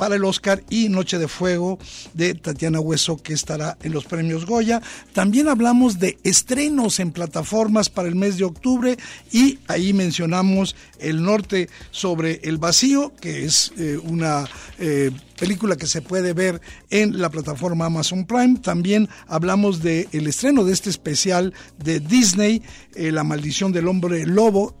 para 0.00 0.16
el 0.16 0.24
Oscar 0.24 0.64
y 0.70 0.88
Noche 0.88 1.18
de 1.18 1.28
Fuego 1.28 1.78
de 2.14 2.32
Tatiana 2.32 2.80
Hueso 2.80 3.18
que 3.18 3.34
estará 3.34 3.76
en 3.82 3.92
los 3.92 4.06
premios 4.06 4.46
Goya. 4.46 4.80
También 5.12 5.46
hablamos 5.46 5.98
de 5.98 6.16
estrenos 6.24 7.00
en 7.00 7.12
plataformas 7.12 7.90
para 7.90 8.08
el 8.08 8.14
mes 8.14 8.38
de 8.38 8.44
octubre 8.44 8.96
y 9.30 9.58
ahí 9.68 9.92
mencionamos 9.92 10.74
El 10.98 11.22
Norte 11.22 11.68
sobre 11.90 12.40
el 12.44 12.56
Vacío, 12.56 13.12
que 13.20 13.44
es 13.44 13.74
eh, 13.76 13.98
una... 14.02 14.46
Eh, 14.78 15.10
película 15.38 15.76
que 15.76 15.86
se 15.86 16.02
puede 16.02 16.34
ver 16.34 16.60
en 16.90 17.18
la 17.18 17.30
plataforma 17.30 17.86
Amazon 17.86 18.26
Prime. 18.26 18.58
También 18.58 19.08
hablamos 19.26 19.80
del 19.82 20.06
el 20.12 20.26
estreno 20.26 20.64
de 20.64 20.74
este 20.74 20.90
especial 20.90 21.54
de 21.82 21.98
Disney, 21.98 22.62
eh, 22.94 23.10
La 23.10 23.24
maldición 23.24 23.72
del 23.72 23.88
hombre 23.88 24.26
lobo, 24.26 24.74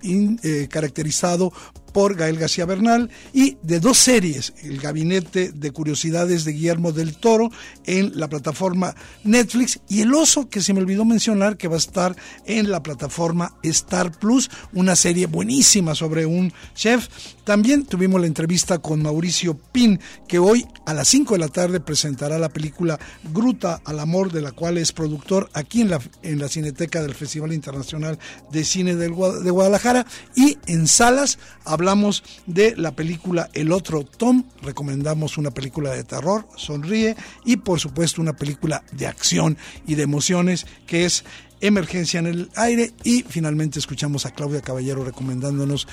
caracterizado 0.68 1.50
por 1.92 2.16
Gael 2.16 2.38
García 2.38 2.66
Bernal 2.66 3.10
y 3.32 3.56
de 3.62 3.80
dos 3.80 3.98
series, 3.98 4.52
El 4.62 4.80
Gabinete 4.80 5.52
de 5.52 5.70
Curiosidades 5.70 6.44
de 6.44 6.52
Guillermo 6.52 6.92
del 6.92 7.16
Toro 7.16 7.50
en 7.84 8.18
la 8.18 8.28
plataforma 8.28 8.94
Netflix 9.24 9.80
y 9.88 10.00
El 10.02 10.14
Oso, 10.14 10.48
que 10.48 10.60
se 10.60 10.72
me 10.72 10.80
olvidó 10.80 11.04
mencionar 11.04 11.56
que 11.56 11.68
va 11.68 11.74
a 11.74 11.78
estar 11.78 12.16
en 12.46 12.70
la 12.70 12.82
plataforma 12.82 13.56
Star 13.62 14.12
Plus, 14.18 14.50
una 14.72 14.96
serie 14.96 15.26
buenísima 15.26 15.94
sobre 15.94 16.26
un 16.26 16.52
chef. 16.74 17.08
También 17.44 17.84
tuvimos 17.84 18.20
la 18.20 18.26
entrevista 18.26 18.78
con 18.78 19.02
Mauricio 19.02 19.58
Pin, 19.72 20.00
que 20.28 20.38
hoy 20.38 20.66
a 20.86 20.94
las 20.94 21.08
5 21.08 21.34
de 21.34 21.40
la 21.40 21.48
tarde 21.48 21.80
presentará 21.80 22.38
la 22.38 22.48
película 22.48 22.98
Gruta 23.32 23.80
al 23.84 23.98
Amor, 23.98 24.32
de 24.32 24.42
la 24.42 24.52
cual 24.52 24.78
es 24.78 24.92
productor 24.92 25.50
aquí 25.52 25.80
en 25.80 25.90
la, 25.90 26.00
en 26.22 26.38
la 26.38 26.48
Cineteca 26.48 27.02
del 27.02 27.14
Festival 27.14 27.52
Internacional 27.52 28.18
de 28.50 28.64
Cine 28.64 28.94
de 28.96 29.08
Guadalajara 29.08 30.06
y 30.36 30.58
en 30.66 30.86
salas 30.86 31.38
hablamos 31.80 32.22
de 32.44 32.76
la 32.76 32.92
película 32.92 33.48
El 33.54 33.72
otro 33.72 34.04
Tom, 34.04 34.44
recomendamos 34.62 35.38
una 35.38 35.50
película 35.50 35.92
de 35.92 36.04
terror, 36.04 36.46
Sonríe, 36.54 37.16
y 37.46 37.56
por 37.56 37.80
supuesto 37.80 38.20
una 38.20 38.34
película 38.34 38.84
de 38.92 39.06
acción 39.06 39.56
y 39.86 39.94
de 39.94 40.02
emociones 40.02 40.66
que 40.86 41.06
es 41.06 41.24
Emergencia 41.62 42.20
en 42.20 42.26
el 42.26 42.50
aire. 42.56 42.92
Y 43.02 43.22
finalmente 43.22 43.78
escuchamos 43.78 44.26
a 44.26 44.32
Claudia 44.32 44.60
Caballero 44.60 45.04
recomendándonos 45.04 45.88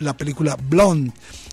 la 0.00 0.16
película 0.16 0.56
Blonde 0.56 1.12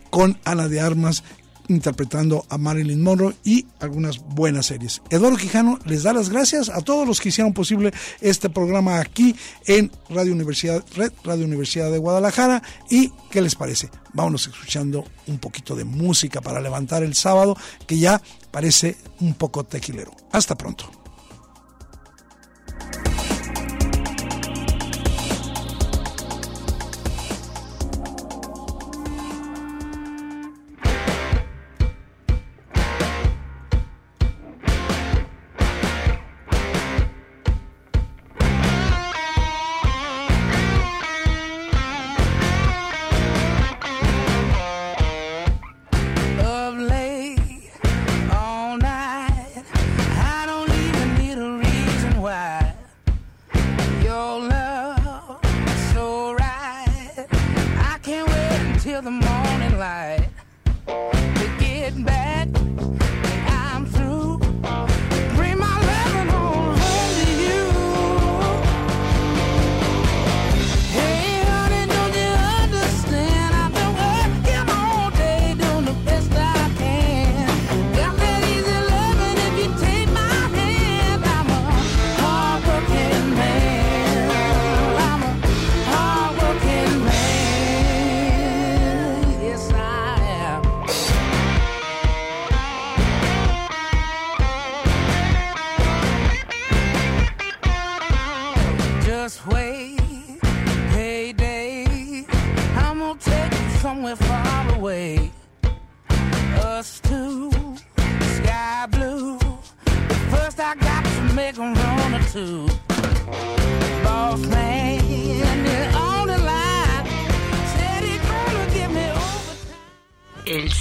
con 0.10 0.40
Ana 0.46 0.68
de 0.68 0.80
Armas 0.80 1.24
interpretando 1.68 2.45
a 2.49 2.57
Marilyn 2.57 3.01
Monroe 3.01 3.36
y 3.43 3.66
algunas 3.80 4.20
buenas 4.20 4.68
series. 4.68 5.01
Eduardo 5.09 5.38
Quijano 5.38 5.80
les 5.86 6.03
da 6.03 6.13
las 6.13 6.30
gracias 6.30 6.70
a 6.70 6.82
todos 6.82 7.07
los 7.07 7.20
que 7.20 7.30
hicieron 7.30 7.53
posible 7.53 7.93
este 8.22 8.49
programa 8.49 8.99
aquí 8.99 9.36
en 9.66 9.91
Radio 10.09 10.34
Universidad, 10.34 10.84
Red 10.95 11.11
Radio 11.24 11.45
Universidad 11.45 11.91
de 11.91 11.97
Guadalajara. 11.97 12.61
¿Y 12.89 13.11
qué 13.30 13.41
les 13.41 13.55
parece? 13.55 13.89
Vámonos 14.13 14.47
escuchando 14.47 15.03
un 15.28 15.39
poquito 15.39 15.76
de 15.76 15.84
música 15.84 16.41
para 16.41 16.61
levantar 16.61 17.03
el 17.03 17.16
sábado, 17.16 17.57
que 17.88 17.97
ya 17.97 18.22
parece 18.51 18.95
un 19.20 19.34
poco 19.34 19.63
tequilero. 19.63 20.11
Hasta 20.32 20.55
pronto. 20.55 20.89